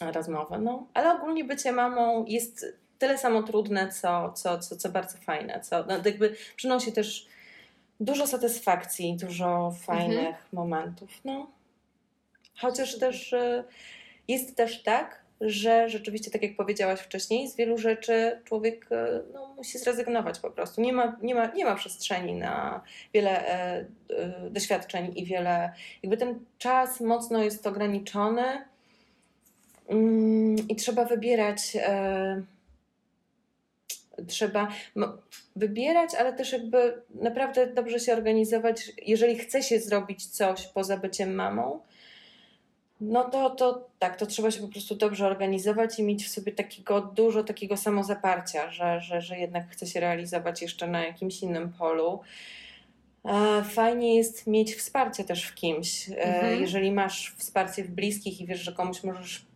rozmowę. 0.00 0.58
No, 0.58 0.86
ale 0.94 1.14
ogólnie 1.14 1.44
bycie 1.44 1.72
mamą 1.72 2.24
jest 2.28 2.66
tyle 2.98 3.18
samo 3.18 3.42
trudne, 3.42 3.88
co, 3.88 4.32
co, 4.32 4.58
co, 4.58 4.76
co 4.76 4.88
bardzo 4.88 5.18
fajne. 5.18 5.60
Co, 5.60 5.84
no, 5.84 5.94
jakby 6.04 6.36
przynosi 6.56 6.92
też 6.92 7.26
dużo 8.00 8.26
satysfakcji, 8.26 9.16
dużo 9.16 9.74
fajnych 9.82 10.18
mhm. 10.18 10.44
momentów. 10.52 11.10
No. 11.24 11.50
Chociaż 12.58 12.98
też 12.98 13.32
y, 13.32 13.64
jest 14.28 14.56
też 14.56 14.82
tak, 14.82 15.20
że 15.40 15.88
rzeczywiście, 15.88 16.30
tak 16.30 16.42
jak 16.42 16.56
powiedziałaś 16.56 17.00
wcześniej, 17.00 17.48
z 17.48 17.56
wielu 17.56 17.78
rzeczy 17.78 18.40
człowiek 18.44 18.92
y, 18.92 19.22
no, 19.32 19.54
musi 19.56 19.78
zrezygnować 19.78 20.38
po 20.38 20.50
prostu. 20.50 20.80
Nie 20.80 20.92
ma, 20.92 21.16
nie 21.22 21.34
ma, 21.34 21.46
nie 21.46 21.64
ma 21.64 21.74
przestrzeni 21.74 22.34
na 22.34 22.82
wiele 23.14 23.48
e, 23.48 23.86
e, 24.10 24.50
doświadczeń 24.50 25.12
i 25.16 25.24
wiele, 25.26 25.72
jakby 26.02 26.16
ten 26.16 26.44
czas 26.58 27.00
mocno 27.00 27.42
jest 27.42 27.66
ograniczony 27.66 28.69
I 30.68 30.76
trzeba 30.76 31.04
wybierać. 31.04 31.76
E, 31.76 32.42
trzeba 34.26 34.68
wybierać, 35.56 36.14
ale 36.14 36.32
też 36.32 36.52
jakby 36.52 37.02
naprawdę 37.14 37.66
dobrze 37.66 38.00
się 38.00 38.12
organizować, 38.12 38.92
jeżeli 39.06 39.38
chce 39.38 39.62
się 39.62 39.80
zrobić 39.80 40.26
coś 40.26 40.66
poza 40.66 40.96
byciem 40.96 41.34
mamą, 41.34 41.80
no 43.00 43.24
to, 43.24 43.50
to 43.50 43.88
tak, 43.98 44.16
to 44.16 44.26
trzeba 44.26 44.50
się 44.50 44.60
po 44.60 44.68
prostu 44.68 44.94
dobrze 44.94 45.26
organizować 45.26 45.98
i 45.98 46.02
mieć 46.02 46.26
w 46.26 46.28
sobie 46.28 46.52
takiego 46.52 47.00
dużo 47.00 47.44
takiego 47.44 47.76
samozaparcia, 47.76 48.70
że, 48.70 49.00
że, 49.00 49.20
że 49.20 49.38
jednak 49.38 49.70
chce 49.70 49.86
się 49.86 50.00
realizować 50.00 50.62
jeszcze 50.62 50.86
na 50.86 51.06
jakimś 51.06 51.42
innym 51.42 51.72
polu. 51.72 52.20
E, 53.24 53.64
fajnie 53.64 54.16
jest 54.16 54.46
mieć 54.46 54.74
wsparcie 54.74 55.24
też 55.24 55.44
w 55.44 55.54
kimś. 55.54 56.08
E, 56.08 56.12
mhm. 56.12 56.60
Jeżeli 56.60 56.92
masz 56.92 57.34
wsparcie 57.36 57.84
w 57.84 57.90
bliskich 57.90 58.40
i 58.40 58.46
wiesz, 58.46 58.60
że 58.60 58.72
komuś 58.72 59.04
możesz 59.04 59.36
mm, 59.36 59.49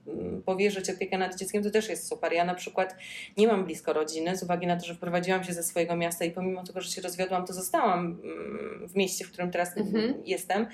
powierzyć 0.44 0.90
opiekę 0.90 1.18
nad 1.18 1.38
dzieckiem, 1.38 1.62
to 1.62 1.70
też 1.70 1.88
jest 1.88 2.08
super. 2.08 2.32
Ja 2.32 2.44
na 2.44 2.54
przykład 2.54 2.96
nie 3.36 3.46
mam 3.46 3.64
blisko 3.64 3.92
rodziny, 3.92 4.36
z 4.36 4.42
uwagi 4.42 4.66
na 4.66 4.76
to, 4.76 4.86
że 4.86 4.94
wprowadziłam 4.94 5.44
się 5.44 5.52
ze 5.52 5.62
swojego 5.62 5.96
miasta 5.96 6.24
i 6.24 6.30
pomimo 6.30 6.64
tego, 6.64 6.80
że 6.80 6.90
się 6.90 7.02
rozwiodłam, 7.02 7.46
to 7.46 7.52
zostałam 7.52 8.00
mm, 8.00 8.88
w 8.88 8.96
mieście, 8.96 9.24
w 9.24 9.28
którym 9.28 9.50
teraz 9.50 9.76
mhm. 9.76 10.14
jestem. 10.24 10.66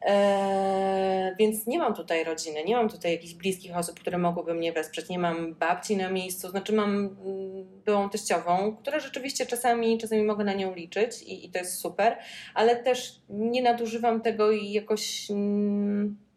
Eee, 0.00 1.34
więc 1.38 1.66
nie 1.66 1.78
mam 1.78 1.94
tutaj 1.94 2.24
rodziny, 2.24 2.64
nie 2.64 2.76
mam 2.76 2.88
tutaj 2.88 3.12
jakichś 3.12 3.34
bliskich 3.34 3.76
osób, 3.76 4.00
które 4.00 4.18
mogłyby 4.18 4.54
mnie 4.54 4.72
wesprzeć. 4.72 5.08
Nie 5.08 5.18
mam 5.18 5.54
babci 5.54 5.96
na 5.96 6.10
miejscu, 6.10 6.50
znaczy 6.50 6.72
mam 6.72 6.96
mm, 6.96 7.66
byłą 7.84 8.10
teściową, 8.10 8.76
która 8.76 8.98
rzeczywiście 8.98 9.46
czasami, 9.46 9.98
czasami 9.98 10.22
mogę 10.22 10.44
na 10.44 10.54
nią 10.54 10.74
liczyć 10.74 11.22
i, 11.22 11.46
i 11.46 11.50
to 11.50 11.58
jest 11.58 11.78
super, 11.78 12.16
ale 12.54 12.76
też 12.76 13.20
nie 13.28 13.62
nadużywam 13.62 14.20
tego 14.20 14.50
i 14.50 14.72
jakoś. 14.72 15.30
Mm, 15.30 15.38
mm, 15.38 16.27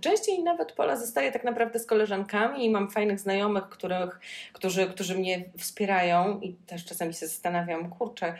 Częściej 0.00 0.42
nawet 0.42 0.72
pola 0.72 0.96
zostaje 0.96 1.32
tak 1.32 1.44
naprawdę 1.44 1.78
z 1.78 1.86
koleżankami 1.86 2.64
i 2.64 2.70
mam 2.70 2.90
fajnych 2.90 3.20
znajomych, 3.20 3.68
których, 3.68 4.20
którzy, 4.52 4.86
którzy 4.86 5.18
mnie 5.18 5.44
wspierają 5.58 6.40
i 6.40 6.54
też 6.54 6.84
czasami 6.84 7.14
się 7.14 7.26
zastanawiam, 7.26 7.90
kurczę, 7.90 8.34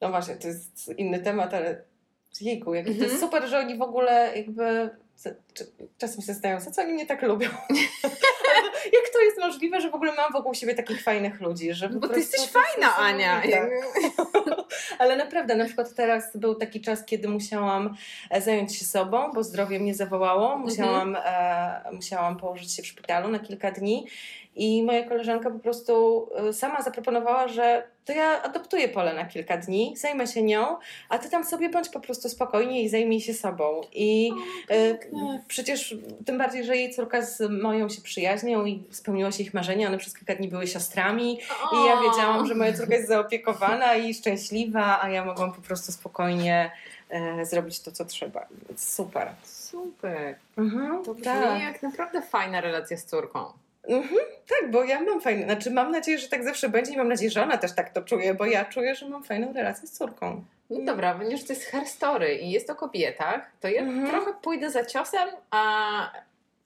no 0.00 0.08
właśnie, 0.08 0.36
to 0.36 0.48
jest 0.48 0.88
inny 0.98 1.18
temat, 1.18 1.54
ale 1.54 1.82
jejku, 2.40 2.74
jak 2.74 2.86
mhm. 2.86 2.98
to 2.98 3.04
jest 3.04 3.14
mhm. 3.14 3.30
super, 3.30 3.50
że 3.50 3.58
oni 3.58 3.78
w 3.78 3.82
ogóle 3.82 4.32
jakby 4.36 4.90
czasem 5.98 6.20
się 6.20 6.26
zastanawiam, 6.26 6.60
za 6.60 6.70
co 6.70 6.82
oni 6.82 6.92
mnie 6.92 7.06
tak 7.06 7.22
lubią. 7.22 7.48
jak 8.96 9.08
to 9.12 9.20
jest 9.20 9.38
możliwe, 9.38 9.80
że 9.80 9.90
w 9.90 9.94
ogóle 9.94 10.12
mam 10.14 10.32
wokół 10.32 10.54
siebie 10.54 10.74
takich 10.74 11.02
fajnych 11.02 11.40
ludzi? 11.40 11.72
Że 11.74 11.88
Bo 11.88 12.08
ty 12.08 12.18
jesteś 12.18 12.50
fajna, 12.50 12.96
Ania. 12.96 13.42
Tak. 13.50 13.70
Ale 14.98 15.16
naprawdę, 15.16 15.56
na 15.56 15.64
przykład 15.64 15.94
teraz 15.94 16.36
był 16.36 16.54
taki 16.54 16.80
czas, 16.80 17.04
kiedy 17.04 17.28
musiałam 17.28 17.94
e, 18.30 18.40
zająć 18.40 18.76
się 18.76 18.84
sobą, 18.84 19.32
bo 19.34 19.42
zdrowie 19.44 19.80
mnie 19.80 19.94
zawołało. 19.94 20.58
Musiałam, 20.58 21.16
mhm. 21.16 21.86
e, 21.86 21.92
musiałam 21.92 22.36
położyć 22.36 22.74
się 22.74 22.82
w 22.82 22.86
szpitalu 22.86 23.28
na 23.28 23.38
kilka 23.38 23.70
dni 23.70 24.06
i 24.58 24.82
moja 24.82 25.08
koleżanka 25.08 25.50
po 25.50 25.58
prostu 25.58 26.26
y, 26.48 26.52
sama 26.52 26.82
zaproponowała, 26.82 27.48
że 27.48 27.82
to 28.08 28.12
ja 28.12 28.42
adoptuję 28.42 28.88
pole 28.88 29.14
na 29.14 29.24
kilka 29.24 29.56
dni, 29.56 29.94
zajmę 29.96 30.26
się 30.26 30.42
nią, 30.42 30.76
a 31.08 31.18
ty 31.18 31.30
tam 31.30 31.44
sobie 31.44 31.68
bądź 31.68 31.88
po 31.88 32.00
prostu 32.00 32.28
spokojnie 32.28 32.82
i 32.82 32.88
zajmij 32.88 33.20
się 33.20 33.34
sobą. 33.34 33.80
I 33.92 34.32
o, 34.70 34.74
y, 34.74 34.98
przecież 35.48 35.94
tym 36.26 36.38
bardziej, 36.38 36.64
że 36.64 36.76
jej 36.76 36.94
córka 36.94 37.22
z 37.22 37.50
moją 37.62 37.88
się 37.88 38.02
przyjaźnią 38.02 38.64
i 38.64 38.82
spełniło 38.90 39.30
się 39.30 39.42
ich 39.42 39.54
marzenie, 39.54 39.86
one 39.86 39.98
przez 39.98 40.14
kilka 40.14 40.34
dni 40.34 40.48
były 40.48 40.66
siostrami 40.66 41.40
o. 41.72 41.76
i 41.76 41.86
ja 41.86 42.02
wiedziałam, 42.02 42.46
że 42.46 42.54
moja 42.54 42.72
córka 42.72 42.94
jest 42.94 43.08
zaopiekowana 43.08 43.94
i 43.94 44.14
szczęśliwa, 44.14 45.02
a 45.02 45.10
ja 45.10 45.24
mogłam 45.24 45.52
po 45.52 45.60
prostu 45.60 45.92
spokojnie 45.92 46.70
e, 47.10 47.46
zrobić 47.46 47.80
to, 47.80 47.92
co 47.92 48.04
trzeba. 48.04 48.46
Super. 48.76 49.28
Super. 49.44 50.36
Mhm, 50.56 51.04
to 51.04 51.14
brzmi 51.14 51.24
tak. 51.24 51.60
jak 51.60 51.82
naprawdę 51.82 52.22
fajna 52.22 52.60
relacja 52.60 52.96
z 52.96 53.04
córką. 53.04 53.52
Mhm, 53.84 54.20
tak, 54.48 54.70
bo 54.70 54.84
ja 54.84 55.00
mam 55.02 55.20
fajne, 55.20 55.44
znaczy 55.44 55.70
mam 55.70 55.90
nadzieję, 55.90 56.18
że 56.18 56.28
tak 56.28 56.44
zawsze 56.44 56.68
będzie 56.68 56.92
i 56.92 56.96
mam 56.96 57.08
nadzieję, 57.08 57.30
że 57.30 57.42
ona 57.42 57.58
też 57.58 57.74
tak 57.74 57.90
to 57.90 58.02
czuje, 58.02 58.34
bo 58.34 58.46
ja 58.46 58.64
czuję, 58.64 58.94
że 58.94 59.08
mam 59.08 59.24
fajną 59.24 59.52
relację 59.52 59.88
z 59.88 59.92
córką. 59.92 60.44
No 60.70 60.80
dobra, 60.84 61.14
ponieważ 61.14 61.44
to 61.44 61.52
jest 61.52 61.64
herstory 61.64 62.34
i 62.34 62.50
jest 62.50 62.70
o 62.70 62.74
kobietach, 62.74 63.50
to 63.60 63.68
ja 63.68 63.82
mhm. 63.82 64.08
trochę 64.08 64.34
pójdę 64.42 64.70
za 64.70 64.84
ciosem 64.84 65.28
a 65.50 66.12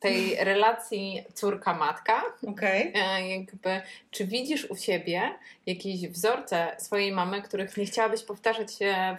tej 0.03 0.37
relacji 0.51 1.25
córka-matka. 1.35 2.23
Okay. 2.49 2.93
E, 2.95 3.29
jakby, 3.29 3.81
czy 4.11 4.27
widzisz 4.27 4.71
u 4.71 4.77
siebie 4.77 5.35
jakieś 5.67 6.09
wzorce 6.09 6.77
swojej 6.79 7.13
mamy, 7.13 7.43
których 7.43 7.77
nie 7.77 7.87
chciałabyś 7.87 8.23
powtarzać 8.23 8.69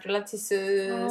w 0.01 0.05
relacji 0.05 0.39
z 0.39 0.53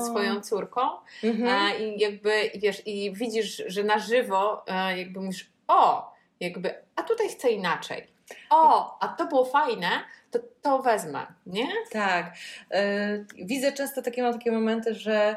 swoją 0.06 0.40
córką? 0.40 0.80
Mhm. 1.24 1.82
I 1.82 2.00
jakby, 2.00 2.50
wiesz, 2.54 2.82
i 2.86 3.12
widzisz, 3.12 3.62
że 3.66 3.84
na 3.84 3.98
żywo 3.98 4.64
e, 4.66 4.98
jakby 4.98 5.20
mówisz, 5.20 5.50
o, 5.68 6.11
jakby, 6.42 6.74
a 6.96 7.02
tutaj 7.02 7.28
chcę 7.28 7.50
inaczej. 7.50 8.06
O, 8.50 8.96
a 9.00 9.08
to 9.08 9.26
było 9.26 9.44
fajne, 9.44 9.88
to 10.30 10.38
to 10.62 10.82
wezmę, 10.82 11.26
nie? 11.46 11.68
Tak. 11.90 12.34
Yy, 12.70 13.44
widzę 13.44 13.72
często 13.72 14.02
takie, 14.02 14.22
mam 14.22 14.32
takie 14.32 14.52
momenty, 14.52 14.94
że 14.94 15.36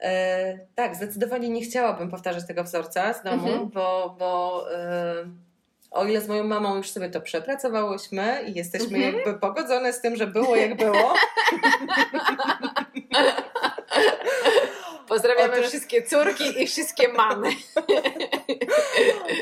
yy, 0.00 0.08
tak, 0.74 0.96
zdecydowanie 0.96 1.48
nie 1.48 1.62
chciałabym 1.62 2.10
powtarzać 2.10 2.46
tego 2.46 2.64
wzorca 2.64 3.14
z 3.14 3.22
domu, 3.22 3.48
mhm. 3.48 3.68
bo, 3.68 4.16
bo 4.18 4.64
yy, 4.70 5.28
o 5.90 6.04
ile 6.04 6.20
z 6.20 6.28
moją 6.28 6.44
mamą 6.44 6.76
już 6.76 6.90
sobie 6.90 7.10
to 7.10 7.20
przepracowałyśmy 7.20 8.44
i 8.46 8.54
jesteśmy 8.54 8.96
mhm. 8.96 9.14
jakby 9.14 9.40
pogodzone 9.40 9.92
z 9.92 10.00
tym, 10.00 10.16
że 10.16 10.26
było 10.26 10.56
jak 10.56 10.76
było. 10.76 11.14
Pozdrawiamy 15.08 15.62
wszystkie 15.62 16.02
córki 16.02 16.62
i 16.62 16.66
wszystkie 16.66 17.08
mamy. 17.08 17.48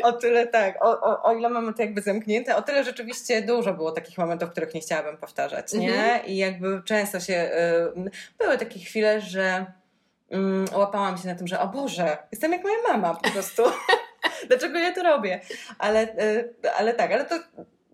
o 0.03 0.13
tyle 0.13 0.47
tak, 0.47 0.85
o, 0.85 1.01
o, 1.01 1.23
o, 1.23 1.35
ile 1.35 1.49
mamy 1.49 1.75
to 1.75 1.83
jakby 1.83 2.03
zamknięte, 2.03 2.57
o 2.57 2.63
tyle 2.63 2.85
rzeczywiście 2.85 3.43
dużo 3.43 3.75
było 3.75 3.93
takich 3.93 4.19
momentów, 4.19 4.51
których 4.51 4.75
nie 4.75 4.81
chciałabym 4.81 5.17
powtarzać, 5.17 5.73
nie? 5.73 5.95
Mhm. 5.95 6.27
I 6.27 6.37
jakby 6.37 6.83
często 6.85 7.21
się, 7.21 7.51
y, 7.97 8.11
były 8.39 8.59
takie 8.59 8.81
chwile, 8.81 9.21
że 9.21 9.67
y, 10.75 10.79
łapałam 10.79 11.19
się 11.19 11.29
na 11.29 11.35
tym, 11.35 11.47
że 11.47 11.61
o 11.61 11.69
Boże, 11.69 12.19
jestem 12.33 12.53
jak 12.53 12.63
moja 12.63 12.77
mama 12.89 13.15
po 13.15 13.31
prostu. 13.31 13.63
Dlaczego 14.49 14.79
ja 14.79 14.95
to 14.95 15.03
robię? 15.03 15.41
Ale, 15.79 16.03
y, 16.03 16.53
ale 16.77 16.95
tak, 16.95 17.13
ale 17.13 17.25
to 17.25 17.35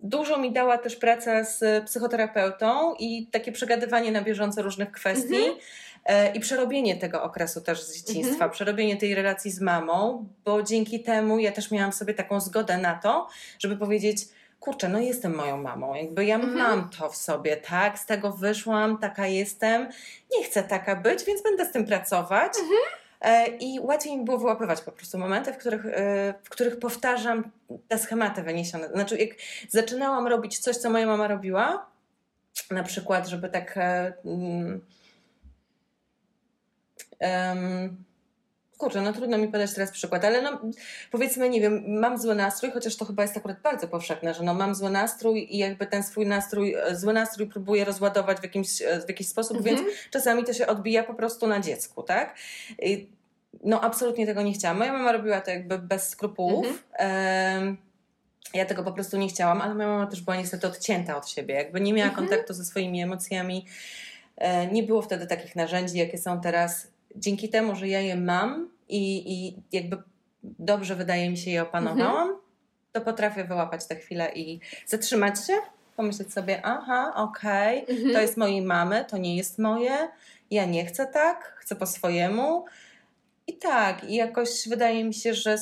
dużo 0.03 0.39
mi 0.39 0.53
dała 0.53 0.79
też 0.79 0.97
praca 0.97 1.45
z 1.45 1.85
psychoterapeutą 1.85 2.95
i 2.99 3.27
takie 3.27 3.53
przegadywanie 3.53 4.13
na 4.13 4.23
bieżąco 4.23 4.63
różnych 4.63 4.93
kwestii. 4.93 5.37
Mhm. 5.37 5.57
E, 6.09 6.33
i 6.33 6.41
przerobienie 6.41 6.97
tego 6.97 7.23
okresu 7.23 7.61
też 7.61 7.83
z 7.83 7.97
dzieciństwa, 7.97 8.35
mhm. 8.35 8.51
przerobienie 8.51 8.97
tej 8.97 9.15
relacji 9.15 9.51
z 9.51 9.61
mamą, 9.61 10.29
bo 10.45 10.63
dzięki 10.63 11.03
temu 11.03 11.39
ja 11.39 11.53
też 11.53 11.71
miałam 11.71 11.93
sobie 11.93 12.15
taką 12.15 12.41
zgodę 12.41 12.79
na 12.79 12.95
to, 12.95 13.29
żeby 13.59 13.77
powiedzieć, 13.77 14.19
kurczę, 14.61 14.89
no 14.89 14.99
jestem 14.99 15.35
moją 15.35 15.57
mamą, 15.57 15.95
jakby 15.95 16.25
ja 16.25 16.35
mhm. 16.35 16.55
mam 16.55 16.91
to 16.91 17.11
w 17.11 17.17
sobie, 17.17 17.57
tak, 17.57 17.99
z 17.99 18.07
tego 18.07 18.33
wyszłam, 18.33 18.99
taka 18.99 19.27
jestem, 19.27 19.89
nie 20.37 20.45
chcę 20.45 20.63
taka 20.63 20.97
być, 20.97 21.25
więc 21.25 21.43
będę 21.43 21.67
z 21.67 21.73
tym 21.73 21.87
pracować. 21.87 22.53
Mhm. 22.59 22.81
E, 23.21 23.47
I 23.47 23.81
łatwiej 23.81 24.19
mi 24.19 24.25
było 24.25 24.39
wyłapywać 24.39 24.81
po 24.81 24.93
prostu 24.93 25.19
momenty, 25.19 25.53
w 25.53 25.57
których, 25.57 25.87
e, 25.87 26.35
w 26.43 26.49
których 26.49 26.79
powtarzam 26.79 27.51
te 27.89 27.99
schematy 27.99 28.43
wyniesione. 28.43 28.89
Znaczy, 28.89 29.19
jak 29.19 29.31
zaczynałam 29.69 30.27
robić 30.27 30.59
coś, 30.59 30.77
co 30.77 30.91
moja 30.91 31.07
mama 31.07 31.29
robiła, 31.29 31.87
na 32.71 32.83
przykład, 32.83 33.29
żeby 33.29 33.49
tak. 33.49 33.79
Um, 37.21 38.05
kurczę, 38.79 39.01
no 39.01 39.13
trudno 39.13 39.39
mi 39.39 39.49
podać 39.49 39.75
teraz 39.75 39.91
przykład, 39.91 40.25
ale 40.25 40.43
no 40.43 40.61
powiedzmy, 41.11 41.51
nie 41.51 41.61
wiem, 41.61 42.01
mam 42.01 42.19
zły 42.19 42.35
nastrój, 42.35 42.73
chociaż 42.73 42.97
to 42.97 43.05
chyba 43.05 43.23
jest 43.23 43.37
akurat 43.37 43.61
bardzo 43.61 43.89
powszechne, 43.89 44.35
że 44.35 44.43
no 44.43 44.55
mam 44.55 44.75
zły 44.75 44.91
nastrój 44.91 45.55
i 45.55 45.59
jakby 45.59 45.87
ten 45.87 46.03
swój 46.03 46.27
nastrój, 46.27 46.75
e, 46.75 46.97
zły 46.97 47.13
nastrój 47.13 47.47
próbuję 47.47 47.85
rozładować 47.85 48.39
w 48.39 48.43
jakimś, 48.43 48.83
e, 48.83 49.01
w 49.01 49.09
jakiś 49.09 49.29
sposób, 49.29 49.57
mhm. 49.57 49.77
więc 49.77 49.89
czasami 50.11 50.45
to 50.45 50.53
się 50.53 50.67
odbija 50.67 51.03
po 51.03 51.15
prostu 51.15 51.47
na 51.47 51.61
dziecku, 51.61 52.03
tak? 52.03 52.37
I 52.83 53.09
no 53.65 53.81
absolutnie 53.81 54.27
tego 54.27 54.43
nie 54.43 54.53
chciałam. 54.53 54.79
Moja 54.79 54.93
mama 54.93 55.13
robiła 55.13 55.41
to 55.41 55.51
jakby 55.51 55.79
bez 55.79 56.09
skrupułów. 56.09 56.85
Mhm. 56.99 57.77
Ja 58.55 58.65
tego 58.65 58.83
po 58.83 58.93
prostu 58.93 59.17
nie 59.17 59.29
chciałam, 59.29 59.61
ale 59.61 59.75
moja 59.75 59.89
mama 59.89 60.07
też 60.07 60.21
była 60.21 60.37
niestety 60.37 60.67
odcięta 60.67 61.17
od 61.17 61.29
siebie, 61.29 61.55
jakby 61.55 61.81
nie 61.81 61.93
miała 61.93 62.09
mhm. 62.09 62.29
kontaktu 62.29 62.55
ze 62.55 62.65
swoimi 62.65 63.03
emocjami. 63.03 63.67
E, 64.37 64.67
nie 64.67 64.83
było 64.83 65.03
wtedy 65.03 65.27
takich 65.27 65.57
narzędzi, 65.57 65.99
jakie 65.99 66.19
są 66.19 66.41
teraz 66.41 66.89
dzięki 67.17 67.49
temu, 67.49 67.77
że 67.77 67.89
ja 67.89 68.01
je 68.01 68.17
mam 68.17 68.71
i, 68.89 69.33
i 69.33 69.57
jakby 69.73 70.03
dobrze 70.43 70.97
wydaje 70.97 71.31
mi 71.31 71.37
się 71.37 71.51
je 71.51 71.63
opanowałam, 71.63 72.29
mhm. 72.29 72.39
to 72.93 73.01
potrafię 73.01 73.45
wyłapać 73.45 73.87
tę 73.87 73.97
chwilę 73.97 74.33
i 74.35 74.61
zatrzymać 74.87 75.47
się, 75.47 75.53
pomyśleć 75.97 76.33
sobie, 76.33 76.61
aha, 76.65 77.13
okej, 77.15 77.83
okay, 77.83 77.97
mhm. 77.97 78.15
to 78.15 78.21
jest 78.21 78.37
mojej 78.37 78.63
mamy, 78.63 79.05
to 79.05 79.17
nie 79.17 79.37
jest 79.37 79.59
moje, 79.59 80.09
ja 80.51 80.65
nie 80.65 80.87
chcę 80.87 81.07
tak, 81.07 81.57
chcę 81.59 81.77
po 81.77 81.87
swojemu. 81.87 82.65
I 83.49 83.53
tak, 83.53 84.05
i 84.05 84.15
jakoś 84.15 84.69
wydaje 84.69 85.05
mi 85.05 85.15
się, 85.15 85.35
że 85.35 85.57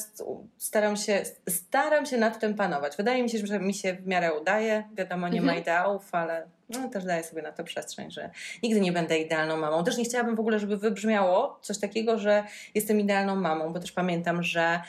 staram 0.58 0.96
się, 0.96 1.22
staram 1.48 2.06
się 2.06 2.18
nad 2.18 2.40
tym 2.40 2.54
panować. 2.54 2.96
Wydaje 2.96 3.22
mi 3.22 3.30
się, 3.30 3.46
że 3.46 3.60
mi 3.60 3.74
się 3.74 3.94
w 3.94 4.06
miarę 4.06 4.40
udaje. 4.40 4.84
Wiadomo, 4.94 5.28
nie 5.28 5.38
mhm. 5.38 5.56
ma 5.56 5.60
ideałów, 5.62 6.08
ale 6.12 6.46
no, 6.68 6.88
też 6.88 7.04
daję 7.04 7.24
sobie 7.24 7.42
na 7.42 7.52
to 7.52 7.64
przestrzeń, 7.64 8.10
że 8.10 8.30
nigdy 8.62 8.80
nie 8.80 8.92
będę 8.92 9.18
idealną 9.18 9.56
mamą. 9.56 9.84
Też 9.84 9.96
nie 9.98 10.04
chciałabym 10.04 10.36
w 10.36 10.40
ogóle, 10.40 10.58
żeby 10.58 10.76
wybrzmiało 10.76 11.58
coś 11.62 11.78
takiego, 11.78 12.18
że 12.18 12.44
jestem 12.74 13.00
idealną 13.00 13.36
mamą, 13.36 13.72
bo 13.72 13.80
też 13.80 13.92
pamiętam, 13.92 14.42
że 14.42 14.80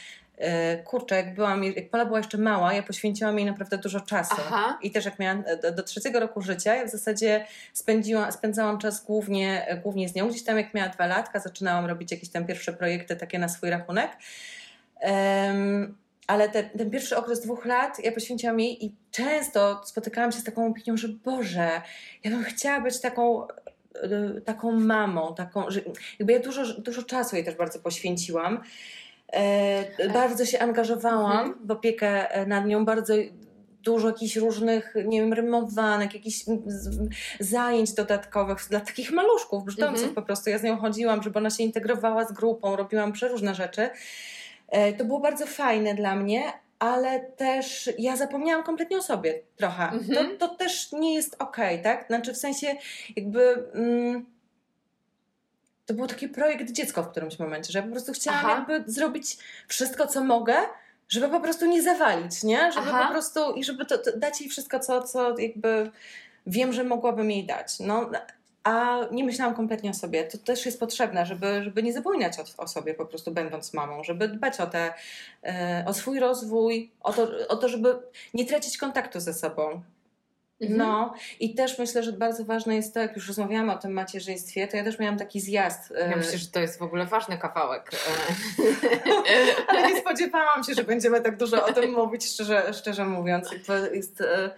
kurczę, 0.83 1.15
jak 1.15 1.33
byłam, 1.33 1.63
jak 1.63 1.89
Pola 1.89 2.05
była 2.05 2.17
jeszcze 2.17 2.37
mała, 2.37 2.73
ja 2.73 2.83
poświęciłam 2.83 3.37
jej 3.37 3.45
naprawdę 3.45 3.77
dużo 3.77 3.99
czasu. 3.99 4.35
Aha. 4.39 4.79
I 4.81 4.91
też 4.91 5.05
jak 5.05 5.19
miałam 5.19 5.43
e, 5.45 5.57
do, 5.57 5.71
do 5.71 5.83
trzeciego 5.83 6.19
roku 6.19 6.41
życia, 6.41 6.75
ja 6.75 6.85
w 6.85 6.89
zasadzie 6.89 7.45
spędziłam, 7.73 8.31
spędzałam 8.31 8.77
czas 8.79 9.05
głównie, 9.05 9.67
e, 9.67 9.77
głównie 9.77 10.09
z 10.09 10.15
nią. 10.15 10.29
Gdzieś 10.29 10.43
tam 10.43 10.57
jak 10.57 10.73
miała 10.73 10.89
dwa 10.89 11.05
latka, 11.05 11.39
zaczynałam 11.39 11.85
robić 11.85 12.11
jakieś 12.11 12.29
tam 12.29 12.45
pierwsze 12.45 12.73
projekty 12.73 13.15
takie 13.15 13.39
na 13.39 13.49
swój 13.49 13.69
rachunek. 13.69 14.11
Um, 15.01 15.97
ale 16.27 16.49
te, 16.49 16.63
ten 16.63 16.91
pierwszy 16.91 17.17
okres 17.17 17.41
dwóch 17.41 17.65
lat 17.65 18.03
ja 18.03 18.11
poświęciłam 18.11 18.59
jej 18.59 18.85
i 18.85 18.95
często 19.11 19.81
spotykałam 19.85 20.31
się 20.31 20.39
z 20.39 20.43
taką 20.43 20.67
opinią, 20.67 20.97
że 20.97 21.07
Boże, 21.07 21.81
ja 22.23 22.31
bym 22.31 22.43
chciała 22.43 22.81
być 22.81 23.01
taką 23.01 23.47
taką 24.45 24.71
mamą, 24.71 25.35
taką, 25.35 25.71
że 25.71 25.81
jakby 26.19 26.33
ja 26.33 26.39
dużo, 26.39 26.73
dużo 26.73 27.03
czasu 27.03 27.35
jej 27.35 27.45
też 27.45 27.55
bardzo 27.55 27.79
poświęciłam. 27.79 28.63
E, 29.33 30.09
bardzo 30.13 30.45
się 30.45 30.59
angażowałam 30.59 31.47
mhm. 31.47 31.67
w 31.67 31.71
opiekę 31.71 32.31
e, 32.31 32.45
nad 32.45 32.65
nią, 32.65 32.85
bardzo 32.85 33.13
dużo 33.83 34.07
jakichś 34.07 34.35
różnych, 34.35 34.93
nie 35.05 35.21
wiem, 35.21 35.33
rymowanek, 35.33 36.13
jakichś 36.13 36.45
zajęć 37.39 37.93
dodatkowych 37.93 38.57
dla 38.69 38.79
takich 38.79 39.11
maluszków, 39.11 39.63
brzdąców 39.63 39.97
mhm. 39.97 40.15
po 40.15 40.21
prostu. 40.21 40.49
Ja 40.49 40.57
z 40.57 40.63
nią 40.63 40.77
chodziłam, 40.77 41.23
żeby 41.23 41.39
ona 41.39 41.49
się 41.49 41.63
integrowała 41.63 42.25
z 42.25 42.31
grupą, 42.31 42.75
robiłam 42.75 43.11
przeróżne 43.11 43.55
rzeczy. 43.55 43.89
E, 44.69 44.93
to 44.93 45.05
było 45.05 45.19
bardzo 45.19 45.45
fajne 45.45 45.95
dla 45.95 46.15
mnie, 46.15 46.41
ale 46.79 47.19
też 47.19 47.89
ja 47.97 48.15
zapomniałam 48.15 48.63
kompletnie 48.63 48.97
o 48.97 49.01
sobie 49.01 49.39
trochę. 49.55 49.83
Mhm. 49.83 50.37
To, 50.37 50.47
to 50.47 50.55
też 50.55 50.91
nie 50.91 51.13
jest 51.13 51.35
okej, 51.39 51.79
okay, 51.79 51.83
tak? 51.83 52.07
Znaczy 52.07 52.33
w 52.33 52.37
sensie 52.37 52.75
jakby... 53.15 53.71
Mm, 53.73 54.36
to 55.87 55.93
był 55.93 56.07
taki 56.07 56.29
projekt 56.29 56.71
dziecko 56.71 57.03
w 57.03 57.11
którymś 57.11 57.39
momencie, 57.39 57.71
że 57.71 57.79
ja 57.79 57.85
po 57.85 57.91
prostu 57.91 58.13
chciałam 58.13 58.45
Aha. 58.45 58.65
jakby 58.69 58.91
zrobić 58.91 59.37
wszystko, 59.67 60.07
co 60.07 60.23
mogę, 60.23 60.55
żeby 61.09 61.29
po 61.29 61.39
prostu 61.39 61.65
nie 61.65 61.83
zawalić, 61.83 62.43
nie? 62.43 62.71
Żeby 62.71 62.87
Aha. 62.89 63.05
po 63.05 63.11
prostu 63.11 63.53
i 63.53 63.63
żeby 63.63 63.85
to, 63.85 63.97
to 63.97 64.17
dać 64.17 64.41
jej 64.41 64.49
wszystko, 64.49 64.79
co, 64.79 65.03
co 65.03 65.39
jakby 65.39 65.91
wiem, 66.47 66.73
że 66.73 66.83
mogłabym 66.83 67.31
jej 67.31 67.45
dać. 67.45 67.79
No, 67.79 68.09
a 68.63 68.99
nie 69.11 69.23
myślałam 69.23 69.55
kompletnie 69.55 69.89
o 69.89 69.93
sobie. 69.93 70.23
To 70.23 70.37
też 70.37 70.65
jest 70.65 70.79
potrzebne, 70.79 71.25
żeby, 71.25 71.63
żeby 71.63 71.83
nie 71.83 71.93
zapominać 71.93 72.39
o, 72.39 72.63
o 72.63 72.67
sobie 72.67 72.93
po 72.93 73.05
prostu 73.05 73.31
będąc 73.31 73.73
mamą, 73.73 74.03
żeby 74.03 74.27
dbać 74.27 74.59
o, 74.59 74.67
te, 74.67 74.93
e, 75.43 75.83
o 75.87 75.93
swój 75.93 76.19
rozwój, 76.19 76.91
o 77.01 77.13
to, 77.13 77.27
o 77.49 77.55
to, 77.55 77.69
żeby 77.69 77.99
nie 78.33 78.45
tracić 78.45 78.77
kontaktu 78.77 79.19
ze 79.19 79.33
sobą. 79.33 79.81
Mhm. 80.61 80.77
No 80.77 81.13
i 81.39 81.55
też 81.55 81.79
myślę, 81.79 82.03
że 82.03 82.11
bardzo 82.11 82.45
ważne 82.45 82.75
jest 82.75 82.93
to, 82.93 82.99
jak 82.99 83.15
już 83.15 83.27
rozmawiamy 83.27 83.73
o 83.73 83.77
tym 83.77 83.93
macierzyństwie, 83.93 84.67
to 84.67 84.77
ja 84.77 84.83
też 84.83 84.99
miałam 84.99 85.17
taki 85.17 85.41
zjazd. 85.41 85.91
Ja 85.91 85.97
e, 85.97 86.15
myślę, 86.15 86.37
że 86.37 86.47
to 86.47 86.59
jest 86.59 86.79
w 86.79 86.81
ogóle 86.81 87.05
ważny 87.05 87.37
kawałek. 87.37 87.91
Ale 89.67 89.87
nie 89.87 89.99
spodziewałam 90.01 90.63
się, 90.63 90.73
że 90.73 90.83
będziemy 90.83 91.21
tak 91.21 91.37
dużo 91.37 91.65
o 91.65 91.73
tym 91.73 91.91
mówić, 91.91 92.29
szczerze, 92.29 92.73
szczerze 92.73 93.05
mówiąc. 93.05 93.49
To 93.65 93.77
jest 93.77 94.21
e, 94.21 94.49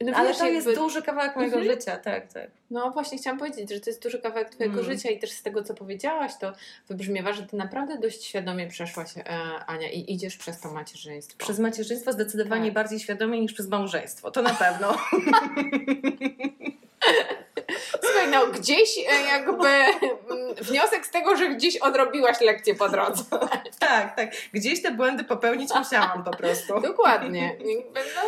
no, 0.00 0.12
Ale 0.14 0.28
wiesz, 0.28 0.38
to 0.38 0.46
jest 0.46 0.66
jakby... 0.66 0.80
duży 0.80 1.02
kawałek 1.02 1.36
mojego 1.36 1.56
mhm. 1.56 1.76
życia, 1.76 1.96
tak, 1.96 2.32
tak. 2.32 2.50
No 2.70 2.90
właśnie 2.90 3.18
chciałam 3.18 3.38
powiedzieć, 3.38 3.70
że 3.70 3.80
to 3.80 3.90
jest 3.90 4.02
duży 4.02 4.18
kawałek 4.18 4.50
Twojego 4.50 4.80
mm. 4.80 4.92
życia 4.92 5.10
i 5.10 5.18
też 5.18 5.30
z 5.30 5.42
tego, 5.42 5.62
co 5.62 5.74
powiedziałaś, 5.74 6.32
to 6.40 6.52
wybrzmiewa, 6.88 7.32
że 7.32 7.42
Ty 7.46 7.56
naprawdę 7.56 7.98
dość 7.98 8.24
świadomie 8.24 8.66
przeszłaś, 8.66 9.08
e, 9.16 9.22
Ania, 9.66 9.90
i 9.90 10.12
idziesz 10.12 10.36
przez 10.36 10.60
to 10.60 10.72
macierzyństwo. 10.72 11.38
Przez 11.38 11.58
macierzyństwo 11.58 12.12
zdecydowanie 12.12 12.64
tak. 12.64 12.74
bardziej 12.74 13.00
świadomie 13.00 13.40
niż 13.40 13.52
przez 13.52 13.68
małżeństwo, 13.68 14.30
to 14.30 14.42
na 14.42 14.54
pewno. 14.54 14.96
Słuchaj, 18.02 18.30
no 18.30 18.46
gdzieś 18.46 18.98
e, 18.98 19.26
jakby 19.26 19.68
mm, 19.68 20.54
wniosek 20.60 21.06
z 21.06 21.10
tego, 21.10 21.36
że 21.36 21.48
gdzieś 21.48 21.76
odrobiłaś 21.76 22.40
lekcję 22.40 22.74
po 22.74 22.88
drodze. 22.88 23.24
Tak, 23.78 24.16
tak. 24.16 24.30
Gdzieś 24.52 24.82
te 24.82 24.90
błędy 24.90 25.24
popełnić 25.24 25.70
musiałam 25.74 26.24
po 26.24 26.30
prostu. 26.30 26.80
Dokładnie. 26.80 27.56
No, 27.94 28.22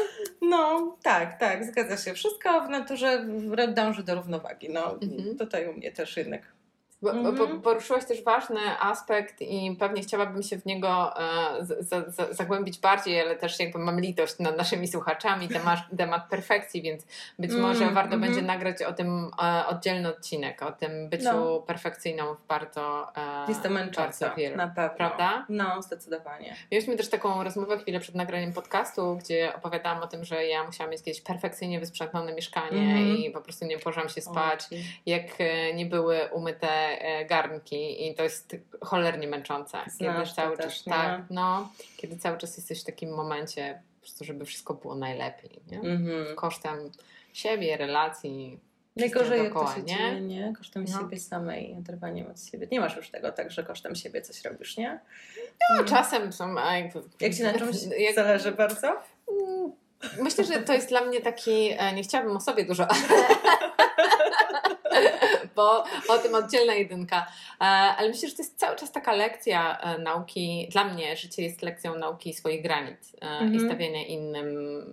tak, 1.03 1.39
tak, 1.39 1.65
zgadza 1.65 1.97
się. 1.97 2.15
Wszystko 2.15 2.61
w 2.61 2.69
naturze 2.69 3.27
dąży 3.69 4.03
do 4.03 4.15
równowagi. 4.15 4.69
No, 4.71 4.93
mhm. 4.93 5.39
tutaj 5.39 5.69
u 5.69 5.73
mnie 5.73 5.93
też 5.93 6.17
jednak 6.17 6.56
bo, 7.03 7.11
mhm. 7.11 7.61
Poruszyłaś 7.63 8.05
też 8.05 8.25
ważny 8.25 8.61
aspekt 8.81 9.41
i 9.41 9.77
pewnie 9.79 10.03
chciałabym 10.03 10.43
się 10.43 10.59
w 10.59 10.67
niego 10.67 11.21
e, 11.21 12.35
zagłębić 12.35 12.79
bardziej, 12.79 13.21
ale 13.21 13.37
też 13.37 13.61
jakby 13.61 13.79
mam 13.79 14.01
litość 14.01 14.39
nad 14.39 14.57
naszymi 14.57 14.89
słuchaczami, 14.89 15.49
temat, 15.49 15.79
temat 15.99 16.29
perfekcji, 16.29 16.83
więc 16.83 17.07
być 17.39 17.51
mm, 17.51 17.63
może 17.63 17.91
warto 17.91 18.15
mm 18.15 18.27
będzie 18.27 18.43
nagrać 18.43 18.83
o 18.83 18.93
tym 18.93 19.31
e, 19.43 19.67
oddzielny 19.67 20.09
odcinek, 20.09 20.63
o 20.63 20.73
tym 20.73 21.09
byciu 21.09 21.25
no. 21.25 21.61
perfekcyjną 21.61 22.35
w 22.35 22.47
bardzo 22.47 23.13
e, 23.17 23.49
Jest 23.49 23.63
to 23.63 23.71
męczące, 23.71 24.31
na 24.57 24.69
pewno. 24.69 24.97
Prawda? 24.97 25.47
No, 25.49 25.83
zdecydowanie. 25.83 26.57
Mieliśmy 26.73 26.97
też 26.97 27.09
taką 27.09 27.45
rozmowę 27.45 27.79
chwilę 27.79 28.01
przed 28.01 28.15
nagraniem 28.15 28.53
podcastu, 28.53 29.17
gdzie 29.17 29.53
opowiadałam 29.57 30.03
o 30.03 30.07
tym, 30.07 30.25
że 30.25 30.47
ja 30.47 30.65
musiałam 30.65 30.91
mieć 30.91 31.03
kiedyś 31.03 31.21
perfekcyjnie 31.21 31.81
wysprzątane 31.81 32.35
mieszkanie 32.35 32.81
mm 32.81 33.17
i 33.17 33.31
po 33.31 33.41
prostu 33.41 33.67
nie 33.67 33.79
położyłam 33.79 34.09
się 34.09 34.21
spać, 34.21 34.61
o, 34.61 34.75
jak 35.07 35.25
nie 35.75 35.87
były 35.87 36.29
umyte 36.33 36.86
garnki 37.29 38.07
i 38.07 38.15
to 38.15 38.23
jest 38.23 38.57
cholernie 38.81 39.29
męczące. 39.29 39.79
Znasz 39.87 40.35
kiedy 40.35 40.35
cały 40.35 40.57
czas, 40.57 40.85
tak, 40.85 41.23
no, 41.31 41.69
kiedy 41.97 42.17
cały 42.17 42.39
czas 42.39 42.57
jesteś 42.57 42.83
w 42.83 42.85
takim 42.85 43.11
momencie, 43.11 43.81
prostu, 44.07 44.25
żeby 44.25 44.45
wszystko 44.45 44.75
było 44.75 44.95
najlepiej, 44.95 45.51
nie? 45.71 45.81
Mm-hmm. 45.81 46.35
Kosztem 46.35 46.91
siebie, 47.33 47.77
relacji. 47.77 48.61
Najgorzej 48.97 49.45
jak 49.45 49.53
to 49.53 49.75
się 49.75 49.83
nie? 49.83 49.97
dzieje, 49.97 50.21
nie? 50.21 50.53
Kosztem 50.59 50.85
no. 50.89 50.99
siebie 51.01 51.21
samej, 51.21 51.75
oderwaniem 51.79 52.31
od 52.31 52.41
siebie. 52.41 52.67
Nie 52.73 52.81
masz 52.81 52.97
już 52.97 53.11
tego 53.11 53.33
tak, 53.33 53.51
że 53.51 53.65
kosztem 53.65 53.95
siebie 53.95 54.23
coś 54.23 54.45
robisz, 54.45 54.77
nie? 54.77 55.01
No, 55.71 55.77
mm. 55.77 55.87
czasem 55.87 56.33
są... 56.33 56.55
Jak 57.21 57.35
ci 57.35 57.43
na 57.43 57.59
czymś 57.59 57.77
jak, 57.99 58.15
zależy 58.15 58.53
bardzo? 58.53 58.89
Mm, 58.89 59.73
myślę, 60.21 60.45
że 60.45 60.63
to 60.63 60.73
jest 60.73 60.89
dla 60.89 61.01
mnie 61.01 61.21
taki... 61.21 61.71
E, 61.79 61.93
nie 61.93 62.03
chciałabym 62.03 62.37
o 62.37 62.41
sobie 62.41 62.65
dużo... 62.65 62.87
bo 65.57 65.85
o 66.09 66.19
tym 66.23 66.35
oddzielna 66.35 66.75
jedynka. 66.75 67.27
E, 67.61 67.65
ale 67.65 68.09
myślę, 68.09 68.29
że 68.29 68.37
to 68.37 68.43
jest 68.43 68.59
cały 68.59 68.77
czas 68.77 68.93
taka 68.93 69.13
lekcja 69.13 69.79
e, 69.79 69.99
nauki. 69.99 70.69
Dla 70.73 70.85
mnie 70.85 71.17
życie 71.17 71.43
jest 71.43 71.63
lekcją 71.63 71.99
nauki 71.99 72.35
swoich 72.35 72.63
granic 72.63 73.17
mhm. 73.21 73.55
i 73.55 73.61
stawiania 73.61 74.07
innym 74.07 74.49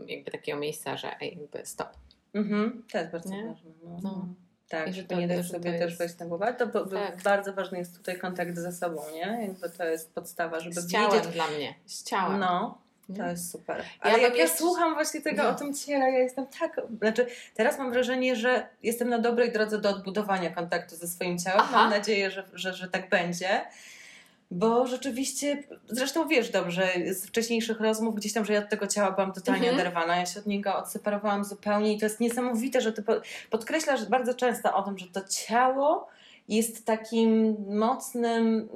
jakby 0.08 0.32
takiego 0.32 0.60
miejsca, 0.60 0.98
że 0.98 1.20
ej, 1.22 1.38
jakby 1.40 1.66
stop. 1.66 1.90
Mhm. 2.34 2.84
To 2.92 2.98
jest 2.98 3.12
bardzo 3.12 3.30
nie? 3.30 3.46
ważne. 3.46 3.72
No. 3.84 4.00
no. 4.04 4.28
Tak, 4.70 4.88
I 4.88 4.94
że 4.94 5.04
to, 5.04 5.16
nie 5.16 5.28
dać 5.28 5.48
sobie 5.48 5.72
też 5.72 5.82
jest... 5.82 5.98
wejść 5.98 6.18
na 6.18 6.26
głowę. 6.26 6.56
To 6.60 6.86
tak. 6.86 7.22
bardzo 7.24 7.54
ważny 7.54 7.78
jest 7.78 7.98
tutaj 7.98 8.20
kontakt 8.20 8.58
ze 8.58 8.72
sobą, 8.72 9.02
nie? 9.14 9.48
Jakby 9.48 9.70
to 9.70 9.84
jest 9.84 10.16
podstawa, 10.16 10.60
żeby 10.60 10.82
z 10.82 10.92
ciałem 10.92 11.12
wiedzieć... 11.12 11.34
dla 11.34 11.48
mnie. 11.48 11.76
Z 11.86 12.04
ciałem. 12.04 12.40
No, 12.40 12.78
to 13.18 13.28
jest 13.28 13.52
super. 13.52 13.84
Ale 14.00 14.18
ja 14.18 14.24
jak 14.24 14.38
ja 14.38 14.48
słucham 14.48 14.94
właśnie 14.94 15.22
tego 15.22 15.44
no. 15.44 15.50
o 15.50 15.54
tym 15.54 15.74
ciele, 15.74 16.12
ja 16.12 16.20
jestem 16.20 16.46
tak. 16.60 16.82
Znaczy, 16.98 17.28
teraz 17.56 17.78
mam 17.78 17.92
wrażenie, 17.92 18.36
że 18.36 18.68
jestem 18.84 19.10
na 19.10 19.20
dobrej 19.20 19.52
drodze 19.52 19.82
do 19.82 19.90
odbudowania 19.90 20.50
kontaktu 20.50 20.96
ze 20.96 21.08
swoim 21.08 21.40
ciałem. 21.40 21.60
Aha. 21.64 21.78
Mam 21.78 21.90
nadzieję, 21.90 22.32
że, 22.32 22.44
że, 22.54 22.74
że 22.74 22.88
tak 22.88 23.10
będzie. 23.10 23.62
Bo 24.52 24.88
rzeczywiście, 24.88 25.64
zresztą 25.88 26.28
wiesz 26.28 26.50
dobrze, 26.52 26.88
z 27.12 27.26
wcześniejszych 27.28 27.80
rozmów 27.80 28.16
gdzieś 28.16 28.34
tam, 28.34 28.46
że 28.46 28.54
ja 28.54 28.60
od 28.60 28.70
tego 28.70 28.88
ciała 28.88 29.12
byłam 29.12 29.34
totalnie 29.34 29.70
mhm. 29.70 29.76
oderwana. 29.76 30.16
Ja 30.16 30.26
się 30.26 30.40
od 30.40 30.46
niego 30.46 30.76
odseparowałam 30.76 31.46
zupełnie 31.46 31.94
i 31.94 32.00
to 32.00 32.06
jest 32.06 32.20
niesamowite, 32.20 32.82
że 32.82 32.94
ty 32.94 33.04
podkreślasz 33.50 34.06
bardzo 34.06 34.34
często 34.34 34.76
o 34.76 34.84
tym, 34.84 34.98
że 34.98 35.08
to 35.08 35.22
ciało 35.30 36.08
jest 36.50 36.86
takim 36.86 37.56
mocnym 37.70 38.70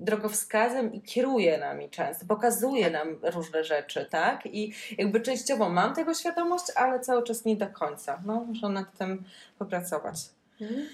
drogowskazem 0.00 0.92
i 0.94 1.00
kieruje 1.00 1.58
nami 1.58 1.90
często, 1.90 2.26
pokazuje 2.26 2.90
nam 2.90 3.18
różne 3.22 3.64
rzeczy, 3.64 4.06
tak? 4.10 4.46
I 4.46 4.72
jakby 4.98 5.20
częściowo 5.20 5.68
mam 5.68 5.94
tego 5.94 6.14
świadomość, 6.14 6.64
ale 6.74 7.00
cały 7.00 7.22
czas 7.22 7.44
nie 7.44 7.56
do 7.56 7.66
końca. 7.66 8.22
No, 8.26 8.34
muszę 8.40 8.68
nad 8.68 8.98
tym 8.98 9.24
popracować. 9.58 10.16
Mhm. 10.60 10.86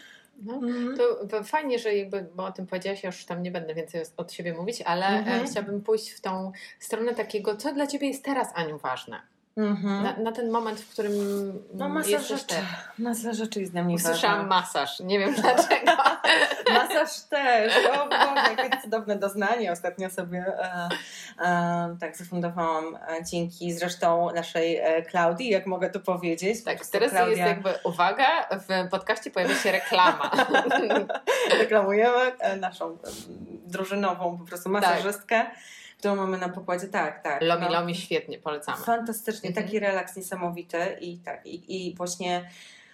No, 0.43 0.55
mm. 0.55 0.97
to, 1.31 1.45
fajnie, 1.45 1.79
że 1.79 1.95
jakby, 1.95 2.27
bo 2.35 2.45
o 2.45 2.53
tym 2.53 2.67
powiedziałaś, 2.67 3.03
ja 3.03 3.09
już 3.09 3.25
tam 3.25 3.43
nie 3.43 3.51
będę 3.51 3.75
więcej 3.75 4.03
od 4.17 4.33
siebie 4.33 4.55
mówić, 4.55 4.83
ale 4.83 5.07
mm 5.07 5.25
-hmm. 5.25 5.51
chciałabym 5.51 5.83
pójść 5.83 6.11
w 6.11 6.21
tą 6.21 6.53
stronę 6.79 7.15
takiego, 7.15 7.57
co 7.57 7.73
dla 7.73 7.87
Ciebie 7.87 8.09
jest 8.09 8.25
teraz, 8.25 8.49
Aniu, 8.55 8.79
ważne. 8.79 9.21
Mm-hmm. 9.57 10.03
Na, 10.03 10.17
na, 10.17 10.33
ten 10.33 10.51
moment, 10.51 10.81
w 10.81 10.93
którym 10.93 11.13
no, 11.75 11.89
masaż 11.89 12.29
rzeczy. 12.29 12.55
Masa 12.99 13.33
rzeczy 13.33 13.61
jest 13.61 13.73
dla 13.73 13.83
mnie 13.83 13.95
Usłyszałam 13.95 14.49
masaż, 14.49 15.01
nie 15.01 15.19
wiem 15.19 15.35
dlaczego. 15.35 15.93
masaż 16.79 17.21
też. 17.21 17.73
O 17.87 18.09
Boże, 18.09 18.55
jakie 18.59 18.81
cudowne 18.83 19.17
doznanie. 19.17 19.73
Ostatnio 19.73 20.11
sobie 20.11 20.39
e, 20.39 20.89
e, 21.39 21.97
tak 22.01 22.17
zafundowałam 22.17 22.97
e, 22.97 23.25
dzięki 23.25 23.73
zresztą 23.73 24.31
naszej 24.35 24.77
e, 24.77 25.03
Klaudii, 25.03 25.51
jak 25.51 25.67
mogę 25.67 25.91
tu 25.91 26.01
powiedzieć. 26.01 26.65
Tak, 26.65 26.87
teraz 26.87 27.11
Klaudia... 27.11 27.29
jest 27.29 27.41
jakby 27.41 27.75
uwaga, 27.85 28.49
w 28.51 28.89
podcaście 28.91 29.31
pojawia 29.31 29.55
się 29.55 29.73
reklama. 29.73 30.31
Reklamujemy 31.61 32.39
e, 32.39 32.57
naszą 32.57 32.99
drużynową 33.67 34.39
po 34.39 34.45
prostu 34.45 34.71
masażystkę. 34.71 35.45
Tak 35.45 35.82
którą 36.03 36.17
mamy 36.17 36.39
na 36.39 36.49
pokładzie. 36.49 36.89
Tak, 36.89 37.23
tak. 37.23 37.43
Lomi, 37.43 37.63
no. 37.63 37.73
Lomi 37.73 37.95
świetnie, 37.95 38.39
polecamy. 38.39 38.85
Fantastycznie, 38.85 39.49
mhm. 39.49 39.67
taki 39.67 39.79
relaks 39.81 40.17
niesamowity 40.17 40.79
i 41.01 41.19
tak, 41.19 41.47
i, 41.47 41.87
i 41.87 41.95
właśnie 41.95 42.51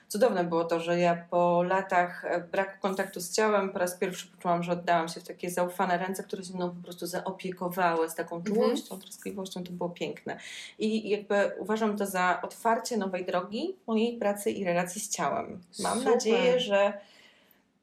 cudowne 0.08 0.44
było 0.44 0.64
to, 0.64 0.80
że 0.80 0.98
ja 0.98 1.24
po 1.30 1.62
latach 1.62 2.24
e, 2.24 2.40
braku 2.40 2.80
kontaktu 2.80 3.20
z 3.20 3.32
ciałem 3.32 3.70
po 3.70 3.78
raz 3.78 3.96
pierwszy 3.96 4.26
poczułam, 4.26 4.62
że 4.62 4.72
oddałam 4.72 5.08
się 5.08 5.20
w 5.20 5.24
takie 5.24 5.50
zaufane 5.50 5.98
ręce, 5.98 6.22
które 6.22 6.44
się 6.44 6.54
mną 6.54 6.70
po 6.70 6.82
prostu 6.82 7.06
zaopiekowały 7.06 8.10
z 8.10 8.14
taką 8.14 8.36
Mhm. 8.36 8.54
czułością, 8.54 8.98
troskliwością. 8.98 9.64
To 9.64 9.72
było 9.72 9.90
piękne. 9.90 10.38
I 10.78 11.08
jakby 11.08 11.50
uważam 11.58 11.96
to 11.96 12.06
za 12.06 12.40
otwarcie 12.42 12.96
nowej 12.96 13.24
drogi 13.24 13.76
mojej 13.86 14.18
pracy 14.18 14.50
i 14.50 14.64
relacji 14.64 15.00
z 15.00 15.08
ciałem. 15.08 15.60
Mam 15.78 15.98
Super. 15.98 16.14
nadzieję, 16.14 16.60
że 16.60 16.92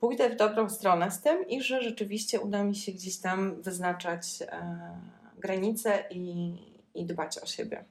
pójdę 0.06 0.30
w 0.30 0.36
dobrą 0.36 0.70
stronę 0.70 1.12
z 1.12 1.22
tym 1.22 1.48
i 1.48 1.62
że 1.62 1.82
rzeczywiście 1.82 2.40
uda 2.40 2.64
mi 2.64 2.76
się 2.76 2.92
gdzieś 2.92 3.18
tam 3.18 3.62
wyznaczać 3.62 4.42
e, 4.42 4.98
granice 5.38 6.04
i, 6.12 6.56
i 6.96 7.06
dbać 7.06 7.38
o 7.38 7.46
siebie. 7.46 7.84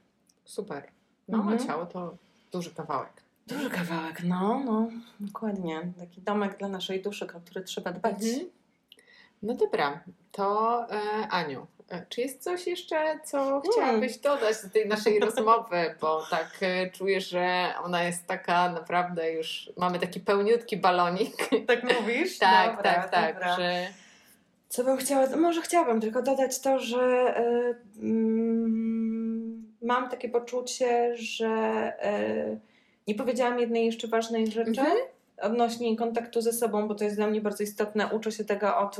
Super. 0.45 0.83
No, 1.27 1.37
Mhm. 1.37 1.57
a 1.57 1.65
ciało 1.67 1.85
to 1.85 2.17
duży 2.51 2.71
kawałek. 2.71 3.13
Duży 3.47 3.69
kawałek, 3.69 4.23
no, 4.23 4.61
no, 4.65 4.87
dokładnie. 5.19 5.91
Taki 5.99 6.21
domek 6.21 6.57
dla 6.57 6.67
naszej 6.67 7.01
duszy, 7.01 7.25
o 7.25 7.27
który 7.27 7.61
trzeba 7.63 7.91
dbać. 7.91 8.15
Mhm. 8.23 8.49
No 9.43 9.53
dobra, 9.53 10.03
to 10.31 10.87
e, 10.91 11.27
Aniu, 11.27 11.67
czy 12.09 12.21
jest 12.21 12.43
coś 12.43 12.67
jeszcze, 12.67 13.19
co 13.23 13.61
chciałabyś 13.61 14.17
dodać 14.17 14.55
do 14.63 14.69
tej 14.69 14.87
naszej 14.87 15.19
rozmowy? 15.19 15.95
Bo 16.01 16.21
tak 16.29 16.49
e, 16.61 16.91
czuję, 16.91 17.21
że 17.21 17.73
ona 17.83 18.03
jest 18.03 18.27
taka 18.27 18.69
naprawdę 18.71 19.31
już, 19.31 19.71
mamy 19.77 19.99
taki 19.99 20.19
pełniutki 20.19 20.77
balonik. 20.77 21.35
Tak 21.67 21.83
mówisz? 21.99 22.37
tak, 22.39 22.75
Dobra, 22.75 22.93
tak, 22.93 23.11
tak, 23.11 23.33
dobra. 23.33 23.55
że 23.55 23.87
Co 24.69 24.83
bym 24.83 24.97
chciała? 24.97 25.35
Może 25.35 25.61
chciałabym 25.61 26.01
tylko 26.01 26.21
dodać 26.21 26.59
to, 26.59 26.79
że 26.79 27.35
y, 27.39 27.75
mm, 28.01 29.73
mam 29.81 30.09
takie 30.09 30.29
poczucie, 30.29 31.15
że 31.17 31.47
y, 32.51 32.59
nie 33.07 33.15
powiedziałam 33.15 33.59
jednej 33.59 33.85
jeszcze 33.85 34.07
ważnej 34.07 34.47
rzeczy 34.51 34.81
Mhm. 34.81 34.97
odnośnie 35.41 35.97
kontaktu 35.97 36.41
ze 36.41 36.53
sobą, 36.53 36.87
bo 36.87 36.95
to 36.95 37.03
jest 37.03 37.15
dla 37.15 37.27
mnie 37.27 37.41
bardzo 37.41 37.63
istotne. 37.63 38.07
Uczę 38.07 38.31
się 38.31 38.45
tego 38.45 38.77
od, 38.77 38.97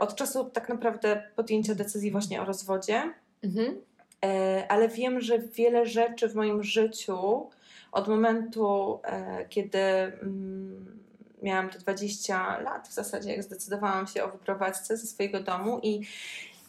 od 0.00 0.14
czasu 0.14 0.44
tak 0.44 0.68
naprawdę 0.68 1.22
podjęcia 1.36 1.74
decyzji 1.74 2.10
właśnie 2.10 2.42
o 2.42 2.44
rozwodzie. 2.44 3.14
mhm. 3.44 3.80
E, 4.24 4.66
ale 4.68 4.88
wiem, 4.88 5.20
że 5.20 5.38
wiele 5.38 5.86
rzeczy 5.86 6.28
w 6.28 6.34
moim 6.34 6.62
życiu 6.62 7.50
od 7.92 8.08
momentu, 8.08 9.00
e, 9.04 9.44
kiedy 9.48 9.78
mm, 9.78 11.00
miałam 11.42 11.70
te 11.70 11.78
20 11.78 12.60
lat, 12.60 12.88
w 12.88 12.92
zasadzie 12.92 13.30
jak 13.30 13.42
zdecydowałam 13.42 14.06
się 14.06 14.24
o 14.24 14.28
wyprowadzce 14.28 14.96
ze 14.96 15.06
swojego 15.06 15.42
domu 15.42 15.80
i, 15.82 16.00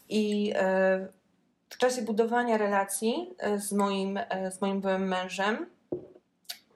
i 0.10 0.54
e, 0.56 1.08
w 1.70 1.78
czasie 1.78 2.02
budowania 2.02 2.58
relacji 2.58 3.36
e, 3.38 3.60
z 3.60 3.72
moim, 3.72 4.18
e, 4.18 4.52
z 4.52 4.62
moim 4.62 4.82
byłym 4.82 5.08
mężem 5.08 5.66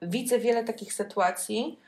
widzę 0.02 0.38
wiele 0.38 0.64
takich 0.64 0.92
sytuacji, 0.92 1.78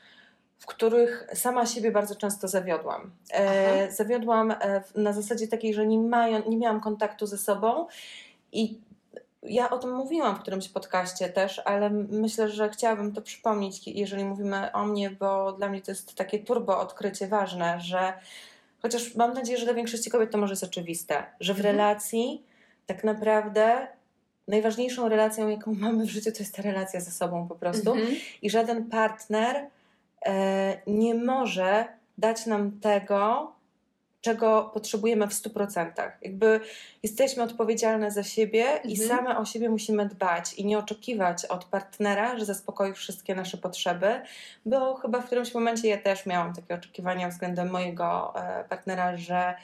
w 0.65 0.67
których 0.67 1.27
sama 1.35 1.67
siebie 1.67 1.91
bardzo 1.91 2.15
często 2.17 2.49
zawiodłam. 2.49 3.11
E, 3.31 3.93
zawiodłam 3.93 4.51
e, 4.51 4.83
na 4.95 5.13
zasadzie 5.13 5.49
takiej, 5.49 5.75
że 5.75 5.87
nie, 5.87 5.99
mają, 5.99 6.51
nie 6.51 6.57
miałam 6.57 6.81
kontaktu 6.81 7.27
ze 7.27 7.39
sobą 7.39 7.87
i 8.53 8.79
ja 9.43 9.71
o 9.71 9.79
tym 9.79 9.95
mówiłam 9.95 10.37
w 10.37 10.41
którymś 10.41 10.69
podcaście 10.69 11.29
też, 11.29 11.63
ale 11.65 11.91
myślę, 11.91 12.49
że 12.49 12.69
chciałabym 12.71 13.13
to 13.13 13.23
przypomnieć, 13.23 13.87
jeżeli 13.89 14.25
mówimy 14.25 14.73
o 14.73 14.85
mnie, 14.87 15.11
bo 15.11 15.53
dla 15.53 15.69
mnie 15.69 15.83
to 15.83 15.91
jest 15.91 16.15
takie 16.15 16.39
turbo 16.39 16.81
odkrycie 16.81 17.27
ważne, 17.29 17.81
że 17.81 18.13
chociaż 18.83 19.15
mam 19.15 19.35
nadzieję, 19.35 19.59
że 19.59 19.65
dla 19.65 19.75
większości 19.75 20.11
kobiet 20.11 20.31
to 20.31 20.39
może 20.39 20.53
jest 20.53 20.65
oczywiste, 20.65 21.25
że 21.41 21.55
w 21.55 21.57
Mhm. 21.57 21.77
relacji 21.77 22.43
tak 22.87 23.05
naprawdę 23.05 23.87
najważniejszą 24.49 25.09
relacją, 25.09 25.49
jaką 25.49 25.75
mamy 25.85 26.05
w 26.07 26.11
życiu, 26.11 26.33
to 26.33 26.39
jest 26.39 26.55
ta 26.55 26.63
relacja 26.63 27.01
ze 27.01 27.11
sobą 27.11 27.49
po 27.49 27.55
prostu 27.55 27.93
Mhm. 27.93 28.17
i 28.43 28.51
żaden 28.51 28.85
partner 28.91 29.67
nie 30.87 31.15
może 31.15 31.85
dać 32.19 32.47
nam 32.47 32.81
tego, 32.81 33.53
czego 34.21 34.71
potrzebujemy 34.75 35.27
w 35.29 35.33
100%. 35.33 36.11
Jakby 36.23 36.61
jesteśmy 37.03 37.43
odpowiedzialne 37.43 38.11
za 38.11 38.23
siebie 38.23 38.65
i 38.85 39.01
Mhm. 39.03 39.09
same 39.09 39.39
o 39.39 39.45
siebie 39.45 39.71
musimy 39.71 40.09
dbać 40.09 40.55
i 40.55 40.67
nie 40.67 40.79
oczekiwać 40.79 41.45
od 41.45 41.65
partnera, 41.65 42.39
że 42.39 42.45
zaspokoi 42.45 42.93
wszystkie 42.93 43.35
nasze 43.35 43.57
potrzeby, 43.57 44.21
bo 44.67 44.95
chyba 44.95 45.21
w 45.21 45.27
którymś 45.27 45.55
momencie 45.55 45.89
ja 45.89 45.99
też 45.99 46.27
miałam 46.27 46.55
takie 46.55 46.75
oczekiwania 46.75 47.29
względem 47.29 47.71
mojego 47.71 48.33
e, 48.37 48.65
partnera, 48.65 49.17
że 49.17 49.55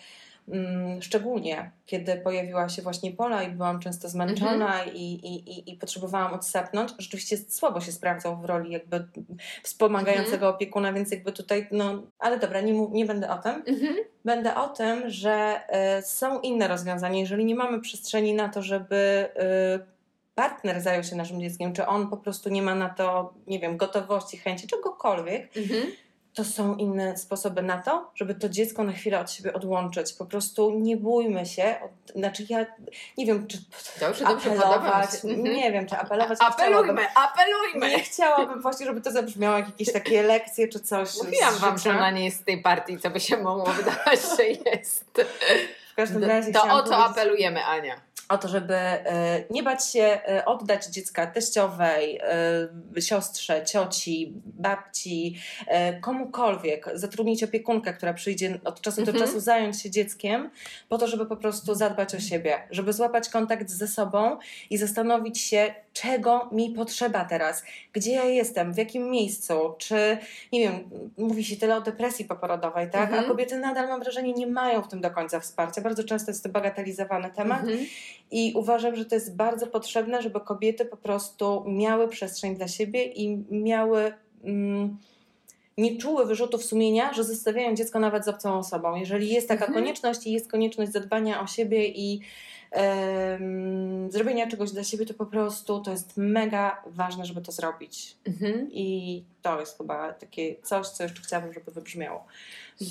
szczególnie 1.00 1.70
kiedy 1.86 2.16
pojawiła 2.16 2.68
się 2.68 2.82
właśnie 2.82 3.12
Pola 3.12 3.42
i 3.42 3.50
byłam 3.50 3.80
często 3.80 4.08
zmęczona 4.08 4.84
i, 4.84 5.02
i, 5.02 5.50
i, 5.50 5.72
i 5.72 5.76
potrzebowałam 5.76 6.34
odsapnąć, 6.34 6.92
rzeczywiście 6.98 7.36
słabo 7.36 7.80
się 7.80 7.92
sprawdzał 7.92 8.36
w 8.36 8.44
roli 8.44 8.72
jakby 8.72 9.04
wspomagającego 9.62 10.48
opiekuna, 10.48 10.92
więc 10.92 11.10
jakby 11.10 11.32
tutaj, 11.32 11.68
no, 11.70 12.02
ale 12.18 12.38
dobra, 12.38 12.60
nie, 12.60 12.88
nie 12.88 13.06
będę 13.06 13.30
o 13.30 13.38
tym. 13.38 13.62
Mhm. 13.66 13.96
Będę 14.24 14.54
o 14.54 14.68
tym, 14.68 15.10
że 15.10 15.60
y, 15.98 16.02
są 16.02 16.40
inne 16.40 16.68
rozwiązania. 16.68 17.20
Jeżeli 17.20 17.44
nie 17.44 17.54
mamy 17.54 17.80
przestrzeni 17.80 18.34
na 18.34 18.48
to, 18.48 18.62
żeby 18.62 19.28
y, 19.76 20.00
partner 20.34 20.80
zajął 20.80 21.04
się 21.04 21.16
naszym 21.16 21.40
dzieckiem, 21.40 21.72
czy 21.72 21.86
on 21.86 22.10
po 22.10 22.16
prostu 22.16 22.50
nie 22.50 22.62
ma 22.62 22.74
na 22.74 22.88
to, 22.88 23.34
nie 23.46 23.58
wiem, 23.58 23.76
gotowości, 23.76 24.36
chęci, 24.36 24.66
czegokolwiek, 24.66 25.56
Mhm. 25.56 25.82
To 26.40 26.44
są 26.44 26.76
inne 26.76 27.16
sposoby 27.16 27.62
na 27.62 27.82
to, 27.82 28.10
żeby 28.14 28.34
to 28.34 28.48
dziecko 28.48 28.84
na 28.84 28.92
chwilę 28.92 29.20
od 29.20 29.30
siebie 29.32 29.52
odłączyć. 29.52 30.12
Po 30.12 30.26
prostu 30.26 30.70
nie 30.70 30.96
bójmy 30.96 31.46
się. 31.46 31.74
Znaczy 32.14 32.46
ja 32.48 32.66
nie 33.18 33.26
wiem, 33.26 33.46
czy 33.46 33.58
Dobrze, 34.00 34.24
dobrze, 34.24 34.50
apelować, 34.50 35.10
się. 35.22 35.28
Mhm. 35.28 35.56
nie 35.56 35.72
wiem, 35.72 35.86
czy 35.86 35.96
apelować. 35.96 36.38
Apelujmy, 36.40 37.02
apelujmy! 37.14 37.88
Nie 37.88 38.00
chciałabym 38.00 38.62
właśnie, 38.62 38.86
żeby 38.86 39.00
to 39.00 39.10
zabrzmiało 39.10 39.56
jak 39.56 39.66
jakieś 39.66 39.92
takie 39.92 40.22
lekcje 40.22 40.68
czy 40.68 40.80
coś. 40.80 41.08
Mówiłam 41.24 41.54
wam, 41.54 41.78
że 41.78 41.90
ona 41.90 42.10
nie 42.10 42.24
jest 42.24 42.40
z 42.40 42.44
tej 42.44 42.62
partii, 42.62 42.98
co 42.98 43.10
by 43.10 43.20
się 43.20 43.36
mogło 43.36 43.64
wydawać, 43.82 44.20
że 44.36 44.44
jest. 44.44 45.04
W 45.92 45.94
każdym 45.96 46.24
razie 46.24 46.52
To 46.52 46.62
o 46.62 46.66
co 46.82 46.90
powiedzieć- 46.90 47.10
apelujemy, 47.10 47.64
Ania? 47.64 48.00
O 48.30 48.38
to, 48.38 48.48
żeby 48.48 48.74
e, 48.74 49.44
nie 49.50 49.62
bać 49.62 49.86
się 49.86 50.02
e, 50.02 50.44
oddać 50.44 50.86
dziecka 50.86 51.26
teściowej, 51.26 52.20
e, 52.96 53.02
siostrze, 53.02 53.64
cioci, 53.64 54.32
babci, 54.44 55.36
komukolwiek, 56.00 56.86
zatrudnić 56.94 57.42
opiekunkę, 57.44 57.92
która 57.92 58.14
przyjdzie 58.14 58.60
od 58.64 58.80
czasu 58.80 59.04
do 59.04 59.10
Mhm. 59.12 59.26
czasu 59.26 59.40
zająć 59.40 59.82
się 59.82 59.90
dzieckiem, 59.90 60.50
po 60.88 60.98
to, 60.98 61.06
żeby 61.06 61.26
po 61.26 61.36
prostu 61.36 61.74
zadbać 61.74 62.14
o 62.14 62.20
siebie, 62.20 62.58
żeby 62.70 62.92
złapać 62.92 63.28
kontakt 63.28 63.70
ze 63.70 63.88
sobą 63.88 64.38
i 64.70 64.76
zastanowić 64.78 65.38
się, 65.38 65.74
czego 65.92 66.48
mi 66.52 66.70
potrzeba 66.70 67.24
teraz, 67.24 67.62
gdzie 67.92 68.12
ja 68.12 68.24
jestem, 68.24 68.72
w 68.72 68.76
jakim 68.76 69.10
miejscu, 69.10 69.74
czy, 69.78 70.18
nie 70.52 70.60
wiem, 70.60 70.90
mówi 71.18 71.44
się 71.44 71.56
tyle 71.56 71.76
o 71.76 71.80
depresji 71.80 72.24
poporodowej, 72.24 72.90
tak? 72.90 73.02
Mhm. 73.02 73.24
A 73.24 73.28
kobiety 73.28 73.56
nadal, 73.56 73.88
mam 73.88 74.00
wrażenie, 74.00 74.32
nie 74.32 74.46
mają 74.46 74.82
w 74.82 74.88
tym 74.88 75.00
do 75.00 75.10
końca 75.10 75.40
wsparcia. 75.40 75.80
Bardzo 75.80 76.04
często 76.04 76.30
jest 76.30 76.42
to 76.42 76.48
bagatelizowany 76.48 77.30
temat. 77.30 77.60
Mhm. 77.60 77.86
I 78.30 78.52
uważam, 78.56 78.96
że 78.96 79.04
to 79.04 79.14
jest 79.14 79.36
bardzo 79.36 79.66
potrzebne, 79.66 80.22
żeby 80.22 80.40
kobiety 80.40 80.84
po 80.84 80.96
prostu 80.96 81.64
miały 81.66 82.08
przestrzeń 82.08 82.56
dla 82.56 82.68
siebie 82.68 83.04
i 83.04 83.44
miały. 83.50 84.12
Mm, 84.44 84.98
nie 85.78 85.96
czuły 85.98 86.26
wyrzutów 86.26 86.64
sumienia, 86.64 87.12
że 87.12 87.24
zostawiają 87.24 87.74
dziecko 87.74 88.00
nawet 88.00 88.24
z 88.24 88.28
obcą 88.28 88.58
osobą. 88.58 88.96
Jeżeli 88.96 89.28
jest 89.28 89.48
taka 89.48 89.66
Mhm. 89.66 89.82
konieczność 89.84 90.26
i 90.26 90.32
jest 90.32 90.50
konieczność 90.50 90.92
zadbania 90.92 91.42
o 91.42 91.46
siebie 91.46 91.86
i 91.88 92.20
em, 92.70 94.10
zrobienia 94.12 94.46
czegoś 94.46 94.72
dla 94.72 94.84
siebie, 94.84 95.06
to 95.06 95.14
po 95.14 95.26
prostu 95.26 95.80
to 95.80 95.90
jest 95.90 96.16
mega 96.16 96.82
ważne, 96.86 97.26
żeby 97.26 97.40
to 97.40 97.52
zrobić. 97.52 98.16
Mhm. 98.26 98.68
I 98.72 99.22
to 99.42 99.60
jest 99.60 99.78
chyba 99.78 100.12
takie 100.12 100.56
coś, 100.62 100.88
co 100.88 101.02
jeszcze 101.02 101.22
chciałabym, 101.22 101.52
żeby 101.52 101.70
wybrzmiało. 101.70 102.24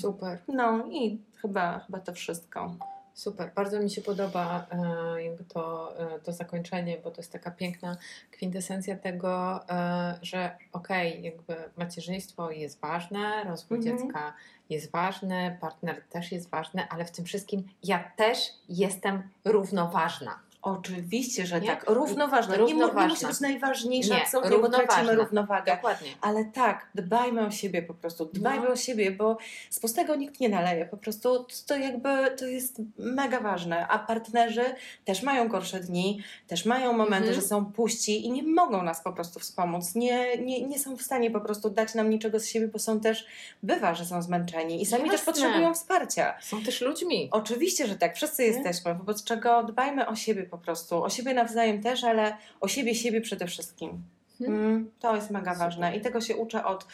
Super. 0.00 0.38
No 0.48 0.86
i 0.90 1.18
chyba, 1.42 1.78
chyba 1.78 2.00
to 2.00 2.12
wszystko. 2.14 2.74
Super, 3.20 3.52
bardzo 3.54 3.80
mi 3.80 3.90
się 3.90 4.02
podoba 4.02 4.66
e, 4.70 5.22
jakby 5.22 5.44
to, 5.44 5.94
e, 5.98 6.20
to 6.20 6.32
zakończenie, 6.32 6.98
bo 7.04 7.10
to 7.10 7.20
jest 7.20 7.32
taka 7.32 7.50
piękna 7.50 7.96
kwintesencja 8.30 8.96
tego, 8.96 9.60
e, 9.68 10.18
że 10.22 10.56
okej, 10.72 11.22
jakby 11.22 11.56
macierzyństwo 11.76 12.50
jest 12.50 12.80
ważne, 12.80 13.44
rozwój 13.44 13.78
Mhm. 13.78 13.98
dziecka 13.98 14.32
jest 14.70 14.90
ważny, 14.90 15.58
partner 15.60 16.02
też 16.10 16.32
jest 16.32 16.50
ważny, 16.50 16.88
ale 16.88 17.04
w 17.04 17.10
tym 17.10 17.24
wszystkim 17.24 17.68
ja 17.82 18.12
też 18.16 18.38
jestem 18.68 19.22
równoważna. 19.44 20.38
Oczywiście, 20.62 21.46
że 21.46 21.60
Nie? 21.60 21.66
tak. 21.66 21.84
Równoważna. 21.90 22.56
Nie, 22.56 22.74
musi 22.74 23.26
być 23.26 23.40
najważniejsza, 23.40 24.14
Nie, 24.14 24.22
absolutnie, 24.22 24.58
bo 24.58 24.68
tracimy 24.68 25.14
równowagę. 25.16 25.72
Dokładnie. 25.76 26.08
Ale 26.20 26.44
tak, 26.44 26.86
dbajmy 26.94 27.46
o 27.46 27.50
siebie 27.50 27.82
po 27.82 27.94
prostu. 27.94 28.30
Dbajmy 28.32 28.64
No. 28.66 28.72
o 28.72 28.76
siebie, 28.76 29.10
bo 29.10 29.36
z 29.70 29.80
pustego 29.80 30.16
nikt 30.16 30.40
nie 30.40 30.48
naleje. 30.48 30.86
Po 30.86 30.96
prostu 30.96 31.46
to 31.66 31.76
jakby 31.76 32.08
to 32.38 32.46
jest 32.46 32.82
mega 32.98 33.40
ważne. 33.40 33.88
A 33.88 33.98
partnerzy 33.98 34.64
też 35.04 35.22
mają 35.22 35.48
gorsze 35.48 35.80
dni, 35.80 36.22
też 36.46 36.64
mają 36.66 36.92
momenty, 36.92 37.28
Mhm. 37.28 37.34
że 37.34 37.40
są 37.48 37.66
puści 37.72 38.26
i 38.26 38.30
nie 38.32 38.42
mogą 38.42 38.82
nas 38.82 39.02
po 39.02 39.12
prostu 39.12 39.40
wspomóc. 39.40 39.94
Nie, 39.94 40.38
nie, 40.38 40.66
nie 40.66 40.78
są 40.78 40.96
w 40.96 41.02
stanie 41.02 41.30
po 41.30 41.40
prostu 41.40 41.70
dać 41.70 41.94
nam 41.94 42.10
niczego 42.10 42.40
z 42.40 42.46
siebie, 42.46 42.68
bo 42.68 42.78
są 42.78 43.00
też, 43.00 43.26
bywa, 43.62 43.94
że 43.94 44.04
są 44.04 44.22
zmęczeni 44.22 44.82
i 44.82 44.86
sami 44.86 45.02
też 45.04 45.12
Jasne. 45.12 45.32
potrzebują 45.32 45.74
wsparcia. 45.74 46.34
Są 46.40 46.62
też 46.62 46.80
ludźmi. 46.80 47.28
Oczywiście, 47.32 47.86
że 47.86 47.96
tak. 47.96 48.16
Wszyscy 48.16 48.42
Nie? 48.42 48.48
jesteśmy, 48.48 48.94
wobec 48.94 49.24
czego 49.24 49.62
dbajmy 49.62 50.06
o 50.08 50.14
siebie 50.16 50.42
po 50.50 50.58
prostu. 50.58 51.04
O 51.04 51.10
siebie 51.10 51.34
nawzajem 51.34 51.82
też, 51.82 52.04
ale 52.04 52.36
o 52.60 52.68
siebie, 52.68 52.94
siebie 52.94 53.20
przede 53.20 53.46
wszystkim. 53.46 54.02
Mm, 54.40 54.90
to 55.00 55.16
jest 55.16 55.30
mega 55.30 55.54
Super. 55.54 55.66
ważne 55.66 55.96
i 55.96 56.00
tego 56.00 56.20
się 56.20 56.36
uczę 56.36 56.64
od 56.64 56.86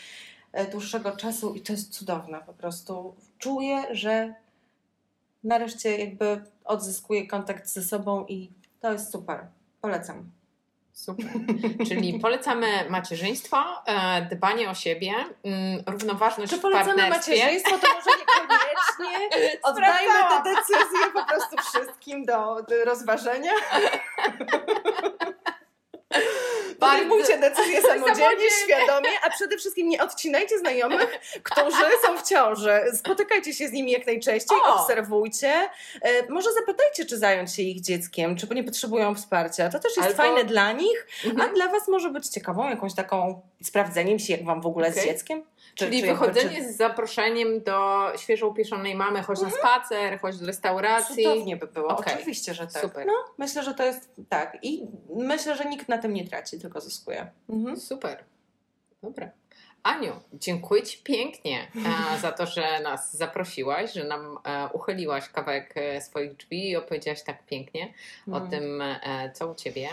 e, 0.53 0.71
dłuższego 0.71 1.17
czasu 1.17 1.55
i 1.55 1.61
to 1.61 1.73
jest 1.73 1.93
cudowne 1.93 2.41
po 2.47 2.53
prostu. 2.53 3.15
Czuję, 3.39 3.85
że 3.91 4.35
nareszcie 5.45 5.99
jakby 5.99 6.43
odzyskuję 6.65 7.27
kontakt 7.27 7.69
ze 7.69 7.83
sobą 7.83 8.27
i 8.27 8.51
to 8.81 8.93
jest 8.93 9.13
super. 9.13 9.47
Polecam. 9.81 10.31
Super. 10.97 11.27
Czyli 11.89 12.19
polecamy 12.19 12.67
macierzyństwo, 12.91 13.57
e, 13.87 14.23
dbanie 14.23 14.71
o 14.71 14.75
siebie, 14.75 15.13
mm, 15.45 15.83
równoważność 15.87 16.53
Czy 16.53 16.59
polecamy 16.59 16.93
w 16.93 16.97
partnerstwie. 16.97 17.33
macierzyństwo, 17.33 17.79
to 17.79 17.87
może 17.95 18.11
niekoniecznie. 18.19 19.29
Oddajmy 19.63 20.13
te 20.29 20.55
decyzje 20.55 21.07
po 21.15 21.25
prostu 21.25 21.57
wszystkim 21.57 22.25
do, 22.25 22.57
do 22.69 22.85
rozważenia. 22.85 23.53
Podejmujcie 26.79 27.39
decyzje 27.39 27.83
samodzielnie, 27.93 28.51
świadomie, 28.65 29.09
a 29.27 29.31
przede 29.31 29.57
wszystkim 29.57 29.89
nie 29.89 30.03
odcinajcie 30.03 30.59
znajomych, 30.59 31.19
którzy 31.43 31.83
są 32.07 32.19
w 32.19 32.29
ciąży. 32.29 32.81
Spotykajcie 32.95 33.55
się 33.55 33.69
z 33.69 33.73
nimi 33.73 33.93
jak 33.93 34.07
najczęściej, 34.07 34.59
o. 34.67 34.75
obserwujcie. 34.75 35.53
E, 36.03 36.29
może 36.29 36.53
zapytajcie, 36.53 37.05
czy 37.05 37.19
zająć 37.19 37.55
się 37.55 37.63
ich 37.63 37.81
dzieckiem, 37.81 38.37
czy 38.37 38.47
nie 38.55 38.65
potrzebują 38.65 39.15
wsparcia. 39.15 39.69
To 39.69 39.79
też 39.79 39.97
jest 39.97 40.09
Albo... 40.09 40.23
fajne 40.23 40.45
dla 40.45 40.73
nich, 40.73 41.07
mhm. 41.25 41.51
a 41.51 41.55
dla 41.55 41.69
Was 41.69 41.89
może 41.89 42.11
być 42.11 42.29
ciekawą 42.29 42.71
jakąś 42.71 42.95
taką 42.95 43.41
sprawdzeniem 43.63 44.19
się, 44.19 44.33
jak 44.33 44.45
Wam 44.45 44.61
w 44.61 44.67
ogóle 44.67 44.89
okay. 44.89 45.03
z 45.03 45.07
dzieckiem. 45.07 45.43
Czyli 45.77 46.01
czy 46.01 46.07
wychodzenie 46.07 46.57
czy... 46.57 46.73
z 46.73 46.77
zaproszeniem 46.77 47.63
do 47.63 48.07
świeżo 48.17 48.49
upieszonej 48.49 48.95
mamy, 48.95 49.23
chodź 49.23 49.39
mhm. 49.39 49.53
na 49.53 49.59
spacer, 49.59 50.21
chodź 50.21 50.39
do 50.39 50.47
restauracji. 50.47 51.25
Cudownie 51.25 51.57
by 51.57 51.67
było, 51.67 51.89
okay. 51.89 52.15
oczywiście, 52.15 52.55
że 52.55 52.67
tak. 52.67 52.83
Super. 52.83 53.07
No, 53.07 53.13
myślę, 53.39 53.63
że 53.63 53.75
to 53.75 53.85
jest 53.85 54.11
tak 54.29 54.59
i 54.63 54.87
myślę, 55.17 55.57
że 55.57 55.65
nikt 55.65 55.89
na 55.89 55.99
tym 55.99 56.15
nie 56.15 56.29
traci, 56.29 56.61
tylko 56.61 56.81
zyskuje. 56.81 57.31
Mhm. 57.49 57.77
Super. 57.81 58.25
Dobra. 59.03 59.31
Aniu, 59.83 60.13
dziękuję 60.33 60.83
Ci 60.83 60.99
pięknie 60.99 61.71
e, 62.15 62.19
za 62.23 62.33
to, 62.33 62.47
że 62.47 62.81
nas 62.81 63.17
zaprosiłaś, 63.17 63.93
że 63.93 64.05
nam 64.05 64.39
e, 64.45 64.69
uchyliłaś 64.73 65.29
kawałek 65.29 65.73
e, 65.77 66.01
swoich 66.01 66.37
drzwi 66.37 66.71
i 66.71 66.77
opowiedziałaś 66.77 67.23
tak 67.23 67.47
pięknie 67.47 67.95
o 68.33 68.37
mm. 68.37 68.51
tym, 68.51 68.83
co 69.35 69.49
u 69.49 69.55
Ciebie. 69.55 69.89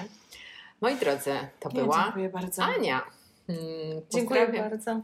Moi 0.82 0.96
drodzy, 0.96 1.34
to 1.60 1.70
była 1.70 2.04
dziękuję 2.04 2.30
bardzo. 2.30 2.64
Ania. 2.64 3.02
Mm, 3.50 3.62
dziękuję 4.10 4.48
bardzo. 4.48 5.02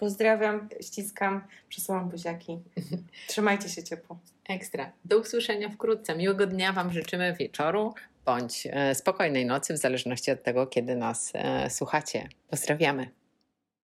Pozdrawiam, 0.00 0.68
ściskam, 0.80 1.40
przesyłam 1.68 2.08
buziaki. 2.08 2.58
Trzymajcie 3.28 3.68
się 3.68 3.82
ciepło. 3.82 4.18
Ekstra. 4.48 4.92
Do 5.04 5.18
usłyszenia 5.18 5.68
wkrótce. 5.68 6.16
Miłego 6.16 6.46
dnia 6.46 6.72
Wam 6.72 6.92
życzymy 6.92 7.34
wieczoru 7.38 7.94
bądź 8.24 8.68
e, 8.70 8.94
spokojnej 8.94 9.46
nocy, 9.46 9.74
w 9.74 9.76
zależności 9.76 10.30
od 10.30 10.42
tego, 10.42 10.66
kiedy 10.66 10.96
nas 10.96 11.32
e, 11.34 11.70
słuchacie. 11.70 12.28
Pozdrawiamy. 12.50 13.19